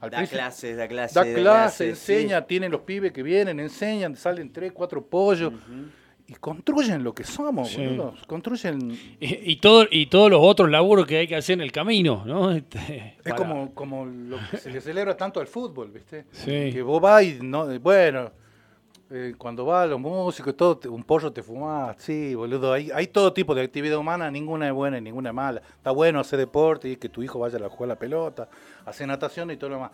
Al 0.00 0.10
Da 0.10 0.26
clases, 0.26 0.76
da 0.76 0.88
clases. 0.88 1.14
da 1.14 1.24
clase, 1.24 1.84
sí. 1.84 2.12
enseña, 2.14 2.46
tienen 2.46 2.72
los 2.72 2.80
pibes 2.82 3.12
que 3.12 3.22
vienen, 3.22 3.60
enseñan, 3.60 4.16
salen 4.16 4.50
tres, 4.50 4.72
cuatro 4.72 5.04
pollos 5.04 5.52
y 6.30 6.34
construyen 6.34 7.02
lo 7.02 7.12
que 7.12 7.24
somos, 7.24 7.70
Sí. 7.70 7.84
boludo. 7.84 8.14
Construyen. 8.28 8.92
Y, 9.18 9.50
y 9.52 9.56
todo, 9.56 9.86
y 9.90 10.06
todos 10.06 10.30
los 10.30 10.40
otros 10.40 10.70
laburos 10.70 11.04
que 11.06 11.16
hay 11.18 11.26
que 11.26 11.34
hacer 11.34 11.54
en 11.54 11.62
el 11.62 11.72
camino, 11.72 12.22
¿no? 12.24 12.52
Este, 12.56 13.16
Es 13.18 13.22
para- 13.24 13.36
como, 13.36 13.74
como 13.74 14.06
lo 14.06 14.38
que 14.50 14.56
se 14.58 14.70
le 14.70 14.80
celebra 14.80 15.16
tanto 15.16 15.40
al 15.40 15.48
fútbol, 15.48 15.90
¿viste? 15.90 16.26
Sí. 16.30 16.70
Que 16.72 16.82
vos 16.82 17.00
vas 17.00 17.24
y, 17.24 17.38
no, 17.42 17.66
bueno, 17.80 18.30
eh, 19.10 19.34
cuando 19.36 19.64
vas 19.64 19.82
a 19.82 19.86
los 19.88 19.98
músicos 19.98 20.52
y 20.52 20.56
todo, 20.56 20.78
te- 20.78 20.88
un 20.88 21.02
pollo 21.02 21.32
te 21.32 21.42
fumás, 21.42 21.96
sí, 21.98 22.32
boludo. 22.36 22.72
Hay, 22.74 22.92
hay 22.94 23.08
todo 23.08 23.32
tipo 23.32 23.52
de 23.56 23.62
actividad 23.62 23.98
humana, 23.98 24.30
ninguna 24.30 24.68
es 24.68 24.72
buena 24.72 24.98
y 24.98 25.00
ninguna 25.00 25.30
es 25.30 25.34
mala. 25.34 25.60
Está 25.78 25.90
bueno 25.90 26.20
hacer 26.20 26.38
deporte 26.38 26.88
y 26.90 26.94
que 26.96 27.08
tu 27.08 27.20
hijo 27.24 27.40
vaya 27.40 27.58
a 27.58 27.68
jugar 27.68 27.88
la 27.88 27.96
pelota, 27.96 28.48
hacer 28.86 29.08
natación 29.08 29.50
y 29.50 29.56
todo 29.56 29.70
lo 29.70 29.76
demás. 29.76 29.90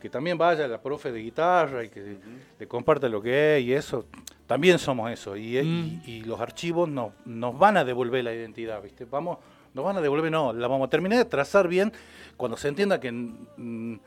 Que 0.00 0.08
también 0.08 0.38
vaya 0.38 0.68
la 0.68 0.80
profe 0.80 1.10
de 1.10 1.20
guitarra 1.20 1.82
y 1.82 1.88
que 1.88 2.18
le 2.60 2.68
comparta 2.68 3.08
lo 3.08 3.20
que 3.20 3.56
es 3.56 3.64
y 3.64 3.72
eso. 3.72 4.04
También 4.46 4.78
somos 4.78 5.10
eso. 5.10 5.36
Y, 5.36 5.62
Mm. 5.62 6.02
y 6.06 6.20
los 6.22 6.40
archivos 6.40 6.88
nos, 6.88 7.12
nos 7.24 7.58
van 7.58 7.76
a 7.76 7.84
devolver 7.84 8.24
la 8.24 8.34
identidad, 8.34 8.82
¿viste? 8.82 9.04
Vamos, 9.06 9.38
nos 9.72 9.84
van 9.84 9.96
a 9.96 10.00
devolver, 10.00 10.30
no, 10.30 10.52
la 10.52 10.68
vamos 10.68 10.86
a 10.86 10.90
terminar 10.90 11.18
de 11.18 11.24
trazar 11.24 11.66
bien 11.68 11.92
cuando 12.36 12.56
se 12.56 12.68
entienda 12.68 13.00
que 13.00 13.10
mm, 13.10 13.98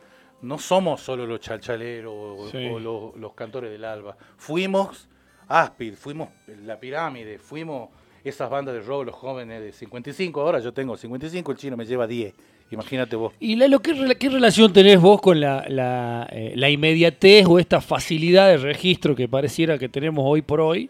no 0.42 0.60
somos 0.60 1.02
solo 1.02 1.26
los 1.26 1.40
chalchaleros 1.40 2.14
o 2.14 2.80
los, 2.80 3.16
los 3.16 3.34
cantores 3.34 3.72
del 3.72 3.84
alba. 3.84 4.16
Fuimos 4.38 5.08
Aspid, 5.48 5.96
fuimos 5.96 6.30
La 6.66 6.80
Pirámide, 6.80 7.40
fuimos 7.40 7.90
esas 8.24 8.50
bandas 8.50 8.76
de 8.76 8.82
rock, 8.82 9.06
los 9.06 9.16
jóvenes 9.16 9.62
de 9.62 9.72
55. 9.72 10.42
Ahora 10.42 10.60
yo 10.60 10.74
tengo 10.74 10.96
55, 10.98 11.52
el 11.52 11.58
chino 11.58 11.78
me 11.78 11.86
lleva 11.86 12.06
10. 12.06 12.34
Imagínate 12.72 13.16
vos. 13.16 13.34
Y 13.40 13.56
Lalo, 13.56 13.80
¿qué, 13.80 13.94
qué 14.20 14.30
relación 14.30 14.74
tenés 14.74 15.00
vos 15.00 15.22
con 15.22 15.40
la, 15.40 15.66
la, 15.70 16.28
eh, 16.32 16.52
la 16.56 16.70
inmediatez 16.70 17.46
o 17.48 17.60
esta 17.60 17.80
facilidad 17.80 18.50
de 18.50 18.58
registro 18.58 19.16
que 19.16 19.28
pareciera 19.30 19.78
que 19.78 19.88
tenemos 19.88 20.24
hoy 20.28 20.42
por 20.42 20.60
hoy? 20.60 20.90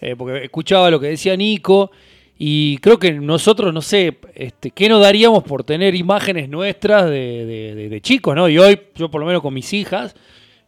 Eh, 0.00 0.16
porque 0.16 0.44
escuchaba 0.44 0.90
lo 0.90 0.98
que 0.98 1.06
decía 1.06 1.36
Nico 1.36 1.92
y 2.36 2.78
creo 2.78 2.98
que 2.98 3.12
nosotros, 3.12 3.72
no 3.72 3.80
sé, 3.82 4.16
este, 4.34 4.72
¿qué 4.72 4.88
nos 4.88 5.00
daríamos 5.00 5.44
por 5.44 5.62
tener 5.62 5.94
imágenes 5.94 6.48
nuestras 6.48 7.04
de, 7.04 7.46
de- 7.46 7.74
de- 7.76 7.88
de 7.88 8.00
chicos? 8.00 8.34
¿no? 8.34 8.48
Y 8.48 8.58
hoy, 8.58 8.80
yo 8.96 9.08
por 9.08 9.20
lo 9.20 9.26
menos 9.28 9.42
con 9.42 9.54
mis 9.54 9.72
hijas, 9.72 10.16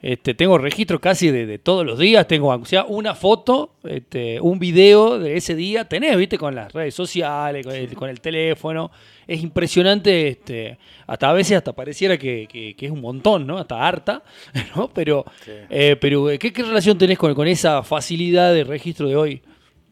este, 0.06 0.34
tengo 0.34 0.58
registro 0.58 1.00
casi 1.00 1.30
de, 1.30 1.46
de 1.46 1.58
todos 1.58 1.86
los 1.86 1.98
días, 1.98 2.26
tengo 2.28 2.48
o 2.50 2.64
sea, 2.66 2.84
una 2.84 3.14
foto, 3.14 3.76
este, 3.84 4.38
un 4.38 4.58
video 4.58 5.18
de 5.18 5.36
ese 5.38 5.54
día, 5.54 5.86
tenés, 5.88 6.14
viste, 6.18 6.36
con 6.36 6.54
las 6.54 6.70
redes 6.74 6.94
sociales, 6.94 7.64
con 7.64 7.74
el, 7.74 7.94
con 7.94 8.10
el 8.10 8.20
teléfono. 8.20 8.90
Es 9.26 9.42
impresionante, 9.42 10.28
este, 10.28 10.78
hasta 11.06 11.30
a 11.30 11.32
veces 11.32 11.56
hasta 11.56 11.72
pareciera 11.72 12.18
que, 12.18 12.46
que- 12.46 12.74
que 12.76 12.84
es 12.86 12.92
un 12.92 13.00
montón, 13.00 13.46
¿no? 13.46 13.56
Hasta 13.56 13.80
harta, 13.88 14.22
¿no? 14.76 14.88
Pero, 14.92 15.24
Sí. 15.42 15.52
eh, 15.70 15.96
pero 15.98 16.26
¿qué, 16.38 16.52
qué 16.52 16.62
relación 16.62 16.98
tenés 16.98 17.16
con, 17.16 17.34
con 17.34 17.48
esa 17.48 17.82
facilidad 17.82 18.52
de 18.52 18.64
registro 18.64 19.08
de 19.08 19.16
hoy? 19.16 19.42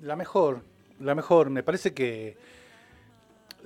La 0.02 0.14
mejor, 0.16 0.62
la 1.00 1.14
mejor. 1.14 1.48
Me 1.48 1.62
parece 1.62 1.94
que. 1.94 2.36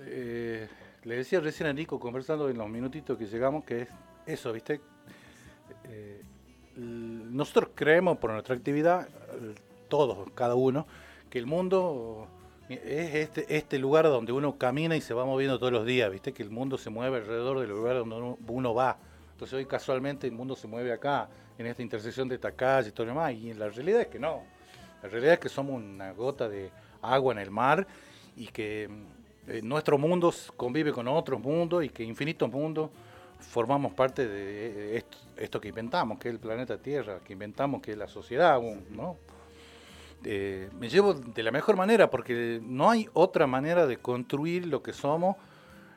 eh, 0.06 0.68
le 1.04 1.16
decía 1.16 1.40
recién 1.40 1.68
a 1.68 1.72
Nico, 1.72 1.98
conversando 1.98 2.48
en 2.48 2.58
los 2.58 2.68
minutitos 2.68 3.16
que 3.18 3.26
llegamos, 3.26 3.64
que 3.64 3.82
es 3.82 3.88
eso, 4.26 4.52
¿viste? 4.52 4.80
Eh, 5.88 6.20
nosotros 6.76 7.70
creemos 7.74 8.18
por 8.18 8.32
nuestra 8.32 8.54
actividad, 8.54 9.08
eh, 9.08 9.54
todos, 9.88 10.30
cada 10.34 10.54
uno, 10.54 10.86
que 11.30 11.38
el 11.38 11.46
mundo 11.46 12.28
es 12.68 13.14
este, 13.14 13.56
este 13.56 13.78
lugar 13.78 14.04
donde 14.06 14.32
uno 14.32 14.56
camina 14.56 14.96
y 14.96 15.00
se 15.00 15.14
va 15.14 15.24
moviendo 15.24 15.58
todos 15.58 15.72
los 15.72 15.86
días, 15.86 16.10
¿viste? 16.10 16.32
Que 16.32 16.42
el 16.42 16.50
mundo 16.50 16.78
se 16.78 16.90
mueve 16.90 17.18
alrededor 17.18 17.60
del 17.60 17.70
lugar 17.70 17.96
donde 17.96 18.16
uno, 18.16 18.38
uno 18.48 18.74
va. 18.74 18.98
Entonces 19.32 19.54
hoy 19.54 19.66
casualmente 19.66 20.26
el 20.26 20.32
mundo 20.32 20.56
se 20.56 20.66
mueve 20.66 20.92
acá, 20.92 21.28
en 21.58 21.66
esta 21.66 21.82
intersección 21.82 22.28
de 22.28 22.34
esta 22.34 22.52
calle 22.52 22.90
y 22.90 22.92
todo 22.92 23.06
lo 23.06 23.12
demás, 23.12 23.32
y 23.32 23.54
la 23.54 23.68
realidad 23.68 24.02
es 24.02 24.08
que 24.08 24.18
no. 24.18 24.42
La 25.02 25.08
realidad 25.08 25.34
es 25.34 25.40
que 25.40 25.48
somos 25.48 25.80
una 25.82 26.12
gota 26.12 26.48
de 26.48 26.70
agua 27.02 27.32
en 27.32 27.38
el 27.38 27.50
mar 27.50 27.86
y 28.36 28.46
que 28.48 28.88
eh, 29.46 29.60
nuestro 29.62 29.96
mundo 29.96 30.32
convive 30.56 30.92
con 30.92 31.08
otros 31.08 31.40
mundos 31.40 31.84
y 31.84 31.88
que 31.88 32.02
infinitos 32.02 32.50
mundos 32.50 32.90
formamos 33.48 33.92
parte 33.94 34.26
de 34.26 34.66
eh, 34.66 34.96
esto, 34.98 35.18
esto 35.36 35.60
que 35.60 35.68
inventamos, 35.68 36.18
que 36.18 36.28
es 36.28 36.34
el 36.34 36.40
planeta 36.40 36.78
Tierra, 36.78 37.20
que 37.24 37.32
inventamos, 37.32 37.80
que 37.80 37.92
es 37.92 37.98
la 37.98 38.08
sociedad, 38.08 38.60
¿no? 38.90 39.16
Eh, 40.24 40.68
me 40.78 40.88
llevo 40.88 41.14
de 41.14 41.42
la 41.42 41.52
mejor 41.52 41.76
manera 41.76 42.10
porque 42.10 42.58
no 42.62 42.90
hay 42.90 43.08
otra 43.12 43.46
manera 43.46 43.86
de 43.86 43.98
construir 43.98 44.66
lo 44.66 44.82
que 44.82 44.92
somos 44.92 45.36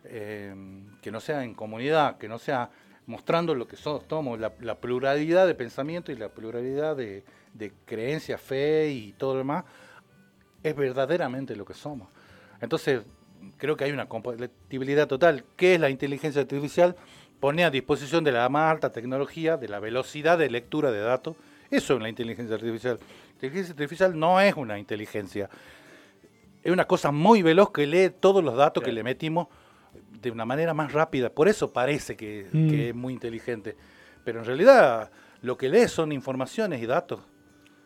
eh, 0.03 0.53
que 1.01 1.11
no 1.11 1.19
sea 1.19 1.43
en 1.43 1.53
comunidad, 1.53 2.17
que 2.17 2.27
no 2.27 2.37
sea 2.37 2.69
mostrando 3.07 3.55
lo 3.55 3.67
que 3.67 3.75
so- 3.75 4.03
somos, 4.07 4.39
la, 4.39 4.53
la 4.61 4.75
pluralidad 4.75 5.47
de 5.47 5.55
pensamiento 5.55 6.11
y 6.11 6.15
la 6.15 6.29
pluralidad 6.29 6.95
de, 6.95 7.23
de 7.53 7.73
creencia, 7.85 8.37
fe 8.37 8.89
y 8.91 9.13
todo 9.13 9.33
lo 9.33 9.39
demás, 9.39 9.65
es 10.61 10.75
verdaderamente 10.75 11.55
lo 11.55 11.65
que 11.65 11.73
somos. 11.73 12.07
Entonces, 12.61 13.01
creo 13.57 13.75
que 13.75 13.85
hay 13.85 13.91
una 13.91 14.07
compatibilidad 14.07 15.07
total. 15.07 15.43
¿Qué 15.55 15.75
es 15.75 15.79
la 15.79 15.89
inteligencia 15.89 16.41
artificial? 16.41 16.95
Pone 17.39 17.63
a 17.63 17.69
disposición 17.69 18.23
de 18.23 18.31
la 18.31 18.49
más 18.49 18.71
alta 18.71 18.91
tecnología, 18.91 19.55
de 19.57 19.69
la 19.69 19.79
velocidad 19.79 20.37
de 20.37 20.49
lectura 20.49 20.91
de 20.91 20.99
datos. 20.99 21.35
Eso 21.71 21.95
es 21.95 22.01
la 22.01 22.09
inteligencia 22.09 22.55
artificial. 22.55 22.97
La 22.99 23.33
inteligencia 23.33 23.71
artificial 23.73 24.19
no 24.19 24.41
es 24.41 24.55
una 24.55 24.77
inteligencia. 24.79 25.49
Es 26.63 26.71
una 26.71 26.85
cosa 26.85 27.11
muy 27.11 27.41
veloz 27.41 27.71
que 27.71 27.87
lee 27.87 28.09
todos 28.19 28.43
los 28.43 28.55
datos 28.57 28.83
que 28.83 28.91
le 28.91 29.03
metimos 29.03 29.47
de 30.21 30.31
una 30.31 30.43
manera 30.45 30.73
más 30.73 30.91
rápida. 30.91 31.29
Por 31.29 31.47
eso 31.47 31.71
parece 31.71 32.17
que, 32.17 32.47
Mm. 32.51 32.69
que 32.69 32.89
es 32.89 32.95
muy 32.95 33.13
inteligente. 33.13 33.75
Pero 34.25 34.39
en 34.39 34.45
realidad 34.45 35.09
lo 35.41 35.57
que 35.57 35.69
lee 35.69 35.87
son 35.87 36.11
informaciones 36.11 36.81
y 36.81 36.85
datos 36.85 37.21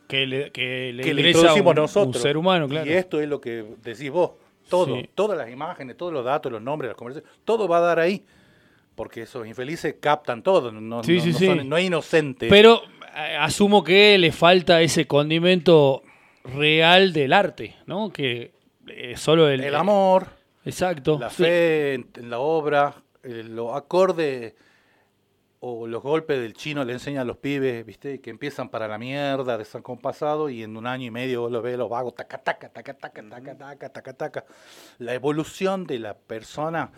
Que 0.08 0.26
le, 0.26 0.52
que 0.52 0.92
le 0.94 1.04
que 1.04 1.14
le 1.14 1.22
ingresa 1.22 1.38
introducimos 1.40 1.70
un, 1.72 1.76
nosotros. 1.76 2.16
un 2.16 2.22
ser 2.22 2.38
humano, 2.38 2.68
claro. 2.68 2.90
Y 2.90 2.94
esto 2.94 3.22
es 3.22 3.30
lo 3.30 3.40
que 3.40 3.64
decís 3.84 4.10
vos. 4.10 4.32
Todo, 4.70 4.96
Sí. 4.98 5.10
todas 5.14 5.38
las 5.38 5.50
imágenes, 5.52 5.96
todos 5.98 6.12
los 6.12 6.26
datos, 6.26 6.52
los 6.52 6.62
nombres, 6.62 6.90
las 6.90 6.98
conversaciones, 6.98 7.38
todo 7.46 7.68
va 7.68 7.78
a 7.78 7.82
dar 7.82 8.00
ahí. 8.00 8.24
Porque 8.96 9.24
esos 9.24 9.48
infelices 9.48 9.96
captan 10.00 10.44
todo, 10.44 10.72
no, 10.72 11.04
Sí, 11.04 11.18
no- 11.18 11.24
sí, 11.24 11.32
no 11.32 11.38
sí. 11.40 11.46
son- 11.48 11.70
no 11.70 11.78
es 11.78 11.86
inocente. 11.86 12.48
Pero 12.50 12.82
eh, 13.16 13.36
asumo 13.40 13.84
que 13.84 14.18
le 14.18 14.32
falta 14.32 14.82
ese 14.82 15.08
condimento 15.08 16.04
real 16.44 17.14
del 17.14 17.34
arte, 17.34 17.76
¿no? 17.88 18.12
Que 18.12 18.54
eh, 18.88 19.16
solo 19.18 19.50
el, 19.50 19.64
el 19.64 19.76
amor, 19.76 20.28
Exacto. 20.66 21.18
la 21.20 21.30
sí. 21.30 21.44
fe 21.44 21.94
en, 21.96 22.08
en 22.16 22.30
la 22.30 22.40
obra, 22.40 22.94
eh, 23.24 23.44
los 23.48 23.76
acordes 23.76 24.54
o 25.66 25.88
los 25.88 26.04
golpes 26.04 26.40
del 26.42 26.54
chino 26.54 26.84
le 26.84 26.92
enseñan 26.92 27.22
a 27.22 27.24
los 27.26 27.38
pibes, 27.38 27.86
¿viste? 27.86 28.20
Que 28.20 28.30
empiezan 28.30 28.68
para 28.68 28.86
la 28.90 28.98
mierda, 28.98 29.58
desacompasado, 29.58 30.50
y 30.50 30.62
en 30.62 30.76
un 30.76 30.86
año 30.86 31.06
y 31.08 31.12
medio 31.12 31.42
vos 31.42 31.52
lo 31.54 31.62
ves 31.62 31.78
los 31.78 31.90
vagos, 31.90 32.14
taca, 32.16 32.38
taca, 32.38 32.68
taca, 32.68 32.94
taca, 32.94 33.24
taca, 33.30 33.58
taca, 33.58 33.90
taca, 33.90 34.14
taca. 34.14 34.46
La 35.00 35.14
evolución 35.14 35.88
de 35.88 36.00
la 36.00 36.16
persona, 36.18 36.92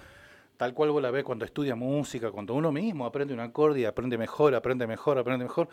tal 0.58 0.74
cual 0.74 0.92
vos 0.92 1.02
la 1.02 1.12
ves 1.12 1.24
cuando 1.24 1.46
estudia 1.46 1.76
música, 1.76 2.32
cuando 2.32 2.54
uno 2.54 2.72
mismo 2.72 3.06
aprende 3.06 3.34
un 3.34 3.40
acorde 3.40 3.82
y 3.82 3.86
aprende 3.86 4.18
mejor, 4.18 4.56
aprende 4.56 4.88
mejor, 4.88 5.18
aprende 5.18 5.46
mejor. 5.46 5.70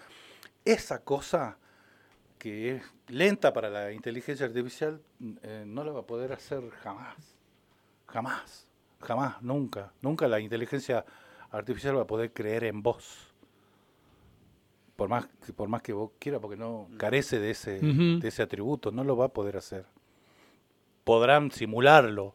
Esa 0.65 1.03
cosa 1.03 1.59
que 2.39 2.77
es 2.77 2.83
lenta 3.09 3.53
para 3.53 3.71
la 3.71 3.93
inteligencia 3.93 4.47
artificial, 4.47 5.01
eh, 5.43 5.65
no 5.67 5.85
la 5.85 5.93
va 5.93 6.01
a 6.01 6.07
poder 6.07 6.33
hacer 6.33 6.69
jamás. 6.83 7.17
Jamás. 8.07 8.67
Jamás, 9.01 9.41
nunca. 9.43 9.93
Nunca 10.01 10.27
la 10.29 10.41
inteligencia 10.41 11.05
artificial 11.51 11.97
va 11.97 12.03
a 12.03 12.07
poder 12.07 12.33
creer 12.33 12.65
en 12.65 12.83
vos. 12.83 13.29
Por 14.97 15.09
más, 15.09 15.29
por 15.57 15.69
más 15.69 15.83
que 15.83 15.93
vos 15.93 16.11
quieras, 16.19 16.41
porque 16.41 16.57
no 16.57 16.89
carece 16.97 17.39
de 17.39 17.51
ese, 17.51 17.81
de 17.81 18.29
ese 18.29 18.43
atributo, 18.43 18.91
no 18.93 19.05
lo 19.05 19.17
va 19.17 19.27
a 19.27 19.33
poder 19.33 19.57
hacer. 19.57 19.87
Podrán 21.05 21.51
simularlo, 21.51 22.35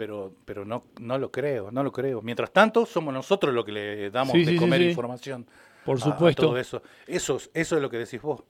pero, 0.00 0.32
pero 0.46 0.64
no, 0.64 0.82
no 0.98 1.18
lo 1.18 1.30
creo, 1.30 1.70
no 1.70 1.82
lo 1.82 1.92
creo. 1.92 2.22
Mientras 2.22 2.50
tanto, 2.50 2.86
somos 2.86 3.12
nosotros 3.12 3.52
los 3.54 3.66
que 3.66 3.72
le 3.72 4.10
damos 4.10 4.32
Sí, 4.32 4.46
de 4.46 4.52
sí, 4.52 4.56
comer 4.56 4.80
sí. 4.80 4.88
información. 4.88 5.46
Por 5.84 5.98
a- 5.98 6.00
a 6.00 6.02
supuesto. 6.04 6.40
todo 6.42 6.56
eso. 6.56 6.82
Eso, 7.06 7.36
es- 7.36 7.50
eso 7.52 7.76
es 7.76 7.82
lo 7.82 7.90
que 7.90 7.98
decís 7.98 8.22
vos. 8.22 8.42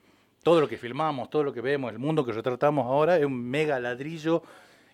Todo 0.44 0.61
lo 0.61 0.68
que 0.68 0.78
filmamos, 0.78 1.28
todo 1.28 1.42
lo 1.42 1.53
que 1.53 1.61
vemos, 1.61 1.90
el 1.90 1.98
mundo 1.98 2.24
que 2.24 2.30
retratamos 2.30 2.86
ahora 2.86 3.18
es 3.18 3.24
un 3.24 3.42
mega 3.51 3.80
ladrillo 3.80 4.44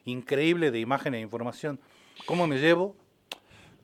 increíble 0.06 0.70
de 0.70 0.80
imágenes 0.80 1.18
e 1.18 1.20
información. 1.20 1.78
¿Cómo 2.24 2.46
me 2.46 2.56
llevo? 2.58 2.96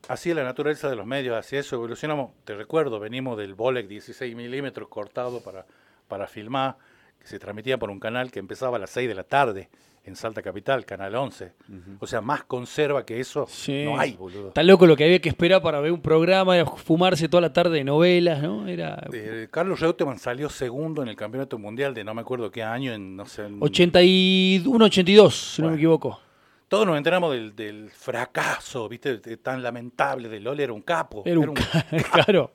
Así 0.07 0.31
es 0.31 0.35
la 0.35 0.43
naturaleza 0.43 0.89
de 0.89 0.95
los 0.95 1.05
medios, 1.05 1.37
así 1.37 1.55
eso 1.55 1.75
evolucionamos. 1.75 2.31
Te 2.43 2.55
recuerdo, 2.55 2.99
venimos 2.99 3.37
del 3.37 3.53
Bolec 3.53 3.87
16 3.87 4.35
milímetros 4.35 4.87
cortado 4.89 5.41
para, 5.43 5.67
para 6.07 6.25
filmar, 6.25 6.77
que 7.19 7.27
se 7.27 7.37
transmitía 7.37 7.77
por 7.77 7.91
un 7.91 7.99
canal 7.99 8.31
que 8.31 8.39
empezaba 8.39 8.77
a 8.77 8.79
las 8.79 8.89
6 8.89 9.07
de 9.07 9.13
la 9.15 9.25
tarde 9.25 9.69
en 10.05 10.15
Salta 10.17 10.41
Capital, 10.41 10.85
Canal 10.85 11.15
11. 11.15 11.53
O 11.99 12.05
sea, 12.07 12.19
más 12.19 12.43
conserva 12.43 13.05
que 13.05 13.19
eso 13.21 13.45
Sí. 13.47 13.85
no 13.85 13.97
hay, 13.97 14.13
boludo. 14.13 14.49
Está 14.49 14.61
loco 14.61 14.85
lo 14.85 14.97
que 14.97 15.05
había 15.05 15.19
que 15.19 15.29
esperar 15.29 15.61
para 15.61 15.79
ver 15.79 15.93
un 15.93 16.01
programa, 16.01 16.55
era 16.57 16.65
fumarse 16.65 17.29
toda 17.29 17.39
la 17.39 17.53
tarde 17.53 17.77
de 17.77 17.83
novelas, 17.85 18.41
¿no? 18.43 18.67
Era 18.67 19.01
Eh, 19.13 19.47
Carlos 19.49 19.79
Reutemann 19.79 20.19
salió 20.19 20.49
segundo 20.49 21.01
en 21.03 21.07
el 21.07 21.15
campeonato 21.15 21.57
mundial 21.57 21.93
de 21.93 22.03
no 22.03 22.13
me 22.13 22.21
acuerdo 22.21 22.51
qué 22.51 22.63
año, 22.63 22.91
en 22.93 23.15
no 23.15 23.25
sé. 23.25 23.45
en- 23.45 23.59
81, 23.61 24.85
82, 24.85 25.53
si 25.55 25.61
no 25.61 25.69
me 25.69 25.75
equivoco. 25.75 26.19
Todos 26.67 26.85
nos 26.87 26.97
enteramos 26.97 27.31
del, 27.31 27.55
del 27.55 27.89
fracaso, 27.91 28.89
¿viste? 28.89 29.17
Tan 29.37 29.61
lamentable 29.63 30.27
de 30.27 30.39
Lole, 30.39 30.63
era 30.63 30.73
un 30.73 30.81
capo. 30.81 31.21
Era 31.25 31.39
un 31.39 31.53
ca- 31.53 31.85
claro. 32.25 32.51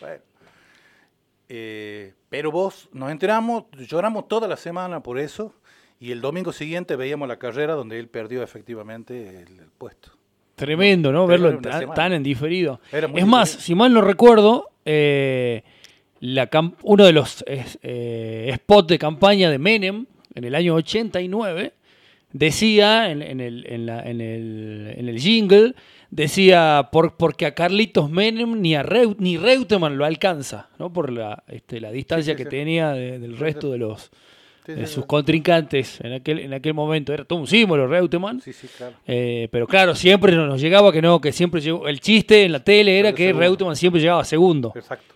Bueno. 0.00 0.20
Eh, 1.48 2.14
pero 2.28 2.50
vos 2.50 2.88
nos 2.92 3.10
enteramos, 3.10 3.64
lloramos 3.72 4.26
toda 4.28 4.48
la 4.48 4.56
semana 4.56 5.02
por 5.02 5.18
eso, 5.18 5.54
y 6.02 6.10
el 6.12 6.20
domingo 6.20 6.52
siguiente 6.52 6.96
veíamos 6.96 7.28
la 7.28 7.38
carrera 7.38 7.74
donde 7.74 7.98
él 7.98 8.08
perdió 8.08 8.42
efectivamente 8.42 9.42
el, 9.42 9.58
el 9.60 9.70
puesto. 9.78 10.10
Tremendo, 10.56 11.12
¿no? 11.12 11.26
Verlo 11.26 11.58
tan, 11.58 11.94
tan 11.94 12.12
en 12.12 12.22
diferido. 12.22 12.80
Es 12.92 13.26
más, 13.26 13.48
si 13.50 13.74
mal 13.74 13.92
no 13.94 14.00
recuerdo, 14.00 14.70
eh, 14.84 15.62
la 16.20 16.48
uno 16.82 17.04
de 17.04 17.12
los 17.12 17.42
es- 17.46 17.78
eh, 17.82 18.50
spots 18.56 18.88
de 18.88 18.98
campaña 18.98 19.50
de 19.50 19.58
Menem 19.58 20.06
en 20.34 20.44
el 20.44 20.54
año 20.54 20.74
89 20.74 21.72
decía 22.32 23.10
en, 23.10 23.22
en 23.22 23.40
el, 23.40 23.66
en, 23.68 23.86
la- 23.86 24.02
en 24.02 24.20
el, 24.20 24.94
en 24.96 25.08
el 25.08 25.18
jingle, 25.20 25.74
decía, 26.10 26.88
por, 26.90 27.16
porque 27.16 27.46
a 27.46 27.54
Carlitos 27.54 28.10
Menem 28.10 28.60
ni 28.60 28.74
a 28.74 28.82
Reu- 28.82 29.16
ni 29.18 29.36
Reutemann 29.36 29.96
lo 29.98 30.04
alcanza, 30.04 30.68
¿no? 30.78 30.92
por 30.92 31.10
la, 31.12 31.44
este, 31.48 31.80
la 31.80 31.90
distancia 31.92 32.32
sí, 32.34 32.36
que 32.38 32.44
sí. 32.44 32.50
tenía 32.50 32.90
de- 32.92 33.18
del 33.18 33.36
resto 33.38 33.70
de 33.70 33.78
los 33.78 34.10
Sí, 34.64 34.86
sus 34.86 35.06
contrincantes 35.06 36.00
en 36.02 36.12
aquel, 36.12 36.38
en 36.38 36.54
aquel 36.54 36.72
momento. 36.74 37.12
Era 37.12 37.24
todo 37.24 37.38
un 37.40 37.46
símbolo 37.46 37.86
Reutemann. 37.88 38.40
Sí, 38.40 38.52
sí, 38.52 38.68
claro. 38.76 38.94
Eh, 39.06 39.48
pero 39.50 39.66
claro, 39.66 39.94
siempre 39.94 40.34
nos 40.36 40.60
llegaba 40.60 40.92
que 40.92 41.02
no, 41.02 41.20
que 41.20 41.32
siempre 41.32 41.60
llegó. 41.60 41.88
El 41.88 42.00
chiste 42.00 42.44
en 42.44 42.52
la 42.52 42.62
tele 42.62 42.98
era 42.98 43.12
que 43.12 43.26
segundo. 43.26 43.40
Reutemann 43.40 43.76
siempre 43.76 44.00
llegaba 44.00 44.24
segundo. 44.24 44.72
Exacto. 44.76 45.14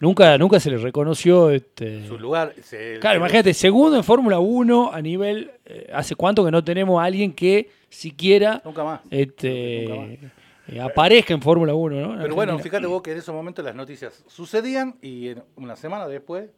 Nunca, 0.00 0.36
nunca 0.38 0.60
se 0.60 0.70
le 0.70 0.78
reconoció. 0.78 1.50
Este... 1.50 2.06
Su 2.06 2.18
lugar. 2.18 2.54
se- 2.62 2.98
Claro, 3.00 3.16
el- 3.16 3.20
imagínate, 3.22 3.52
segundo 3.54 3.96
en 3.96 4.04
Fórmula 4.04 4.38
1 4.38 4.92
a 4.92 5.00
nivel. 5.02 5.50
eh, 5.66 5.90
¿Hace 5.92 6.14
cuánto 6.14 6.44
que 6.44 6.50
no 6.50 6.62
tenemos 6.64 7.00
a 7.00 7.04
alguien 7.04 7.32
que 7.32 7.68
siquiera 7.88 8.62
Nunca 8.64 8.84
más. 8.84 9.00
este, 9.10 9.86
Nunca 9.88 10.32
eh, 10.68 10.80
aparezca 10.80 11.34
en 11.34 11.42
Fórmula 11.42 11.74
1? 11.74 12.00
¿no? 12.16 12.22
Pero 12.22 12.34
bueno, 12.34 12.58
fíjate 12.58 12.86
vos 12.86 13.02
que 13.02 13.12
en 13.12 13.18
esos 13.18 13.34
momentos 13.34 13.64
las 13.64 13.74
noticias 13.74 14.24
sucedían 14.28 14.96
y 15.02 15.28
en 15.28 15.42
una 15.56 15.74
semana 15.76 16.06
después, 16.06 16.48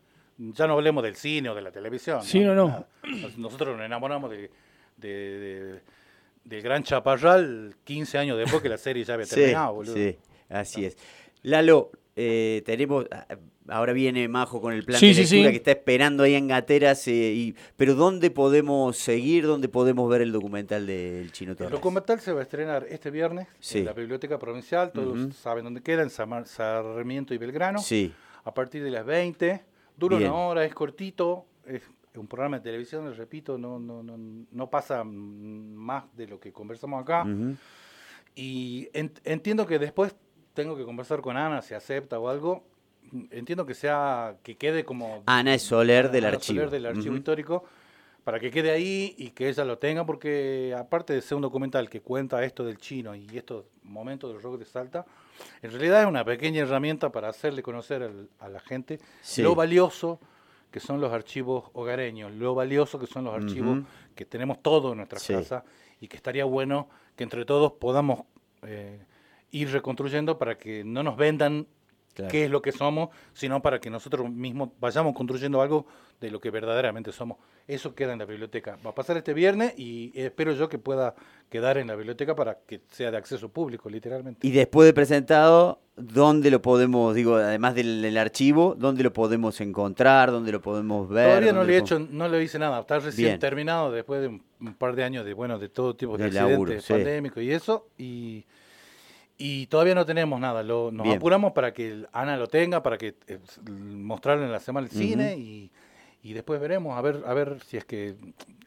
ya 0.55 0.67
no 0.67 0.73
hablemos 0.75 1.03
del 1.03 1.17
cine 1.17 1.51
o 1.51 1.55
de 1.55 1.63
la 1.63 1.71
televisión. 1.71 2.23
Sí, 2.23 2.41
no, 2.41 2.55
no. 2.55 2.87
Nos- 3.05 3.37
Nosotros 3.39 3.77
nos 3.77 3.85
enamoramos 3.85 4.31
de, 4.31 4.51
de- 4.97 5.39
de- 5.39 5.81
del 6.45 6.63
gran 6.63 6.83
Chaparral 6.83 7.75
15 7.85 8.17
años 8.19 8.39
después 8.39 8.63
que 8.63 8.69
la 8.71 8.79
serie 8.79 9.05
ya 9.05 9.15
había 9.15 9.27
Sí, 9.27 9.35
terminado, 9.37 9.75
boludo. 9.75 9.95
sí, 9.95 10.17
así 10.49 10.85
es. 10.87 10.97
Lalo, 11.43 11.91
eh, 12.17 12.63
tenemos, 12.65 13.07
ah, 13.13 13.27
ahora 13.69 13.93
viene 13.93 14.27
Majo 14.29 14.61
con 14.61 14.73
el 14.73 14.83
plan 14.85 14.99
Sí, 14.99 15.09
de 15.09 15.15
sí, 15.15 15.21
lectura 15.37 15.45
sí. 15.45 15.51
que 15.53 15.57
está 15.59 15.71
esperando 15.73 16.23
ahí 16.23 16.35
en 16.35 16.49
Gateras, 16.49 17.07
eh, 17.09 17.13
y, 17.35 17.55
pero 17.77 17.95
¿dónde 17.95 18.31
podemos 18.31 18.97
seguir, 18.97 19.47
dónde 19.47 19.69
podemos 19.69 20.09
ver 20.11 20.23
el 20.23 20.33
documental 20.33 20.87
del 20.87 21.31
Chino 21.33 21.53
El 21.53 21.59
Torres? 21.59 21.73
documental 21.73 22.21
se 22.21 22.33
va 22.33 22.41
a 22.41 22.43
estrenar 22.43 22.87
este 22.89 23.11
viernes 23.11 23.47
Sí. 23.61 23.79
en 23.81 23.85
la 23.87 23.93
Biblioteca 23.93 24.39
Provincial, 24.39 24.91
todos 24.93 25.19
Ujú. 25.19 25.33
saben 25.33 25.65
dónde 25.65 25.83
queda, 25.83 26.03
en 26.03 26.11
Sarmiento 26.11 27.35
y 27.35 27.39
Belgrano, 27.39 27.79
Sí, 27.81 28.13
a 28.45 28.53
partir 28.55 28.83
de 28.83 28.91
las 28.91 29.05
20. 29.07 29.63
Dura 30.01 30.17
Bien. 30.17 30.31
una 30.31 30.41
hora, 30.41 30.65
es 30.65 30.75
cortito, 30.75 31.45
es 31.67 31.83
un 32.17 32.27
programa 32.27 32.57
de 32.59 32.65
televisión, 32.65 33.07
les 33.09 33.19
repito, 33.19 33.59
no, 33.59 33.79
no, 33.79 34.03
no, 34.03 34.17
no 34.51 34.71
pasa 34.71 35.05
más 35.05 36.05
de 36.17 36.27
lo 36.27 36.41
que 36.41 36.53
conversamos 36.53 37.03
acá. 37.03 37.23
ujú, 37.25 37.55
Y 38.35 38.89
en- 38.95 39.13
entiendo 39.25 39.67
que 39.67 39.79
después 39.79 40.17
tengo 40.55 40.75
que 40.77 40.85
conversar 40.85 41.21
con 41.21 41.37
Ana 41.37 41.61
si 41.63 41.75
acepta 41.75 42.19
o 42.19 42.29
algo. 42.31 42.65
Entiendo 43.31 43.67
que 43.67 43.75
sea 43.75 44.37
que 44.43 44.57
quede 44.57 44.85
como 44.85 45.23
Ana 45.27 45.55
es 45.55 45.63
Soler 45.63 46.11
del 46.11 46.25
Ana 46.25 46.37
archivo. 46.37 46.57
Soler 46.61 46.71
del 46.71 46.87
archivo 46.87 47.17
histórico 47.17 47.65
para 48.25 48.39
que 48.39 48.51
quede 48.51 48.71
ahí 48.71 49.15
y 49.19 49.31
que 49.31 49.49
ella 49.49 49.65
lo 49.65 49.79
tenga 49.79 50.05
porque 50.05 50.75
aparte 50.79 51.13
de 51.15 51.21
ser 51.23 51.37
un 51.37 51.43
documental 51.43 51.89
que 51.89 52.01
cuenta 52.03 52.45
esto 52.45 52.65
del 52.65 52.79
chino 52.79 53.15
y 53.15 53.27
estos 53.37 53.65
momentos 53.83 54.33
del 54.33 54.43
rock 54.43 54.59
de 54.59 54.65
Salta, 54.67 55.07
en 55.63 55.71
realidad 55.71 56.03
es 56.03 56.07
una 56.09 56.25
pequeña 56.25 56.61
herramienta 56.63 57.11
para 57.11 57.29
hacerle 57.29 57.63
conocer 57.63 58.03
al- 58.03 58.29
a 58.39 58.49
la 58.49 58.61
gente 58.61 58.99
Sí. 59.23 59.43
lo 59.43 59.55
valioso 59.55 60.21
que 60.71 60.81
son 60.81 61.01
los 61.01 61.13
archivos 61.13 61.65
hogareños, 61.73 62.33
lo 62.33 62.55
valioso 62.55 62.99
que 62.99 63.07
son 63.07 63.25
los 63.25 63.35
archivos 63.35 63.81
que 64.15 64.25
tenemos 64.25 64.63
todos 64.63 64.93
en 64.93 64.99
nuestra 64.99 65.19
Sí. 65.19 65.33
casa 65.33 65.65
y 66.01 66.07
que 66.09 66.17
estaría 66.17 66.45
bueno 66.45 66.89
que 67.17 67.25
entre 67.25 67.45
todos 67.45 67.73
podamos 67.73 68.23
eh, 68.63 69.01
ir 69.51 69.71
reconstruyendo 69.73 70.39
para 70.39 70.57
que 70.59 70.85
no 70.85 71.03
nos 71.03 71.17
vendan 71.17 71.67
Claro. 72.15 72.31
qué 72.31 72.45
es 72.45 72.51
lo 72.51 72.61
que 72.61 72.73
somos, 72.73 73.11
sino 73.33 73.63
para 73.63 73.81
que 73.81 73.89
nosotros 73.89 74.29
mismos 74.31 74.71
vayamos 74.81 75.15
construyendo 75.15 75.63
algo 75.63 75.87
de 76.21 76.31
lo 76.31 76.41
que 76.41 76.51
verdaderamente 76.51 77.13
somos. 77.13 77.39
Eso 77.67 77.95
queda 77.95 78.13
en 78.13 78.19
la 78.19 78.25
biblioteca. 78.25 78.77
Va 78.85 78.91
a 78.91 78.95
pasar 78.95 79.17
este 79.17 79.33
viernes 79.33 79.73
y 79.79 80.13
espero 80.15 80.53
yo 80.53 80.69
que 80.69 80.79
pueda 80.79 81.15
quedar 81.49 81.79
en 81.79 81.87
la 81.87 81.95
biblioteca 81.95 82.35
para 82.35 82.59
que 82.67 82.81
sea 82.91 83.11
de 83.11 83.17
acceso 83.17 83.49
público, 83.49 83.89
literalmente. 83.89 84.47
Y 84.47 84.51
después 84.51 84.87
de 84.87 84.93
presentado, 84.93 85.81
¿dónde 85.97 86.51
lo 86.51 86.61
podemos, 86.61 87.15
digo, 87.15 87.37
además 87.37 87.75
del, 87.75 88.03
del 88.03 88.19
archivo, 88.19 88.75
dónde 88.77 89.03
lo 89.03 89.13
podemos 89.13 89.61
encontrar, 89.61 90.31
dónde 90.31 90.53
lo 90.53 90.61
podemos 90.61 91.09
ver? 91.09 91.29
Todavía 91.29 91.53
no 91.53 91.65
le 91.65 91.75
he 91.75 91.79
hecho, 91.79 91.99
no 91.99 92.29
le 92.29 92.43
hice 92.43 92.59
nada. 92.59 92.81
Está 92.81 92.99
recién 92.99 93.29
Bien. 93.29 93.39
terminado 93.39 93.91
después 93.93 94.21
de 94.21 94.29
un, 94.29 94.43
un 94.61 94.75
par 94.75 94.95
de 94.95 95.05
años 95.05 95.25
de 95.25 95.33
bueno 95.33 95.59
de 95.59 95.69
todo 95.69 95.95
tipo 95.95 96.19
de, 96.19 96.25
De 96.25 96.25
accidentes 96.29 96.51
laburo, 96.53 96.81
sí. 96.81 96.93
pandémicos 96.93 97.43
y 97.43 97.53
eso 97.53 97.87
y 97.97 98.45
y 99.41 99.67
todavía 99.67 99.95
no 99.95 100.05
tenemos 100.05 100.39
nada. 100.39 100.63
Lo, 100.63 100.93
nos 100.93 101.05
Bien. 101.05 101.17
apuramos 101.17 101.53
para 101.53 101.73
que 101.73 102.05
Ana 102.13 102.37
lo 102.37 102.47
tenga, 102.47 102.83
para 102.83 102.99
que 102.99 103.15
eh, 103.27 103.39
mostrarlo 103.67 104.45
en 104.45 104.53
la 104.53 104.61
semana 104.61 104.87
del 104.87 104.97
cine 104.97 105.37
y, 105.39 105.71
y 106.23 106.33
después 106.35 106.61
veremos 106.61 106.97
a 106.97 107.01
ver 107.01 107.23
a 107.27 107.33
ver 107.35 107.57
si 107.67 107.79
es 107.79 107.85
que 107.87 108.15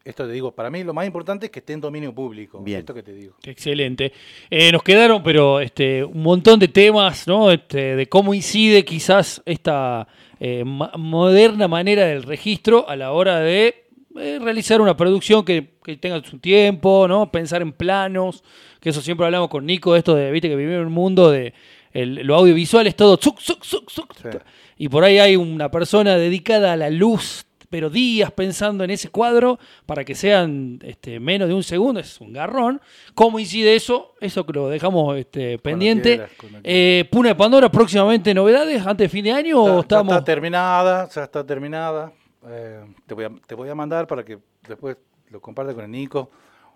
esto 0.03 0.25
te 0.25 0.33
digo. 0.33 0.51
Para 0.51 0.69
mí 0.69 0.83
lo 0.83 0.93
más 0.93 1.05
importante 1.05 1.45
es 1.45 1.51
que 1.51 1.59
esté 1.59 1.73
en 1.73 1.79
dominio 1.81 2.13
público. 2.13 2.59
Bien. 2.61 2.79
Esto 2.79 2.93
que 2.93 3.03
te 3.03 3.13
digo. 3.13 3.35
Excelente. 3.43 4.11
Eh, 4.49 4.71
nos 4.71 4.83
quedaron, 4.83 5.21
pero 5.23 5.59
este, 5.59 6.03
un 6.03 6.21
montón 6.23 6.59
de 6.59 6.67
temas, 6.67 7.27
¿no? 7.27 7.51
Este, 7.51 7.95
de 7.95 8.09
cómo 8.09 8.33
incide 8.33 8.83
quizás 8.83 9.41
esta 9.45 10.07
eh, 10.39 10.63
ma- 10.65 10.91
moderna 10.97 11.67
manera 11.67 12.05
del 12.07 12.23
registro 12.23 12.89
a 12.89 12.95
la 12.95 13.11
hora 13.13 13.39
de 13.39 13.82
eh, 14.19 14.39
realizar 14.41 14.79
una 14.81 14.95
producción 14.95 15.43
que, 15.43 15.73
que 15.83 15.97
tenga 15.97 16.23
su 16.23 16.37
tiempo, 16.39 17.07
¿no? 17.07 17.31
Pensar 17.31 17.61
en 17.61 17.71
planos, 17.73 18.43
que 18.79 18.89
eso 18.89 19.01
siempre 19.01 19.25
hablamos 19.25 19.49
con 19.49 19.65
Nico, 19.65 19.95
esto 19.95 20.15
de, 20.15 20.31
viste, 20.31 20.49
que 20.49 20.55
vivimos 20.55 20.81
en 20.81 20.87
un 20.87 20.93
mundo 20.93 21.31
de 21.31 21.53
el- 21.93 22.15
lo 22.25 22.35
audiovisual 22.35 22.87
es 22.87 22.95
todo 22.95 23.17
zuc, 23.17 23.39
zuc, 23.39 23.63
zuc, 23.63 23.89
zuc, 23.89 24.13
Sí. 24.21 24.37
y 24.77 24.89
por 24.89 25.03
ahí 25.03 25.19
hay 25.19 25.35
una 25.35 25.69
persona 25.69 26.17
dedicada 26.17 26.73
a 26.73 26.77
la 26.77 26.89
luz 26.89 27.45
pero 27.69 27.89
días 27.89 28.31
pensando 28.31 28.83
en 28.83 28.91
ese 28.91 29.09
cuadro 29.09 29.57
para 29.87 30.05
que 30.05 30.13
sean 30.13 30.77
este, 30.83 31.19
menos 31.19 31.47
de 31.47 31.55
un 31.55 31.63
segundo, 31.63 31.99
es 31.99 32.21
un 32.21 32.31
garrón. 32.31 32.79
¿Cómo 33.15 33.39
incide 33.39 33.73
eso? 33.73 34.13
Eso 34.21 34.45
que 34.45 34.53
lo 34.53 34.69
dejamos 34.69 35.17
este, 35.17 35.57
pendiente. 35.57 36.17
quieras, 36.17 36.31
Eh, 36.63 37.05
Puna 37.11 37.29
de 37.29 37.35
Pandora, 37.35 37.71
próximamente 37.71 38.31
novedades 38.35 38.85
antes 38.85 39.05
de 39.05 39.09
fin 39.09 39.23
de 39.25 39.31
año 39.31 39.59
o 39.59 39.67
Ya- 39.67 39.73
ya 39.73 39.79
estamos... 39.79 40.13
está 40.13 40.23
terminada, 40.23 41.09
ya 41.09 41.23
está 41.23 41.43
terminada. 41.43 42.11
Eh, 42.47 42.83
te, 43.05 43.13
voy 43.13 43.25
a, 43.25 43.31
te 43.47 43.55
voy 43.55 43.69
a 43.69 43.75
mandar 43.75 44.07
para 44.07 44.23
que 44.23 44.37
después 44.67 44.97
lo 45.29 45.39
compartas 45.41 45.75
con 45.75 45.83
el 45.85 45.91
Nico. 45.91 46.29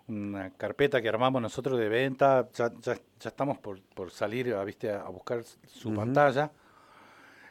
Una 0.08 0.50
carpeta 0.50 1.02
que 1.02 1.08
armamos 1.08 1.42
nosotros 1.42 1.78
de 1.78 1.88
venta. 1.88 2.48
Ya, 2.54 2.72
ya, 2.82 2.94
ya 2.94 3.28
estamos 3.28 3.58
por, 3.58 3.80
por 3.94 4.10
salir 4.10 4.54
a, 4.54 4.64
¿viste? 4.64 4.90
a 4.90 5.04
buscar 5.08 5.42
su 5.66 5.92
pantalla. 5.94 6.50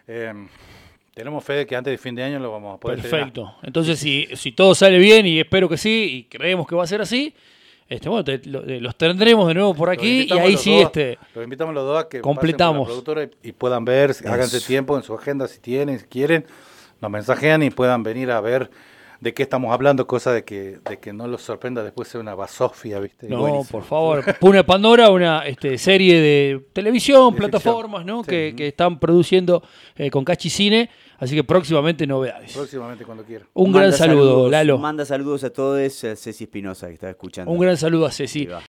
Eh, 0.08 0.34
tenemos 1.14 1.44
fe 1.44 1.54
de 1.54 1.66
que 1.68 1.76
antes 1.76 1.92
de 1.92 1.98
fin 1.98 2.16
de 2.16 2.24
año 2.24 2.40
lo 2.40 2.52
vamos 2.52 2.76
a 2.76 2.80
poder 2.80 2.98
tener. 3.02 3.12
Perfecto. 3.12 3.56
Entonces, 3.64 4.00
si, 4.00 4.28
si 4.36 4.52
todo 4.52 4.74
sale 4.76 4.98
bien, 4.98 5.26
y 5.26 5.40
espero 5.40 5.68
que 5.70 5.78
sí, 5.78 6.10
y 6.14 6.24
creemos 6.38 6.68
que 6.68 6.76
va 6.76 6.84
a 6.84 6.88
ser 6.88 7.02
así, 7.02 7.34
este, 7.90 8.10
bueno, 8.10 8.24
te- 8.24 8.42
lo- 8.50 8.64
eh, 8.66 8.80
los 8.82 8.96
tendremos 8.98 9.48
de 9.48 9.54
nuevo 9.54 9.74
por 9.74 9.90
aquí 9.90 10.28
y 10.30 10.32
ahí 10.38 10.58
sí, 10.58 10.76
dos- 10.76 10.86
este, 10.86 11.18
Los 11.36 11.44
invitamos 11.44 11.74
los 11.74 11.86
dos 11.86 12.04
a 12.04 12.08
que 12.10 12.22
completamos. 12.22 12.88
pasen 12.88 13.02
por 13.04 13.14
la 13.14 13.14
productora 13.14 13.38
y, 13.44 13.50
y 13.50 13.52
puedan 13.54 13.86
ver, 13.86 14.14
háganse 14.26 14.62
tiempo 14.62 14.96
en 14.98 15.04
su 15.04 15.14
agenda 15.14 15.48
si 15.48 15.60
tienen, 15.60 16.00
si 16.00 16.06
quieren, 16.06 16.46
nos 17.02 17.12
mensajean 17.12 17.64
y 17.64 17.70
puedan 17.70 18.04
venir 18.04 18.32
a 18.32 18.42
ver 18.42 18.70
de 19.20 19.34
qué 19.34 19.42
estamos 19.42 19.74
hablando, 19.74 20.06
cosa 20.06 20.32
de 20.32 20.44
que, 20.44 20.78
de 20.88 21.00
que 21.00 21.12
no 21.12 21.28
los 21.28 21.42
sorprenda 21.42 21.84
después 21.84 22.08
ser 22.08 22.22
una 22.22 22.36
basofia, 22.36 23.00
¿viste? 23.00 23.28
no, 23.28 23.40
Buenísimo. 23.40 23.80
por 23.80 23.84
favor, 23.84 24.24
Puna 24.40 24.58
de 24.58 24.64
Pandora, 24.64 25.10
una 25.10 25.40
este, 25.48 25.80
serie 25.80 26.22
de 26.22 26.64
televisión, 26.72 27.32
De 27.34 27.38
plataformas, 27.40 28.02
ficción. 28.02 28.18
¿no? 28.18 28.24
Sí. 28.24 28.30
Que, 28.30 28.54
que 28.56 28.68
están 28.68 29.00
produciendo 29.00 29.64
eh, 29.96 30.12
con 30.12 30.24
Cachi 30.24 30.52
Cine, 30.52 30.92
así 31.18 31.34
que 31.34 31.44
próximamente 31.44 32.06
novedades. 32.06 32.54
Próximamente 32.54 33.06
cuando 33.06 33.24
quieran. 33.24 33.48
Un 33.56 33.72
Manda 33.72 33.88
gran 33.88 33.94
saludo, 33.98 34.30
saludos- 34.34 34.52
Lalo. 34.52 34.78
Manda 34.78 35.04
saludos 35.04 35.44
a 35.44 35.50
todos, 35.50 36.04
a 36.04 36.16
Ceci 36.16 36.44
Espinosa 36.44 36.86
que 36.88 36.94
está 36.94 37.10
escuchando. 37.10 37.52
Un 37.52 37.58
gran 37.60 37.76
saludo 37.76 38.06
a 38.06 38.12
Ceci. 38.12 38.48